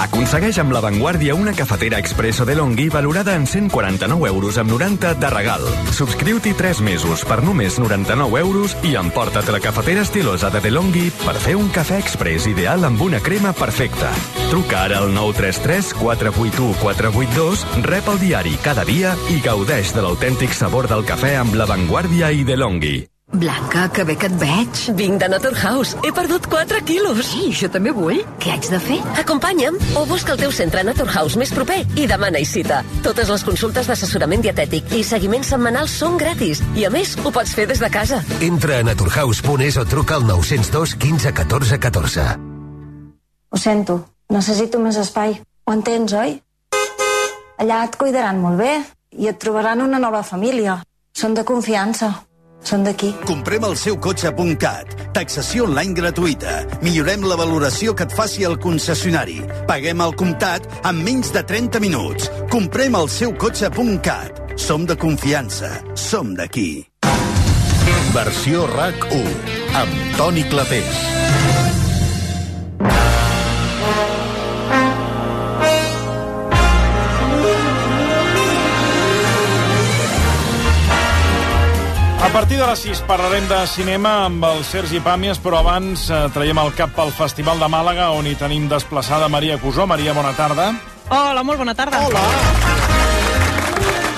Aconsegueix 0.00 0.56
amb 0.62 0.72
La 0.72 0.80
Vanguardia 0.80 1.34
una 1.34 1.52
cafetera 1.52 1.98
expresso 1.98 2.46
de 2.46 2.54
Longhi 2.56 2.88
valorada 2.88 3.34
en 3.36 3.46
149 3.46 4.28
euros 4.28 4.56
amb 4.58 4.70
90 4.72 5.12
de 5.14 5.30
regal. 5.30 5.60
Subscriu-t'hi 5.92 6.54
3 6.56 6.80
mesos 6.80 7.24
per 7.28 7.42
només 7.44 7.76
99 7.78 8.40
euros 8.40 8.76
i 8.82 8.96
emporta't 8.96 9.52
la 9.52 9.60
cafetera 9.60 10.00
estilosa 10.00 10.48
de 10.50 10.64
DeLonghi 10.64 11.10
per 11.20 11.36
fer 11.36 11.58
un 11.60 11.68
cafè 11.68 12.00
express 12.00 12.48
ideal 12.48 12.88
amb 12.88 13.02
una 13.04 13.20
crema 13.20 13.52
perfecta. 13.52 14.08
Truca 14.48 14.86
ara 14.86 15.04
al 15.04 15.12
933 15.12 15.92
481 16.00 16.80
482, 16.80 17.66
rep 17.84 18.08
el 18.08 18.24
diari 18.24 18.56
cada 18.64 18.88
dia 18.88 19.14
i 19.28 19.40
gaudeix 19.44 19.92
de 19.92 20.06
l'autèntic 20.06 20.56
sabor 20.56 20.88
del 20.88 21.04
cafè 21.04 21.36
amb 21.44 21.60
La 21.60 21.68
Vanguardia 21.68 22.32
i 22.32 22.44
DeLonghi. 22.48 23.09
Blanca, 23.32 23.88
que 23.94 24.04
bé 24.04 24.16
que 24.18 24.26
et 24.26 24.36
veig. 24.40 24.80
Vinc 24.98 25.20
de 25.22 25.28
Naturhaus. 25.30 25.94
He 26.02 26.10
perdut 26.12 26.48
4 26.50 26.80
quilos. 26.84 27.30
Ei, 27.38 27.52
jo 27.54 27.68
també 27.70 27.92
vull. 27.94 28.18
Què 28.42 28.54
haig 28.54 28.66
de 28.72 28.80
fer? 28.82 28.98
Acompanya'm 29.22 29.78
o 29.96 30.04
busca 30.10 30.34
el 30.34 30.40
teu 30.42 30.50
centre 30.54 30.82
Naturhaus 30.84 31.36
més 31.38 31.52
proper 31.54 31.78
i 31.94 32.08
demana-hi 32.10 32.48
cita. 32.48 32.80
Totes 33.06 33.30
les 33.30 33.44
consultes 33.46 33.86
d'assessorament 33.86 34.42
dietètic 34.42 34.90
i 34.98 35.04
seguiments 35.06 35.52
setmanals 35.54 35.94
són 36.02 36.18
gratis. 36.18 36.62
I 36.74 36.88
a 36.88 36.90
més, 36.90 37.14
ho 37.22 37.30
pots 37.30 37.54
fer 37.54 37.68
des 37.70 37.82
de 37.82 37.90
casa. 37.92 38.20
Entra 38.42 38.80
a 38.80 38.86
naturhaus.es 38.90 39.78
o 39.78 39.84
truca 39.86 40.18
al 40.18 40.26
902 40.26 40.96
15 40.98 41.32
14 41.32 41.78
14. 41.78 42.26
Ho 43.50 43.58
sento, 43.58 44.00
necessito 44.30 44.82
més 44.82 44.98
espai. 44.98 45.38
Ho 45.66 45.76
entens, 45.76 46.14
oi? 46.18 46.40
Allà 47.60 47.84
et 47.86 47.96
cuidaran 48.00 48.40
molt 48.42 48.58
bé 48.58 48.72
i 49.20 49.28
et 49.30 49.38
trobaran 49.38 49.82
una 49.84 49.98
nova 50.02 50.22
família. 50.26 50.80
Són 51.14 51.34
de 51.36 51.44
confiança. 51.44 52.10
Són 52.64 52.84
d'aquí. 52.86 53.12
Comprem 53.28 53.64
el 53.66 53.76
seu 53.80 53.96
cotxe.cat. 54.02 54.94
Taxació 55.16 55.66
online 55.68 55.96
gratuïta. 55.96 56.60
Millorem 56.84 57.24
la 57.26 57.38
valoració 57.40 57.94
que 57.96 58.06
et 58.08 58.14
faci 58.14 58.46
el 58.48 58.58
concessionari. 58.62 59.40
Paguem 59.70 60.04
al 60.04 60.14
comptat 60.18 60.68
en 60.84 61.02
menys 61.04 61.32
de 61.34 61.44
30 61.46 61.82
minuts. 61.82 62.30
Comprem 62.52 62.98
el 63.00 63.10
seu 63.12 63.34
cotxe.cat. 63.34 64.44
Som 64.60 64.86
de 64.86 64.96
confiança. 65.00 65.72
Som 65.94 66.34
d'aquí. 66.36 66.86
Versió 68.14 68.66
RAC 68.66 69.06
1 69.14 69.74
amb 69.80 70.16
Toni 70.18 70.42
Clapés. 70.50 71.49
Partir 82.32 82.58
de 82.58 82.66
les 82.66 82.78
6 82.78 83.00
parlarem 83.08 83.46
de 83.48 83.58
cinema 83.66 84.10
amb 84.26 84.44
el 84.44 84.60
Sergi 84.62 85.00
Pàmies, 85.02 85.40
però 85.42 85.64
abans 85.64 86.04
eh, 86.12 86.18
traiem 86.30 86.58
el 86.62 86.70
cap 86.78 86.92
pel 86.94 87.10
Festival 87.16 87.58
de 87.58 87.66
Màlaga, 87.66 88.10
on 88.14 88.28
hi 88.28 88.36
tenim 88.38 88.68
desplaçada 88.70 89.26
Maria 89.28 89.56
Cusó. 89.58 89.86
Maria, 89.86 90.14
bona 90.14 90.30
tarda. 90.38 90.68
Hola, 91.10 91.42
molt 91.42 91.58
bona 91.58 91.74
tarda. 91.74 92.04
Hola. 92.06 92.22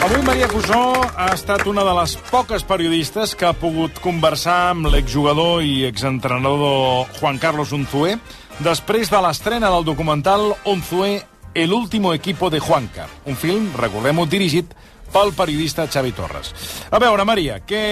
Avui 0.03 0.21
Maria 0.27 0.49
Cusó 0.51 0.83
ha 1.17 1.31
estat 1.33 1.65
una 1.71 1.87
de 1.89 1.95
les 2.03 2.17
poques 2.29 2.67
periodistes 2.69 3.37
que 3.39 3.47
ha 3.49 3.55
pogut 3.57 3.97
conversar 4.05 4.59
amb 4.75 4.91
l'exjugador 4.93 5.63
i 5.65 5.87
exentrenador 5.89 7.07
Juan 7.21 7.39
Carlos 7.39 7.73
Unzué 7.73 8.19
després 8.61 9.09
de 9.09 9.21
l'estrena 9.25 9.71
del 9.73 9.87
documental 9.89 10.57
Unzué, 10.67 11.23
el 11.55 11.73
último 11.73 12.13
equipo 12.13 12.51
de 12.51 12.61
Juancar, 12.61 13.09
un 13.25 13.37
film, 13.37 13.71
recordem-ho, 13.79 14.27
dirigit 14.27 14.75
pel 15.13 15.33
periodista 15.37 15.87
Xavi 15.87 16.13
Torres. 16.17 16.53
A 16.91 17.01
veure, 17.03 17.25
Maria, 17.29 17.61
què, 17.69 17.85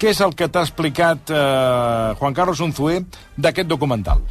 què 0.00 0.12
és 0.14 0.20
el 0.24 0.34
que 0.34 0.48
t'ha 0.48 0.64
explicat 0.66 1.32
eh, 1.32 2.14
Juan 2.20 2.36
Carlos 2.36 2.64
Unzué 2.64 3.02
d'aquest 3.36 3.68
documental? 3.68 4.24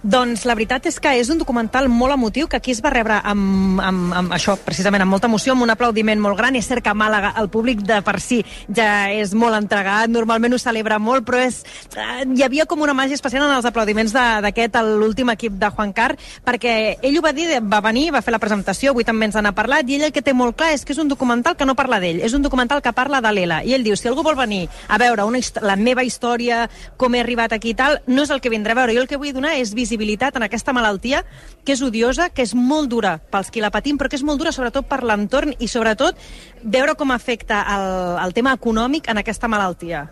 Doncs 0.00 0.46
la 0.48 0.54
veritat 0.56 0.86
és 0.88 0.96
que 0.96 1.10
és 1.20 1.28
un 1.28 1.36
documental 1.36 1.90
molt 1.92 2.14
emotiu 2.14 2.46
que 2.48 2.56
aquí 2.56 2.72
es 2.72 2.78
va 2.80 2.88
rebre 2.88 3.18
amb, 3.20 3.80
amb, 3.84 4.14
amb 4.16 4.32
això, 4.32 4.54
precisament, 4.64 5.02
amb 5.04 5.12
molta 5.12 5.28
emoció, 5.28 5.52
amb 5.52 5.66
un 5.66 5.72
aplaudiment 5.74 6.22
molt 6.24 6.38
gran. 6.38 6.56
És 6.56 6.70
cert 6.70 6.80
que 6.86 6.94
Màlaga 6.96 7.34
el 7.36 7.50
públic 7.52 7.82
de 7.84 7.98
per 8.00 8.16
si 8.24 8.38
ja 8.72 9.10
és 9.12 9.34
molt 9.36 9.58
entregat, 9.58 10.08
normalment 10.08 10.56
ho 10.56 10.60
celebra 10.62 10.96
molt, 10.98 11.26
però 11.28 11.42
és, 11.44 11.60
eh, 11.92 12.24
hi 12.24 12.42
havia 12.42 12.64
com 12.64 12.80
una 12.80 12.94
màgia 12.96 13.18
especial 13.18 13.44
en 13.44 13.52
els 13.58 13.68
aplaudiments 13.68 14.14
d'aquest, 14.16 14.78
l'últim 14.80 15.28
equip 15.34 15.58
de 15.60 15.68
Juan 15.68 15.92
Car, 15.92 16.16
perquè 16.46 16.96
ell 17.02 17.18
ho 17.18 17.22
va 17.22 17.34
dir, 17.36 17.60
va 17.60 17.82
venir, 17.84 18.10
va 18.14 18.22
fer 18.22 18.32
la 18.32 18.40
presentació, 18.40 18.92
avui 18.92 19.04
també 19.04 19.26
ens 19.26 19.36
n'ha 19.36 19.52
parlat, 19.52 19.84
i 19.88 19.98
ell 19.98 20.08
el 20.08 20.12
que 20.12 20.22
té 20.22 20.32
molt 20.32 20.56
clar 20.56 20.72
és 20.72 20.84
que 20.84 20.94
és 20.94 20.98
un 20.98 21.08
documental 21.08 21.56
que 21.56 21.66
no 21.68 21.76
parla 21.76 22.00
d'ell, 22.00 22.22
és 22.24 22.32
un 22.32 22.42
documental 22.42 22.80
que 22.80 22.92
parla 22.92 23.20
de 23.20 23.32
l'Ela. 23.32 23.62
I 23.64 23.74
ell 23.74 23.84
diu, 23.84 23.96
si 23.96 24.08
algú 24.08 24.22
vol 24.22 24.36
venir 24.36 24.66
a 24.88 24.96
veure 24.96 25.24
una, 25.28 25.38
la 25.60 25.76
meva 25.76 26.02
història, 26.02 26.70
com 26.96 27.14
he 27.14 27.20
arribat 27.20 27.52
aquí 27.52 27.74
i 27.74 27.74
tal, 27.74 28.00
no 28.06 28.24
és 28.24 28.30
el 28.30 28.40
que 28.40 28.48
vindrà 28.48 28.72
a 28.72 28.80
veure. 28.80 28.94
Jo 28.96 29.04
el 29.04 29.08
que 29.08 29.20
vull 29.20 29.34
donar 29.36 29.58
és 29.60 29.74
en 29.96 30.42
aquesta 30.42 30.72
malaltia, 30.72 31.24
que 31.64 31.72
és 31.72 31.82
odiosa, 31.82 32.30
que 32.30 32.42
és 32.42 32.54
molt 32.54 32.88
dura 32.88 33.18
pels 33.18 33.50
qui 33.50 33.60
la 33.60 33.70
patim, 33.70 33.98
però 33.98 34.08
que 34.08 34.16
és 34.16 34.22
molt 34.22 34.38
dura 34.38 34.52
sobretot 34.52 34.86
per 34.86 35.02
l'entorn 35.02 35.54
i 35.58 35.68
sobretot 35.68 36.16
veure 36.62 36.94
com 36.94 37.10
afecta 37.10 37.64
el, 37.76 38.26
el 38.26 38.32
tema 38.34 38.52
econòmic 38.52 39.08
en 39.08 39.18
aquesta 39.18 39.48
malaltia. 39.48 40.08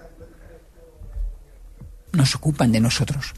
nos 2.12 2.35
ocupan 2.35 2.72
de 2.72 2.81
nosotros. 2.81 3.35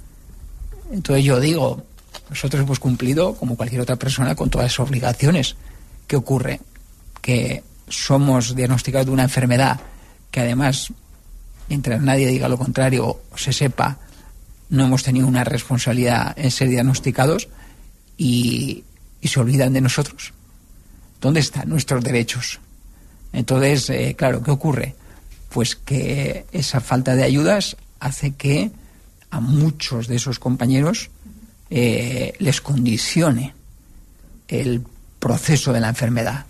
Entonces 0.90 1.24
yo 1.24 1.40
digo, 1.40 1.84
nosotros 2.28 2.62
hemos 2.62 2.80
cumplido, 2.80 3.34
como 3.34 3.56
cualquier 3.56 3.82
otra 3.82 3.96
persona, 3.96 4.34
con 4.34 4.50
todas 4.50 4.66
las 4.66 4.80
obligaciones. 4.80 5.56
¿Qué 6.06 6.16
ocurre? 6.16 6.60
Que 7.20 7.62
somos 7.88 8.54
diagnosticados 8.54 9.06
de 9.06 9.12
una 9.12 9.24
enfermedad 9.24 9.80
que 10.30 10.40
además, 10.40 10.92
mientras 11.68 12.00
nadie 12.00 12.28
diga 12.28 12.48
lo 12.48 12.58
contrario 12.58 13.06
o 13.06 13.38
se 13.38 13.52
sepa, 13.52 13.98
no 14.70 14.84
hemos 14.84 15.02
tenido 15.02 15.26
una 15.26 15.44
responsabilidad 15.44 16.32
en 16.38 16.50
ser 16.50 16.68
diagnosticados 16.68 17.48
y, 18.16 18.84
se 19.22 19.38
olvidan 19.38 19.74
de 19.74 19.82
nosotros. 19.82 20.32
¿Dónde 21.20 21.40
están 21.40 21.68
nuestros 21.68 22.02
derechos? 22.02 22.58
Entonces, 23.32 23.90
eh, 23.90 24.14
claro, 24.16 24.42
¿qué 24.42 24.50
ocurre? 24.50 24.94
Pues 25.50 25.76
que 25.76 26.46
esa 26.52 26.80
falta 26.80 27.14
de 27.14 27.24
ayudas 27.24 27.76
hace 27.98 28.32
que 28.32 28.70
a 29.30 29.40
muchos 29.40 30.08
de 30.08 30.16
esos 30.16 30.38
compañeros 30.38 31.10
eh, 31.68 32.32
les 32.38 32.60
condicione 32.60 33.54
el 34.48 34.82
proceso 35.18 35.72
de 35.72 35.80
la 35.80 35.90
enfermedad 35.90 36.46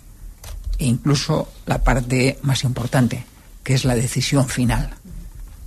e 0.79 0.85
incluso 0.85 1.51
la 1.65 1.83
parte 1.83 2.39
más 2.41 2.63
importante, 2.63 3.25
que 3.63 3.73
es 3.73 3.85
la 3.85 3.95
decisión 3.95 4.47
final. 4.47 4.95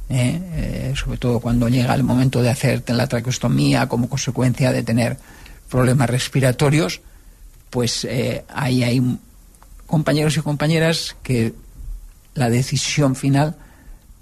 ¿Eh? 0.08 0.40
Eh, 0.54 0.94
sobre 0.96 1.18
todo 1.18 1.40
cuando 1.40 1.68
llega 1.68 1.94
el 1.94 2.02
momento 2.02 2.42
de 2.42 2.50
hacerte 2.50 2.92
la 2.92 3.06
traqueostomía 3.06 3.88
como 3.88 4.08
consecuencia 4.08 4.72
de 4.72 4.82
tener 4.82 5.18
problemas 5.68 6.10
respiratorios, 6.10 7.00
pues 7.70 8.04
eh, 8.04 8.44
ahí 8.48 8.82
hay 8.82 9.18
compañeros 9.86 10.36
y 10.36 10.42
compañeras 10.42 11.16
que 11.22 11.54
la 12.34 12.50
decisión 12.50 13.16
final 13.16 13.56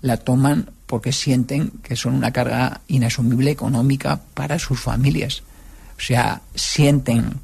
la 0.01 0.17
toman 0.17 0.71
porque 0.87 1.13
sienten 1.13 1.71
que 1.83 1.97
son 1.97 2.15
una 2.15 2.33
carga 2.33 2.83
inasumible 2.89 3.51
económica 3.51 4.21
para 4.35 4.59
sus 4.59 4.81
familias. 4.81 5.43
O 5.97 6.01
sea, 6.01 6.43
sienten 6.55 7.41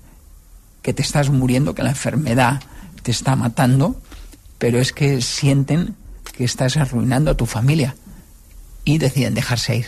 que 0.82 0.92
te 0.92 1.02
estás 1.02 1.30
muriendo, 1.30 1.74
que 1.74 1.82
la 1.82 1.90
enfermedad 1.90 2.60
te 3.02 3.10
está 3.10 3.36
matando, 3.36 4.00
pero 4.58 4.78
es 4.80 4.92
que 4.92 5.22
sienten 5.22 5.94
que 6.36 6.44
estás 6.44 6.76
arruinando 6.76 7.30
a 7.30 7.36
tu 7.36 7.46
familia 7.46 7.94
y 8.88 8.96
deciden 8.96 9.34
dejarse 9.34 9.76
ir. 9.76 9.86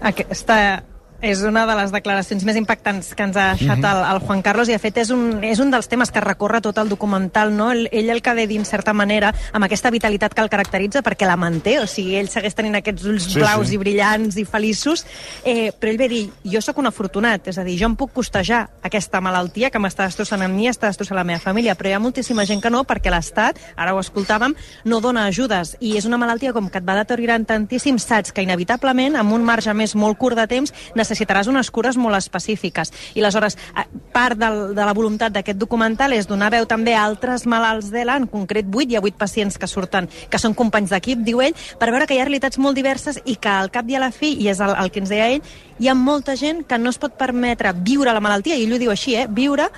Aquesta 0.00 0.82
és 1.22 1.42
una 1.44 1.66
de 1.68 1.74
les 1.76 1.90
declaracions 1.92 2.44
més 2.48 2.56
impactants 2.56 3.14
que 3.14 3.22
ens 3.22 3.36
ha 3.36 3.50
deixat 3.54 3.78
Mhm. 3.78 3.84
el, 3.84 4.04
el 4.14 4.18
Juan 4.26 4.42
Carlos 4.42 4.68
i 4.68 4.72
de 4.72 4.78
fet 4.78 4.96
és 4.98 5.10
un, 5.10 5.42
és 5.44 5.58
un 5.58 5.70
dels 5.70 5.88
temes 5.88 6.10
que 6.10 6.20
recorre 6.20 6.60
tot 6.60 6.78
el 6.78 6.88
documental 6.88 7.54
no? 7.56 7.70
ell, 7.72 7.88
ell 7.92 8.08
el 8.10 8.22
que 8.22 8.34
dir 8.46 8.58
en 8.58 8.64
certa 8.64 8.92
manera 8.92 9.34
amb 9.52 9.64
aquesta 9.64 9.90
vitalitat 9.90 10.32
que 10.34 10.40
el 10.40 10.48
caracteritza 10.48 11.02
perquè 11.02 11.26
la 11.26 11.36
manté, 11.36 11.78
o 11.80 11.86
sigui, 11.86 12.16
ell 12.16 12.28
segueix 12.28 12.54
tenint 12.54 12.74
aquests 12.76 13.04
ulls 13.04 13.24
Sí, 13.30 13.38
blaus 13.38 13.68
sí. 13.68 13.74
i 13.74 13.78
brillants 13.78 14.36
i 14.36 14.44
feliços 14.44 15.04
eh, 15.44 15.72
però 15.78 15.90
ell 15.90 15.98
ve 15.98 16.04
a 16.04 16.08
dir, 16.08 16.30
jo 16.44 16.60
sóc 16.60 16.78
un 16.78 16.86
afortunat 16.86 17.48
és 17.48 17.58
a 17.58 17.64
dir, 17.64 17.76
jo 17.78 17.86
em 17.86 17.96
puc 17.96 18.12
costejar 18.12 18.68
aquesta 18.82 19.20
malaltia 19.20 19.70
que 19.70 19.78
m'està 19.78 20.04
destrossant 20.06 20.42
a 20.42 20.48
mi, 20.48 20.68
està 20.68 20.88
destrossant 20.88 21.16
la 21.16 21.24
meva 21.24 21.40
família 21.40 21.74
però 21.74 21.88
hi 21.90 21.92
ha 21.92 22.00
moltíssima 22.00 22.46
gent 22.46 22.62
que 22.62 22.70
no 22.70 22.84
perquè 22.84 23.10
l'Estat, 23.10 23.58
ara 23.76 23.94
ho 23.94 24.00
escoltàvem, 24.00 24.54
no 24.84 25.00
dona 25.00 25.26
ajudes 25.26 25.76
i 25.80 25.96
és 25.98 26.04
una 26.06 26.16
malaltia 26.18 26.52
com 26.52 26.68
que 26.70 26.78
et 26.78 26.84
va 26.88 26.94
deteriorant 26.96 27.44
tantíssim, 27.46 27.98
saps 27.98 28.32
que 28.32 28.42
inevitablement 28.42 29.16
amb 29.16 29.32
un 29.32 29.44
marge 29.44 29.74
més 29.74 29.94
molt 29.94 30.16
curt 30.18 30.36
de 30.36 30.46
temps 30.46 30.72
necessitaràs 31.10 31.50
unes 31.50 31.70
cures 31.74 31.98
molt 31.98 32.16
específiques 32.18 32.92
i 33.14 33.20
aleshores 33.22 33.56
eh, 33.74 33.86
part 34.14 34.38
del, 34.38 34.74
de 34.76 34.86
la 34.86 34.94
voluntat 34.96 35.34
d'aquest 35.34 35.58
documental 35.58 36.14
és 36.14 36.28
donar 36.30 36.50
veu 36.54 36.66
també 36.70 36.94
a 36.94 37.04
altres 37.04 37.46
malalts 37.50 37.90
d'ELA, 37.90 38.20
en 38.20 38.28
concret 38.30 38.68
8, 38.70 38.86
hi 38.90 38.98
ha 38.98 39.04
8 39.04 39.18
pacients 39.18 39.58
que 39.58 39.68
surten, 39.70 40.08
que 40.30 40.38
són 40.38 40.54
companys 40.54 40.94
d'equip, 40.94 41.24
diu 41.26 41.42
ell, 41.42 41.56
per 41.78 41.90
veure 41.90 42.06
que 42.06 42.16
hi 42.16 42.22
ha 42.22 42.28
realitats 42.28 42.60
molt 42.62 42.78
diverses 42.78 43.20
i 43.24 43.36
que 43.36 43.50
al 43.50 43.72
cap 43.74 43.88
i 43.90 43.98
a 43.98 44.04
la 44.04 44.12
fi, 44.14 44.34
i 44.38 44.50
és 44.52 44.60
el, 44.62 44.76
el 44.78 44.92
que 44.92 45.02
ens 45.02 45.10
deia 45.10 45.30
ell, 45.34 45.42
hi 45.80 45.88
ha 45.88 45.96
molta 45.96 46.36
gent 46.36 46.64
que 46.68 46.78
no 46.78 46.92
es 46.92 47.00
pot 47.00 47.16
permetre 47.18 47.74
viure 47.74 48.14
la 48.14 48.22
malaltia, 48.22 48.56
i 48.56 48.66
ell 48.66 48.76
ho 48.76 48.80
diu 48.82 48.94
així, 48.94 49.16
eh, 49.18 49.26
viure 49.26 49.70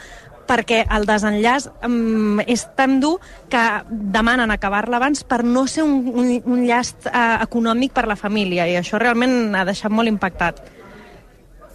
perquè 0.48 0.82
el 0.90 1.06
desenllaç 1.06 1.68
um, 1.86 2.40
és 2.44 2.66
tan 2.76 2.98
dur 3.00 3.16
que 3.52 3.62
demanen 3.88 4.50
acabar-la 4.50 4.98
abans 4.98 5.22
per 5.24 5.42
no 5.46 5.66
ser 5.70 5.86
un, 5.86 6.10
un, 6.12 6.32
un 6.44 6.64
llast 6.66 7.08
uh, 7.08 7.38
econòmic 7.44 7.94
per 7.96 8.08
la 8.10 8.18
família 8.18 8.66
i 8.68 8.76
això 8.80 9.00
realment 9.00 9.54
ha 9.56 9.64
deixat 9.68 9.92
molt 9.94 10.10
impactat. 10.10 10.60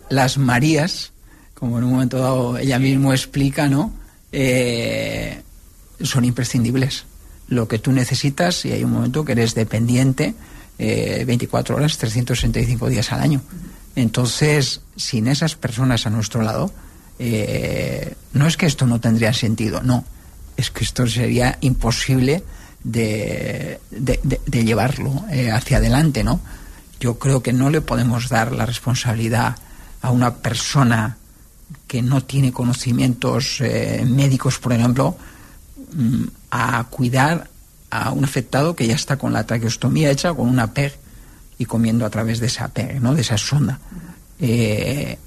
Las 0.09 0.37
Marías, 0.37 1.11
como 1.53 1.77
en 1.77 1.83
un 1.85 1.91
momento 1.91 2.17
dado 2.19 2.57
ella 2.57 2.79
mismo 2.79 3.11
explica, 3.13 3.67
¿no? 3.67 3.91
Eh, 4.31 5.41
son 6.01 6.25
imprescindibles. 6.25 7.05
Lo 7.47 7.67
que 7.67 7.79
tú 7.79 7.91
necesitas, 7.91 8.65
y 8.65 8.71
hay 8.73 8.83
un 8.83 8.91
momento 8.91 9.23
que 9.25 9.31
eres 9.31 9.55
dependiente 9.55 10.33
eh, 10.79 11.23
24 11.25 11.75
horas, 11.75 11.97
365 11.97 12.89
días 12.89 13.11
al 13.11 13.21
año. 13.21 13.41
Entonces, 13.95 14.81
sin 14.95 15.27
esas 15.27 15.55
personas 15.55 16.05
a 16.05 16.09
nuestro 16.11 16.41
lado, 16.43 16.71
eh, 17.19 18.13
no 18.33 18.47
es 18.47 18.57
que 18.57 18.67
esto 18.67 18.85
no 18.85 18.99
tendría 18.99 19.33
sentido, 19.33 19.81
no. 19.81 20.05
Es 20.55 20.69
que 20.69 20.83
esto 20.83 21.07
sería 21.07 21.57
imposible 21.61 22.43
de, 22.83 23.79
de- 23.91 24.19
de- 24.23 24.41
de 24.45 24.63
llevarlo 24.65 25.23
eh, 25.31 25.49
hacia 25.51 25.77
adelante, 25.77 26.23
¿no? 26.23 26.39
Yo 26.99 27.17
creo 27.17 27.41
que 27.41 27.53
no 27.53 27.69
le 27.69 27.81
podemos 27.81 28.29
dar 28.29 28.51
la 28.51 28.65
responsabilidad 28.65 29.55
a 30.07 30.11
una 30.11 30.35
persona 30.35 31.17
que 31.85 32.01
no 32.01 32.23
tiene 32.23 32.53
conocimientos 32.53 33.59
eh, 33.59 34.05
médicos, 34.07 34.57
por 34.57 34.71
ejemplo, 34.71 35.17
mm, 35.93 36.23
a 36.51 36.85
cuidar 36.85 37.49
a 37.89 38.11
un 38.11 38.23
afectado 38.23 38.73
que 38.73 38.87
ya 38.87 38.95
está 38.95 39.17
con 39.17 39.33
la 39.33 39.45
traqueostomía 39.45 40.09
hecha, 40.09 40.33
con 40.33 40.47
una 40.47 40.73
PEG 40.73 40.97
y 41.57 41.65
comiendo 41.65 42.05
a 42.05 42.09
través 42.09 42.39
de 42.39 42.47
esa 42.47 42.69
PEG, 42.69 43.01
¿no? 43.01 43.15
de 43.15 43.21
esa 43.21 43.37
sonda. 43.37 43.79
Eh, 44.39 45.17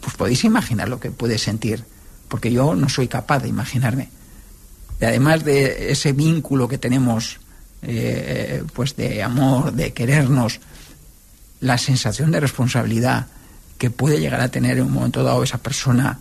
pues 0.00 0.16
podéis 0.16 0.42
imaginar 0.42 0.88
lo 0.88 0.98
que 0.98 1.12
puede 1.12 1.38
sentir, 1.38 1.84
porque 2.26 2.50
yo 2.50 2.74
no 2.74 2.88
soy 2.88 3.06
capaz 3.06 3.40
de 3.40 3.48
imaginarme. 3.48 4.10
Y 5.00 5.04
además 5.04 5.44
de 5.44 5.92
ese 5.92 6.12
vínculo 6.12 6.66
que 6.66 6.78
tenemos, 6.78 7.38
eh, 7.82 8.64
pues 8.72 8.96
de 8.96 9.22
amor, 9.22 9.72
de 9.72 9.92
querernos, 9.92 10.58
la 11.60 11.78
sensación 11.78 12.32
de 12.32 12.40
responsabilidad 12.40 13.28
que 13.78 13.90
puede 13.90 14.20
llegar 14.20 14.40
a 14.40 14.50
tener 14.50 14.78
en 14.78 14.84
un 14.86 14.92
momento 14.92 15.22
dado 15.22 15.42
esa 15.42 15.58
persona 15.58 16.18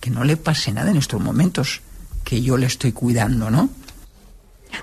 que 0.00 0.10
no 0.10 0.24
le 0.24 0.36
pase 0.36 0.72
nada 0.72 0.90
en 0.90 0.96
estos 0.96 1.20
momentos, 1.20 1.80
que 2.24 2.42
yo 2.42 2.56
le 2.56 2.66
estoy 2.66 2.92
cuidando, 2.92 3.50
¿no? 3.50 3.70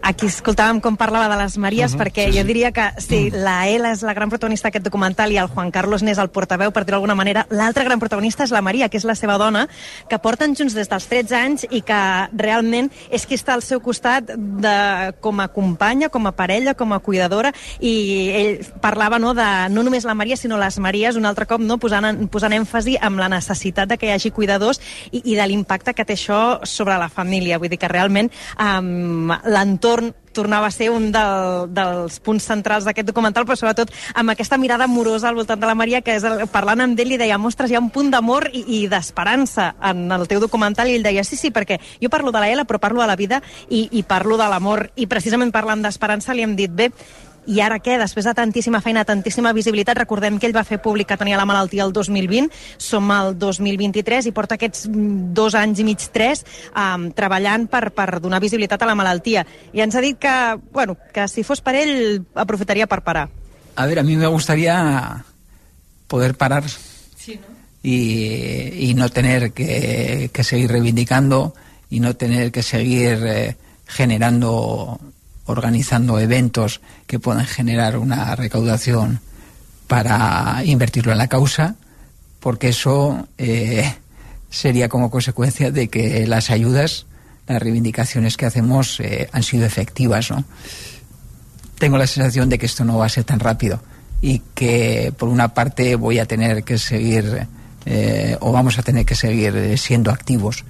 Aquí 0.02 0.26
escoltàvem 0.28 0.80
com 0.82 0.96
parlava 0.98 1.30
de 1.30 1.41
les 1.44 1.58
Maries, 1.58 1.91
uh 1.94 1.96
Mhm, 1.96 2.02
-huh, 2.02 2.04
perquè 2.06 2.26
sí, 2.26 2.32
sí, 2.32 2.38
jo 2.38 2.41
sí. 2.44 2.48
diria 2.48 2.72
que 2.72 2.89
si 3.02 3.30
la 3.32 3.68
Ela 3.68 3.91
és 3.91 4.02
la 4.02 4.14
gran 4.14 4.30
protagonista 4.30 4.68
d'aquest 4.68 4.86
documental 4.86 5.32
i 5.32 5.38
el 5.38 5.48
Juan 5.48 5.72
Carlos 5.72 6.02
n'és 6.04 6.18
el 6.18 6.30
portaveu, 6.30 6.72
per 6.72 6.86
dir-ho 6.86 6.98
d'alguna 6.98 7.16
manera, 7.16 7.46
l'altra 7.50 7.84
gran 7.84 8.00
protagonista 8.00 8.44
és 8.44 8.52
la 8.52 8.62
Maria, 8.62 8.89
que 8.89 8.98
és 8.98 9.04
la 9.04 9.16
seva 9.16 9.38
dona, 9.38 9.68
que 10.10 10.20
porten 10.20 10.56
junts 10.56 10.74
des 10.74 10.88
dels 10.89 11.06
13 11.08 11.36
anys 11.36 11.68
i 11.70 11.82
que 11.82 12.28
realment 12.34 12.89
és 13.12 13.26
qui 13.26 13.36
està 13.36 13.54
al 13.54 13.62
seu 13.62 13.80
costat 13.82 14.26
de, 14.26 15.14
com 15.20 15.39
a 15.39 15.48
companya, 15.48 16.10
com 16.10 16.26
a 16.28 16.32
parella, 16.32 16.74
com 16.74 16.94
a 16.94 17.00
cuidadora, 17.00 17.52
i 17.80 18.30
ell 18.34 18.66
parlava 18.82 19.20
no, 19.20 19.34
de 19.34 19.70
no 19.70 19.84
només 19.84 20.04
la 20.06 20.14
Maria, 20.14 20.36
sinó 20.38 20.58
les 20.58 20.78
Maries, 20.80 21.16
un 21.16 21.26
altre 21.26 21.46
cop 21.46 21.60
no, 21.62 21.78
posant, 21.78 22.06
en- 22.06 22.28
posant 22.28 22.52
èmfasi 22.54 22.98
amb 23.02 23.20
la 23.20 23.30
necessitat 23.30 23.88
de 23.89 23.98
que 23.98 24.08
hi 24.08 24.12
hagi 24.12 24.32
cuidadors 24.32 24.80
i, 25.12 25.22
i 25.26 25.36
de 25.36 25.48
l'impacte 25.48 25.94
que 25.94 26.06
té 26.06 26.14
això 26.14 26.60
sobre 26.64 26.98
la 26.98 27.10
família. 27.10 27.58
Vull 27.60 27.70
dir 27.70 27.78
que 27.78 27.88
realment 27.88 28.30
um, 28.60 29.28
l'entorn 29.46 29.83
tornava 30.34 30.68
a 30.68 30.74
ser 30.74 30.90
un 30.90 31.12
del, 31.14 31.68
dels 31.76 32.20
punts 32.24 32.48
centrals 32.50 32.88
d'aquest 32.88 33.08
documental, 33.08 33.46
però 33.46 33.58
sobretot 33.60 33.92
amb 34.18 34.34
aquesta 34.34 34.58
mirada 34.58 34.88
amorosa 34.90 35.30
al 35.30 35.38
voltant 35.38 35.62
de 35.62 35.70
la 35.70 35.76
Maria, 35.78 36.02
que 36.02 36.16
és 36.18 36.26
el, 36.28 36.46
parlant 36.52 36.82
amb 36.84 37.00
ell 37.00 37.12
li 37.14 37.20
deia, 37.22 37.38
mostres, 37.38 37.72
hi 37.72 37.78
ha 37.78 37.84
un 37.84 37.92
punt 37.94 38.10
d'amor 38.14 38.50
i, 38.52 38.64
i 38.80 38.88
d'esperança 38.92 39.74
en 39.92 40.08
el 40.12 40.26
teu 40.32 40.42
documental, 40.44 40.90
i 40.90 40.98
ell 40.98 41.06
deia, 41.06 41.26
sí, 41.28 41.40
sí, 41.40 41.54
perquè 41.54 41.80
jo 42.02 42.10
parlo 42.14 42.34
de 42.34 42.42
la 42.42 42.50
Ela, 42.50 42.66
però 42.70 42.82
parlo 42.82 43.04
de 43.04 43.10
la 43.12 43.20
vida 43.20 43.44
i, 43.70 43.88
i 43.92 44.04
parlo 44.08 44.40
de 44.42 44.50
l'amor, 44.50 44.90
i 44.96 45.08
precisament 45.12 45.54
parlant 45.54 45.86
d'esperança 45.86 46.34
li 46.34 46.48
hem 46.48 46.58
dit, 46.58 46.74
bé, 46.74 46.90
i 47.48 47.60
ara 47.64 47.80
què? 47.84 47.98
Després 48.00 48.26
de 48.28 48.34
tantíssima 48.38 48.82
feina, 48.82 49.04
tantíssima 49.08 49.54
visibilitat, 49.56 49.98
recordem 50.00 50.39
que 50.39 50.48
ell 50.48 50.56
va 50.56 50.66
fer 50.68 50.80
públic 50.84 51.10
que 51.10 51.18
tenia 51.20 51.39
la 51.39 51.48
malaltia 51.50 51.84
el 51.86 51.94
2020, 51.96 52.50
som 52.78 53.12
al 53.12 53.34
2023 53.39 54.30
i 54.30 54.34
porta 54.36 54.58
aquests 54.60 54.88
mm, 54.89 55.34
dos 55.36 55.58
anys 55.60 55.84
i 55.84 55.88
mig, 55.88 56.08
tres, 56.14 56.46
um, 56.72 57.10
treballant 57.16 57.68
per, 57.72 57.89
per 57.96 58.20
donar 58.24 58.41
visibilitat 58.44 58.84
a 58.84 58.89
la 58.89 58.96
malaltia. 58.96 59.46
I 59.74 59.84
ens 59.84 59.96
ha 59.96 60.04
dit 60.04 60.20
que, 60.20 60.36
bueno, 60.72 60.98
que 61.14 61.28
si 61.28 61.44
fos 61.44 61.62
per 61.62 61.76
ell, 61.82 62.24
aprofitaria 62.36 62.88
per 62.88 63.02
parar. 63.04 63.28
A 63.76 63.86
ver, 63.88 64.00
a 64.00 64.04
mí 64.04 64.16
me 64.16 64.28
gustaría 64.28 65.26
poder 66.08 66.36
parar 66.36 66.64
Sí, 67.18 67.36
¿no? 67.36 67.54
y, 67.82 68.89
y 68.89 68.94
no 68.94 69.10
tener 69.10 69.52
que, 69.52 70.30
que 70.32 70.44
seguir 70.44 70.72
reivindicando 70.72 71.54
y 71.89 72.00
no 72.00 72.16
tener 72.16 72.52
que 72.52 72.64
seguir 72.64 73.20
eh, 73.26 73.58
generando, 73.86 75.00
organizando 75.46 76.20
eventos 76.20 76.82
que 77.08 77.20
puedan 77.20 77.46
generar 77.46 77.98
una 77.98 78.36
recaudación 78.36 79.20
para 79.88 80.62
invertirlo 80.64 81.12
en 81.12 81.18
la 81.18 81.28
causa, 81.28 81.76
porque 82.39 82.70
eso 82.70 83.28
eh, 83.38 83.94
sería 84.50 84.89
como 84.89 85.10
consecuencia 85.10 85.72
de 85.72 85.88
que 85.89 86.26
las 86.28 86.50
ayudas, 86.50 87.06
las 87.48 87.62
reivindicaciones 87.62 88.38
que 88.38 88.46
hacemos 88.46 89.00
eh, 89.00 89.30
han 89.32 89.44
sido 89.44 89.66
efectivas, 89.66 90.32
¿no? 90.32 90.46
Tengo 91.78 91.98
la 91.98 92.08
sensación 92.08 92.50
de 92.50 92.58
que 92.58 92.66
esto 92.66 92.86
no 92.86 92.98
va 92.98 93.08
a 93.08 93.10
ser 93.10 93.26
tan 93.26 93.39
rápido 93.39 93.82
y 94.22 94.41
que 94.54 95.14
por 95.18 95.28
una 95.28 95.54
parte 95.54 95.96
voy 95.96 96.20
a 96.20 96.26
tener 96.26 96.64
que 96.64 96.78
seguir 96.78 97.48
eh, 97.86 98.38
o 98.39 98.54
vamos 98.54 98.80
a 98.80 98.84
tener 98.84 99.06
que 99.06 99.16
seguir 99.16 99.78
siendo 99.78 100.12
activos 100.12 100.64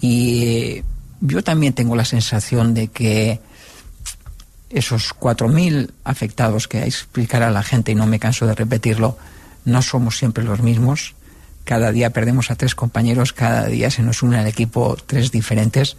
y 0.00 0.82
yo 1.20 1.42
también 1.42 1.74
tengo 1.74 1.96
la 1.96 2.04
sensación 2.04 2.72
de 2.72 2.88
que 2.88 3.40
esos 4.70 5.14
4.000 5.14 5.90
afectados 6.04 6.68
que 6.68 6.84
explicará 6.84 7.50
la 7.50 7.62
gente, 7.62 7.92
y 7.92 7.94
no 7.94 8.06
me 8.06 8.18
canso 8.18 8.46
de 8.46 8.54
repetirlo, 8.54 9.16
no 9.64 9.82
somos 9.82 10.18
siempre 10.18 10.44
los 10.44 10.60
mismos. 10.60 11.14
Cada 11.64 11.92
día 11.92 12.10
perdemos 12.10 12.50
a 12.50 12.56
tres 12.56 12.74
compañeros, 12.74 13.32
cada 13.32 13.66
día 13.66 13.90
se 13.90 14.02
nos 14.02 14.22
une 14.22 14.38
al 14.38 14.46
equipo 14.46 14.96
tres 15.06 15.30
diferentes. 15.30 15.96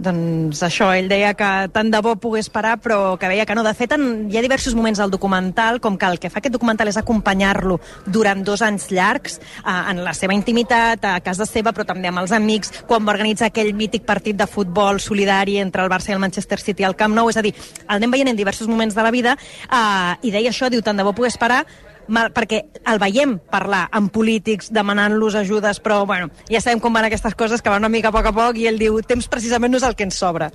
Doncs 0.00 0.62
això, 0.64 0.86
ell 0.96 1.10
deia 1.10 1.34
que 1.36 1.48
tant 1.74 1.90
de 1.92 1.98
bo 2.00 2.14
pogués 2.16 2.48
parar, 2.48 2.78
però 2.80 3.18
que 3.20 3.28
veia 3.28 3.44
que 3.44 3.54
no. 3.56 3.64
De 3.66 3.74
fet, 3.76 3.92
en, 3.92 4.30
hi 4.32 4.38
ha 4.38 4.42
diversos 4.44 4.72
moments 4.74 5.02
del 5.02 5.12
documental, 5.12 5.76
com 5.84 5.98
que 6.00 6.08
el 6.08 6.16
que 6.22 6.30
fa 6.32 6.40
aquest 6.40 6.54
documental 6.56 6.88
és 6.88 6.96
acompanyar-lo 6.96 7.76
durant 8.06 8.40
dos 8.46 8.64
anys 8.64 8.88
llargs, 8.94 9.36
eh, 9.60 9.76
en 9.92 10.00
la 10.06 10.14
seva 10.16 10.32
intimitat, 10.32 11.04
a 11.04 11.18
casa 11.20 11.44
seva, 11.44 11.74
però 11.76 11.84
també 11.84 12.08
amb 12.08 12.22
els 12.22 12.32
amics, 12.32 12.72
quan 12.88 13.04
va 13.04 13.12
organitzar 13.12 13.50
aquell 13.50 13.74
mític 13.76 14.08
partit 14.08 14.40
de 14.40 14.48
futbol 14.48 15.02
solidari 15.04 15.58
entre 15.60 15.84
el 15.84 15.92
Barça 15.92 16.14
i 16.14 16.16
el 16.16 16.24
Manchester 16.24 16.60
City 16.60 16.88
al 16.88 16.96
Camp 16.96 17.12
Nou. 17.14 17.28
És 17.28 17.36
a 17.36 17.44
dir, 17.44 17.52
el 17.82 18.00
anem 18.00 18.16
veient 18.16 18.32
en 18.32 18.40
diversos 18.40 18.72
moments 18.72 18.96
de 18.96 19.04
la 19.04 19.12
vida, 19.12 19.36
eh, 19.36 20.16
i 20.22 20.32
deia 20.32 20.48
això, 20.48 20.72
diu, 20.72 20.80
tant 20.80 20.96
de 20.96 21.04
bo 21.04 21.12
pogués 21.12 21.36
parar, 21.36 21.66
mal, 22.10 22.32
perquè 22.34 22.64
el 22.90 23.00
veiem 23.02 23.38
parlar 23.50 23.86
amb 23.96 24.12
polítics 24.12 24.70
demanant-los 24.74 25.38
ajudes, 25.38 25.80
però 25.80 26.02
bueno, 26.06 26.30
ja 26.50 26.60
sabem 26.60 26.82
com 26.82 26.94
van 26.94 27.08
aquestes 27.08 27.34
coses, 27.38 27.62
que 27.62 27.72
van 27.72 27.82
una 27.84 27.92
mica 27.92 28.10
a 28.10 28.14
poc 28.14 28.28
a 28.30 28.34
poc, 28.36 28.58
i 28.58 28.68
ell 28.70 28.78
diu, 28.80 29.00
temps 29.06 29.30
precisament 29.30 29.72
no 29.72 29.80
és 29.80 29.88
el 29.88 29.96
que 29.96 30.06
ens 30.08 30.20
sobra. 30.20 30.50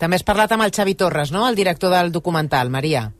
També 0.00 0.16
has 0.16 0.24
parlat 0.24 0.52
amb 0.56 0.64
el 0.64 0.72
Xavi 0.72 0.96
Torres, 0.96 1.32
no?, 1.32 1.46
el 1.48 1.58
director 1.58 1.92
del 1.92 2.12
documental, 2.12 2.70
Maria. 2.72 3.10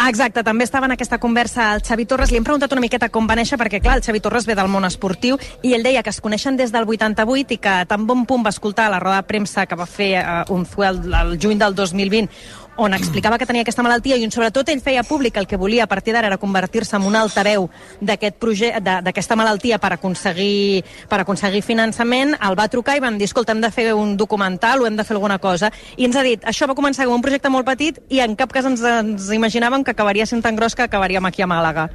Exacte, 0.00 0.40
també 0.40 0.64
estava 0.64 0.86
en 0.88 0.94
aquesta 0.94 1.18
conversa 1.20 1.74
el 1.74 1.82
Xavi 1.84 2.06
Torres. 2.08 2.30
Li 2.32 2.38
hem 2.40 2.44
preguntat 2.46 2.72
una 2.72 2.80
miqueta 2.80 3.10
com 3.12 3.26
va 3.28 3.34
néixer, 3.36 3.58
perquè, 3.60 3.82
clar, 3.84 3.98
el 3.98 4.04
Xavi 4.06 4.22
Torres 4.24 4.46
ve 4.48 4.56
del 4.56 4.70
món 4.72 4.88
esportiu 4.88 5.36
i 5.60 5.74
ell 5.76 5.84
deia 5.84 6.00
que 6.02 6.08
es 6.08 6.22
coneixen 6.24 6.56
des 6.56 6.72
del 6.72 6.88
88 6.88 7.52
i 7.52 7.58
que 7.60 7.74
tan 7.90 8.06
bon 8.08 8.24
punt 8.24 8.46
va 8.46 8.54
escoltar 8.54 8.88
la 8.88 9.00
roda 9.02 9.18
de 9.20 9.28
premsa 9.28 9.66
que 9.68 9.76
va 9.76 9.84
fer 9.84 10.14
uh, 10.22 10.46
un 10.54 10.64
fuel 10.64 11.02
el 11.12 11.36
juny 11.42 11.60
del 11.60 11.76
2020 11.76 12.32
on 12.76 12.94
explicava 12.94 13.38
que 13.38 13.46
tenia 13.46 13.62
aquesta 13.64 13.82
malaltia 13.82 14.16
i 14.16 14.24
on 14.24 14.32
sobretot 14.32 14.68
ell 14.72 14.80
feia 14.80 15.02
públic 15.04 15.36
el 15.36 15.46
que 15.46 15.58
volia 15.60 15.84
a 15.84 15.90
partir 15.90 16.14
d'ara 16.14 16.30
era 16.30 16.38
convertir-se 16.40 16.96
en 16.96 17.06
un 17.08 17.16
altaveu 17.16 17.68
d'aquesta 18.00 19.36
malaltia 19.36 19.78
per 19.78 19.92
aconseguir, 19.94 20.84
per 21.08 21.20
aconseguir 21.20 21.62
finançament, 21.62 22.36
el 22.40 22.58
va 22.58 22.68
trucar 22.72 22.96
i 22.96 23.04
van 23.04 23.18
dir, 23.18 23.28
escolta, 23.28 23.52
hem 23.52 23.60
de 23.60 23.70
fer 23.74 23.90
un 23.94 24.16
documental 24.16 24.82
o 24.82 24.86
hem 24.88 24.96
de 24.96 25.04
fer 25.04 25.16
alguna 25.16 25.38
cosa, 25.38 25.72
i 25.96 26.08
ens 26.08 26.16
ha 26.16 26.24
dit, 26.26 26.44
això 26.44 26.68
va 26.70 26.78
començar 26.78 27.06
com 27.08 27.18
un 27.18 27.24
projecte 27.24 27.52
molt 27.52 27.68
petit 27.68 28.00
i 28.08 28.22
en 28.24 28.36
cap 28.36 28.52
cas 28.52 28.68
ens, 28.68 28.82
ens 28.82 29.30
imaginàvem 29.34 29.84
que 29.84 29.94
acabaria 29.96 30.26
sent 30.26 30.42
tan 30.42 30.56
gros 30.56 30.74
que 30.74 30.86
acabaríem 30.86 31.26
aquí 31.26 31.42
a 31.42 31.50
Màlaga. 31.50 31.90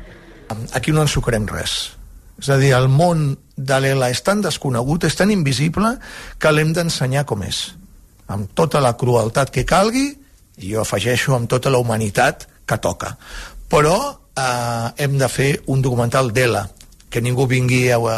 Aquí 0.74 0.92
no 0.92 1.02
ens 1.02 1.16
sucarem 1.16 1.48
res. 1.50 1.96
És 2.42 2.50
a 2.52 2.58
dir, 2.60 2.74
el 2.76 2.90
món 2.92 3.38
de 3.56 3.80
l'ELA 3.80 4.10
és 4.12 4.22
tan 4.26 4.42
desconegut, 4.44 5.08
és 5.08 5.16
tan 5.16 5.32
invisible, 5.32 5.96
que 6.38 6.52
l'hem 6.52 6.74
d'ensenyar 6.76 7.24
com 7.26 7.46
és. 7.48 7.70
Amb 8.28 8.52
tota 8.58 8.82
la 8.84 8.96
crueltat 9.00 9.54
que 9.56 9.64
calgui, 9.66 10.10
i 10.58 10.72
jo 10.74 10.84
afegeixo 10.84 11.36
amb 11.36 11.50
tota 11.52 11.72
la 11.74 11.82
humanitat 11.82 12.48
que 12.66 12.78
toca. 12.82 13.16
Però 13.70 13.98
eh, 14.38 15.04
hem 15.04 15.18
de 15.20 15.30
fer 15.30 15.52
un 15.72 15.82
documental 15.82 16.32
d'ELA, 16.34 16.66
que 17.16 17.22
ningú 17.24 17.46
vingui 17.48 17.88
a, 17.96 17.98
a, 17.98 18.16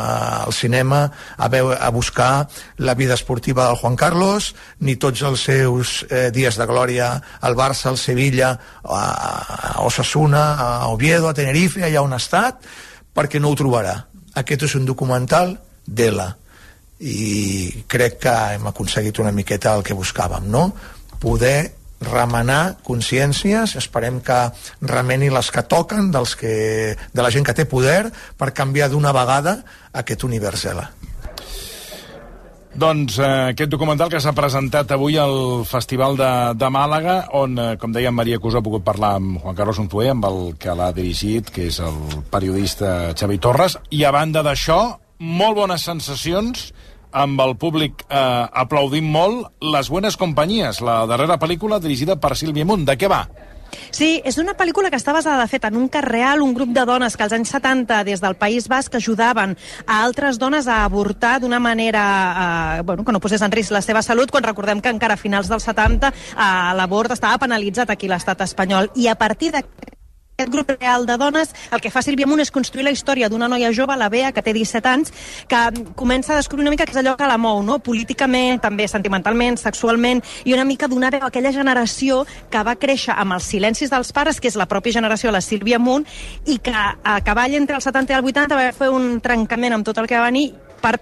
al 0.47 0.53
cinema 0.57 1.03
a, 1.37 1.47
veure, 1.53 1.77
a 1.77 1.89
buscar 1.93 2.47
la 2.77 2.95
vida 2.95 3.13
esportiva 3.13 3.67
del 3.67 3.77
Juan 3.77 3.95
Carlos, 3.95 4.55
ni 4.79 4.95
tots 4.97 5.21
els 5.21 5.43
seus 5.45 6.01
eh, 6.09 6.31
dies 6.33 6.57
de 6.57 6.65
glòria 6.65 7.11
al 7.45 7.53
Barça, 7.53 7.91
al 7.91 7.99
Sevilla, 8.01 8.55
a, 8.81 9.03
a 9.77 9.85
Osasuna, 9.85 10.43
a 10.57 10.87
Oviedo, 10.89 11.29
a 11.29 11.37
Tenerife, 11.37 11.85
allà 11.85 12.01
on 12.01 12.17
ha 12.17 12.21
estat, 12.21 12.65
perquè 13.13 13.37
no 13.37 13.53
ho 13.53 13.59
trobarà. 13.59 13.93
Aquest 14.41 14.65
és 14.65 14.75
un 14.81 14.89
documental 14.89 15.53
d'ELA 15.85 16.31
i 16.97 17.83
crec 17.85 18.17
que 18.25 18.33
hem 18.55 18.65
aconseguit 18.71 19.21
una 19.21 19.31
miqueta 19.31 19.75
el 19.77 19.85
que 19.85 19.93
buscàvem, 19.93 20.49
no? 20.49 20.71
Poder 21.21 21.76
remenar 22.01 22.77
consciències, 22.85 23.75
esperem 23.79 24.19
que 24.21 24.37
remeni 24.81 25.31
les 25.33 25.49
que 25.51 25.65
toquen 25.65 26.11
dels 26.13 26.35
que, 26.37 26.95
de 26.95 27.25
la 27.25 27.31
gent 27.33 27.45
que 27.47 27.57
té 27.57 27.65
poder 27.65 28.11
per 28.37 28.53
canviar 28.53 28.91
d'una 28.93 29.13
vegada 29.15 29.59
aquest 29.93 30.27
univers 30.27 30.65
ELA. 30.69 30.91
Doncs 32.77 33.15
eh, 33.17 33.27
aquest 33.55 33.71
documental 33.73 34.11
que 34.13 34.19
s'ha 34.21 34.35
presentat 34.37 34.91
avui 34.93 35.15
al 35.17 35.63
Festival 35.65 36.13
de, 36.19 36.29
de 36.53 36.67
Màlaga, 36.69 37.15
on, 37.33 37.57
eh, 37.57 37.71
com 37.81 37.89
deia 37.89 38.11
Maria 38.13 38.37
Cusó, 38.37 38.61
ha 38.61 38.65
pogut 38.65 38.85
parlar 38.85 39.15
amb 39.17 39.39
Juan 39.41 39.57
Carlos 39.57 39.79
Unzué, 39.81 40.11
amb 40.13 40.27
el 40.29 40.37
que 40.61 40.75
l'ha 40.77 40.91
dirigit, 40.93 41.49
que 41.49 41.65
és 41.71 41.79
el 41.81 41.97
periodista 42.29 43.15
Xavi 43.17 43.39
Torres, 43.41 43.79
i 43.89 44.03
a 44.05 44.13
banda 44.13 44.45
d'això, 44.45 44.77
molt 45.17 45.57
bones 45.57 45.87
sensacions 45.89 46.67
amb 47.17 47.41
el 47.41 47.55
públic 47.57 48.05
eh, 48.07 48.21
aplaudint 48.63 49.09
molt 49.09 49.65
Les 49.73 49.89
Buenas 49.89 50.17
Companyies, 50.17 50.81
la 50.85 51.03
darrera 51.09 51.39
pel·lícula 51.41 51.81
dirigida 51.81 52.17
per 52.21 52.35
Sílvia 52.37 52.65
Munt. 52.67 52.85
De 52.87 52.97
què 52.97 53.09
va? 53.11 53.25
Sí, 53.91 54.21
és 54.25 54.37
una 54.39 54.53
pel·lícula 54.57 54.89
que 54.91 54.99
està 54.99 55.13
basada, 55.15 55.43
de 55.43 55.51
fet, 55.51 55.65
en 55.67 55.75
un 55.79 55.87
cas 55.91 56.05
real, 56.05 56.41
un 56.41 56.53
grup 56.55 56.71
de 56.75 56.85
dones 56.87 57.17
que 57.17 57.25
als 57.25 57.35
anys 57.35 57.51
70, 57.55 58.03
des 58.07 58.21
del 58.23 58.37
País 58.39 58.67
Basc, 58.71 58.95
ajudaven 58.95 59.57
a 59.85 59.99
altres 60.03 60.39
dones 60.39 60.67
a 60.67 60.83
avortar 60.85 61.37
d'una 61.41 61.59
manera 61.59 62.05
eh, 62.77 62.81
bueno, 62.83 63.03
que 63.03 63.11
no 63.11 63.23
posés 63.23 63.43
en 63.43 63.51
risc 63.51 63.75
la 63.75 63.83
seva 63.83 64.01
salut, 64.05 64.31
quan 64.31 64.45
recordem 64.45 64.81
que 64.81 64.93
encara 64.93 65.17
a 65.17 65.21
finals 65.21 65.51
dels 65.51 65.67
70 65.67 66.13
eh, 66.13 66.49
l'avort 66.79 67.11
estava 67.15 67.41
penalitzat 67.43 67.91
aquí 67.91 68.07
a 68.07 68.15
l'estat 68.15 68.45
espanyol. 68.47 68.91
I 68.95 69.09
a 69.11 69.19
partir 69.19 69.51
de 69.55 69.65
aquest 70.37 70.53
grup 70.53 70.69
real 70.69 71.07
de 71.07 71.17
dones, 71.17 71.49
el 71.73 71.81
que 71.81 71.89
fa 71.89 72.03
Sílvia 72.05 72.27
Munt 72.29 72.43
és 72.43 72.51
construir 72.53 72.83
la 72.85 72.91
història 72.93 73.25
d'una 73.25 73.47
noia 73.49 73.71
jove, 73.73 73.95
la 73.97 74.05
Bea, 74.13 74.29
que 74.29 74.43
té 74.45 74.51
17 74.53 74.91
anys, 74.91 75.09
que 75.49 75.61
comença 75.97 76.35
a 76.35 76.37
descobrir 76.37 76.61
una 76.61 76.69
mica 76.75 76.85
que 76.85 76.93
és 76.93 76.99
allò 77.01 77.15
que 77.17 77.25
la 77.25 77.39
mou, 77.41 77.63
no? 77.65 77.79
políticament, 77.81 78.61
també 78.61 78.85
sentimentalment, 78.85 79.57
sexualment, 79.57 80.21
i 80.45 80.53
una 80.53 80.67
mica 80.69 80.85
donar 80.93 81.09
veu 81.15 81.25
a 81.25 81.31
aquella 81.33 81.49
generació 81.55 82.21
que 82.53 82.61
va 82.61 82.77
créixer 82.77 83.17
amb 83.17 83.33
els 83.33 83.49
silencis 83.49 83.89
dels 83.89 84.13
pares, 84.13 84.37
que 84.37 84.53
és 84.53 84.61
la 84.61 84.69
pròpia 84.69 84.99
generació, 84.99 85.33
la 85.33 85.41
Sílvia 85.41 85.81
Munt, 85.81 86.05
i 86.45 86.61
que 86.61 86.77
a 86.77 87.17
cavall 87.25 87.57
entre 87.57 87.81
el 87.81 87.81
70 87.81 88.13
i 88.13 88.21
el 88.21 88.29
80 88.29 88.61
va 88.61 88.71
fer 88.77 88.93
un 88.93 89.15
trencament 89.25 89.73
amb 89.73 89.89
tot 89.89 89.97
el 89.97 90.05
que 90.05 90.21
va 90.21 90.29
venir 90.29 90.51
per 90.85 90.99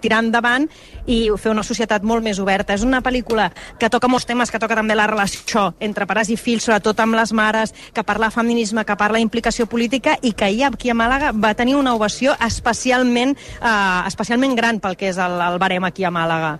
tirar 0.00 0.22
endavant 0.24 0.68
i 1.06 1.24
fer 1.40 1.52
una 1.52 1.64
societat 1.66 2.04
molt 2.06 2.24
més 2.24 2.40
oberta. 2.42 2.74
És 2.74 2.84
una 2.86 3.02
pel·lícula 3.04 3.50
que 3.78 3.90
toca 3.92 4.10
molts 4.10 4.26
temes, 4.28 4.50
que 4.50 4.60
toca 4.62 4.78
també 4.78 4.96
la 4.98 5.08
relació 5.10 5.70
entre 5.80 6.06
pares 6.06 6.30
i 6.32 6.38
fills, 6.40 6.66
sobretot 6.68 7.00
amb 7.04 7.18
les 7.18 7.32
mares, 7.36 7.74
que 7.94 8.04
parla 8.06 8.32
feminisme, 8.34 8.84
que 8.84 8.98
parla 8.98 9.20
d'implicació 9.22 9.66
política 9.66 10.18
i 10.22 10.32
que 10.32 10.50
ahir 10.50 10.66
aquí 10.68 10.92
a 10.92 10.98
Màlaga 10.98 11.32
va 11.32 11.54
tenir 11.58 11.76
una 11.76 11.94
ovació 11.94 12.36
especialment, 12.40 13.36
eh, 13.60 14.02
especialment 14.06 14.56
gran 14.56 14.80
pel 14.80 14.96
que 14.96 15.10
és 15.12 15.18
el, 15.18 15.40
el 15.40 15.58
barem 15.62 15.88
aquí 15.88 16.04
a 16.04 16.12
Màlaga. 16.14 16.58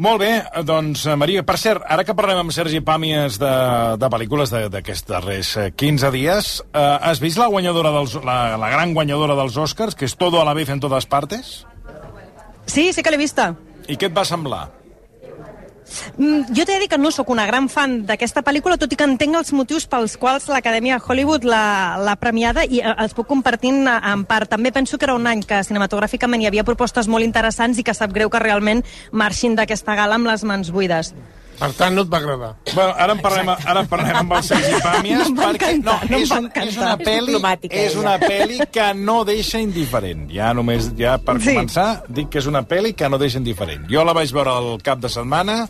Molt 0.00 0.22
bé, 0.22 0.30
doncs, 0.64 1.02
eh, 1.04 1.14
Maria, 1.20 1.42
per 1.44 1.58
cert, 1.60 1.82
ara 1.84 2.06
que 2.08 2.14
parlem 2.16 2.38
amb 2.40 2.54
Sergi 2.56 2.80
Pàmies 2.80 3.36
de, 3.40 3.50
de 4.00 4.08
pel·lícules 4.08 4.52
d'aquests 4.72 5.04
darrers 5.10 5.50
15 5.76 6.10
dies, 6.14 6.48
eh, 6.72 6.84
has 7.10 7.20
vist 7.20 7.36
la 7.36 7.50
guanyadora 7.52 7.92
dels, 7.98 8.16
la, 8.24 8.56
la 8.56 8.70
gran 8.72 8.94
guanyadora 8.96 9.36
dels 9.36 9.58
Oscars, 9.60 9.94
que 9.94 10.08
és 10.08 10.16
Todo 10.16 10.40
a 10.40 10.46
la 10.48 10.56
vez 10.56 10.72
en 10.72 10.80
todas 10.80 11.04
partes? 11.04 11.66
Sí, 12.70 12.92
sí 12.94 13.02
que 13.02 13.10
l'he 13.10 13.18
vista. 13.18 13.54
I 13.90 13.96
què 13.98 14.06
et 14.06 14.14
va 14.14 14.22
semblar? 14.28 14.68
Mm, 16.16 16.54
jo 16.54 16.62
t'he 16.62 16.76
de 16.76 16.84
dir 16.84 16.88
que 16.88 16.98
no 16.98 17.10
sóc 17.10 17.32
una 17.34 17.46
gran 17.48 17.66
fan 17.68 18.04
d'aquesta 18.06 18.44
pel·lícula, 18.46 18.76
tot 18.78 18.92
i 18.94 18.98
que 18.98 19.08
entenc 19.08 19.40
els 19.40 19.50
motius 19.56 19.88
pels 19.90 20.14
quals 20.20 20.46
l'Acadèmia 20.52 21.00
de 21.00 21.04
Hollywood 21.06 21.48
l'ha 21.50 22.16
premiada 22.20 22.62
i 22.62 22.78
eh, 22.78 22.94
els 22.94 23.16
puc 23.16 23.26
compartir 23.26 23.72
en 23.74 24.24
part. 24.24 24.46
També 24.52 24.70
penso 24.70 24.98
que 24.98 25.08
era 25.08 25.18
un 25.18 25.26
any 25.26 25.42
que 25.42 25.64
cinematogràficament 25.66 26.44
hi 26.44 26.50
havia 26.50 26.66
propostes 26.68 27.10
molt 27.10 27.26
interessants 27.26 27.78
i 27.78 27.86
que 27.86 27.96
sap 27.96 28.14
greu 28.14 28.30
que 28.30 28.38
realment 28.38 28.84
marxin 29.10 29.58
d'aquesta 29.58 29.98
gala 29.98 30.20
amb 30.20 30.30
les 30.30 30.46
mans 30.46 30.70
buides. 30.70 31.14
Per 31.60 31.68
tant, 31.76 31.92
no 31.94 32.02
et 32.06 32.08
va 32.12 32.18
agradar. 32.22 32.50
Bueno, 32.72 32.94
ara 32.96 33.12
en 33.12 33.20
parlem, 33.20 33.48
ara 33.52 33.80
en 33.84 33.88
parlem 33.90 34.16
amb 34.22 34.32
els 34.38 34.46
Sergi 34.48 34.78
Pàmies, 34.80 35.28
No 35.28 35.42
perquè 35.42 35.74
no, 35.82 35.92
no 36.08 36.16
és, 36.18 36.30
un, 36.32 36.46
és 36.56 36.76
una 36.80 36.94
És 36.96 37.06
diplomàtica, 37.06 37.74
és 37.76 37.92
ella. 37.92 38.00
una 38.00 38.14
pel·li 38.22 38.58
que 38.72 38.86
no 38.96 39.18
deixa 39.28 39.60
indiferent. 39.60 40.30
Ja 40.32 40.54
només, 40.56 40.90
ja 40.96 41.18
per 41.18 41.36
Sí. 41.40 41.50
començar, 41.54 42.02
dic 42.08 42.30
que 42.32 42.38
és 42.40 42.46
una 42.48 42.62
pel·li 42.66 42.94
que 42.96 43.08
no 43.12 43.18
deixa 43.18 43.36
indiferent. 43.38 43.84
Jo 43.92 44.04
la 44.08 44.14
vaig 44.16 44.32
veure 44.32 44.56
el 44.58 44.80
cap 44.82 44.98
de 45.04 45.08
setmana 45.12 45.68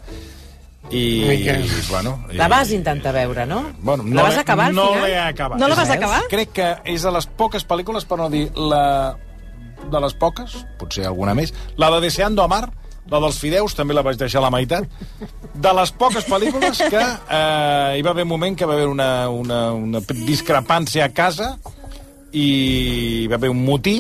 i, 0.91 1.25
Miquel. 1.29 1.67
bueno... 1.91 2.25
La 2.33 2.47
i- 2.47 2.51
vas 2.51 2.71
intentar 2.73 3.13
veure, 3.13 3.45
no? 3.47 3.65
Bueno, 3.81 4.05
la 4.15 4.23
vas 4.23 4.39
acabar 4.39 4.67
al 4.71 4.75
no 4.75 4.89
final? 4.93 5.05
l'he 5.11 5.19
acabat. 5.19 5.59
No 5.59 5.69
la 5.69 5.75
vas 5.75 5.89
Veus? 5.89 5.97
acabar? 5.99 6.23
Crec 6.31 6.53
que 6.53 6.77
és 6.85 7.03
de 7.03 7.11
les 7.13 7.27
poques 7.27 7.67
pel·lícules, 7.67 8.05
per 8.07 8.19
no 8.19 8.31
dir 8.31 8.51
la 8.57 9.17
de 9.91 10.01
les 10.01 10.15
poques, 10.15 10.55
potser 10.79 11.07
alguna 11.07 11.35
més, 11.35 11.55
la 11.77 11.91
de 11.91 12.01
Deseando 12.01 12.43
Amar, 12.43 12.71
la 13.11 13.21
dels 13.25 13.39
fideus, 13.43 13.75
també 13.75 13.95
la 13.97 14.05
vaig 14.07 14.19
deixar 14.21 14.41
a 14.41 14.47
la 14.47 14.53
meitat, 14.55 14.87
de 15.55 15.73
les 15.77 15.93
poques 15.99 16.27
pel·lícules 16.29 16.83
que 16.93 17.01
eh, 17.03 17.99
hi 17.99 18.05
va 18.07 18.15
haver 18.15 18.25
un 18.27 18.33
moment 18.33 18.57
que 18.57 18.69
va 18.69 18.77
haver 18.79 18.89
una, 18.89 19.29
una, 19.29 19.61
una 19.75 20.03
discrepància 20.11 21.09
a 21.09 21.15
casa 21.15 21.57
i 22.31 22.47
hi 23.25 23.27
va 23.31 23.41
haver 23.41 23.51
un 23.51 23.65
motí 23.67 23.99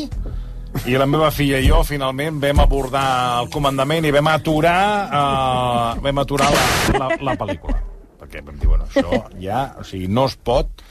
i 0.86 0.94
la 0.94 1.06
meva 1.10 1.32
filla 1.34 1.58
i 1.58 1.66
jo 1.66 1.82
finalment 1.86 2.38
vam 2.42 2.62
abordar 2.62 3.04
el 3.42 3.50
comandament 3.50 4.06
i 4.06 4.14
vam 4.14 4.30
aturar 4.30 4.82
uh, 5.10 5.98
vam 6.04 6.22
aturar 6.22 6.50
la, 6.54 6.64
la, 6.94 7.08
la 7.30 7.34
pel·lícula. 7.40 7.76
Perquè 8.20 8.44
vam 8.46 8.60
dir, 8.60 8.70
bueno, 8.70 8.86
això 8.86 9.24
ja 9.42 9.64
o 9.80 9.84
sigui, 9.86 10.06
no 10.06 10.28
es 10.30 10.38
pot 10.38 10.86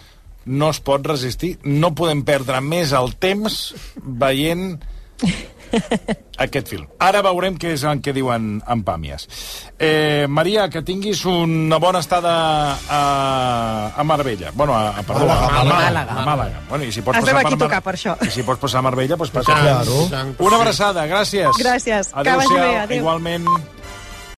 no 0.50 0.72
es 0.74 0.80
pot 0.84 1.06
resistir 1.08 1.56
no 1.64 1.94
podem 1.96 2.26
perdre 2.28 2.60
més 2.66 2.92
el 2.98 3.16
temps 3.22 3.60
veient 4.04 4.74
aquest 6.46 6.70
film. 6.72 6.88
Ara 7.04 7.22
veurem 7.26 7.58
què 7.60 7.74
és 7.76 7.84
el 7.88 8.02
que 8.02 8.14
diuen 8.16 8.60
en 8.66 8.84
Pàmies. 8.86 9.28
Eh, 9.80 10.26
Maria, 10.30 10.68
que 10.70 10.82
tinguis 10.86 11.24
una 11.30 11.78
bona 11.80 12.00
estada 12.04 12.34
a, 12.90 13.02
a 13.96 14.04
Marbella. 14.04 14.52
Bueno, 14.54 14.76
a, 14.76 14.90
a, 15.00 15.04
perdó, 15.04 15.30
a, 15.32 15.62
a, 15.62 15.64
Màlaga. 15.66 16.16
A 16.22 16.26
Màlaga. 16.26 16.62
Bueno, 16.70 16.86
i 16.86 16.92
si 16.96 17.02
pots 17.02 17.20
passar 17.20 17.34
veu 17.34 17.42
aquí 17.42 17.50
per 17.54 17.58
Mar- 17.58 17.68
tocar, 17.68 17.82
per 17.86 17.96
això. 17.98 18.16
I 18.26 18.32
si 18.34 18.44
pots 18.48 18.62
passar 18.64 18.80
a 18.84 18.88
Marbella, 18.88 19.18
doncs 19.20 19.34
passa. 19.36 19.58
Claro. 19.60 20.00
Una 20.48 20.62
abraçada, 20.62 21.06
gràcies. 21.10 21.52
Gràcies. 21.60 22.14
Que 22.14 22.20
Adéu-siau, 22.24 22.48
vagi 22.48 22.60
bé, 22.60 22.78
adéu. 22.86 22.98
Igualment. 23.04 23.48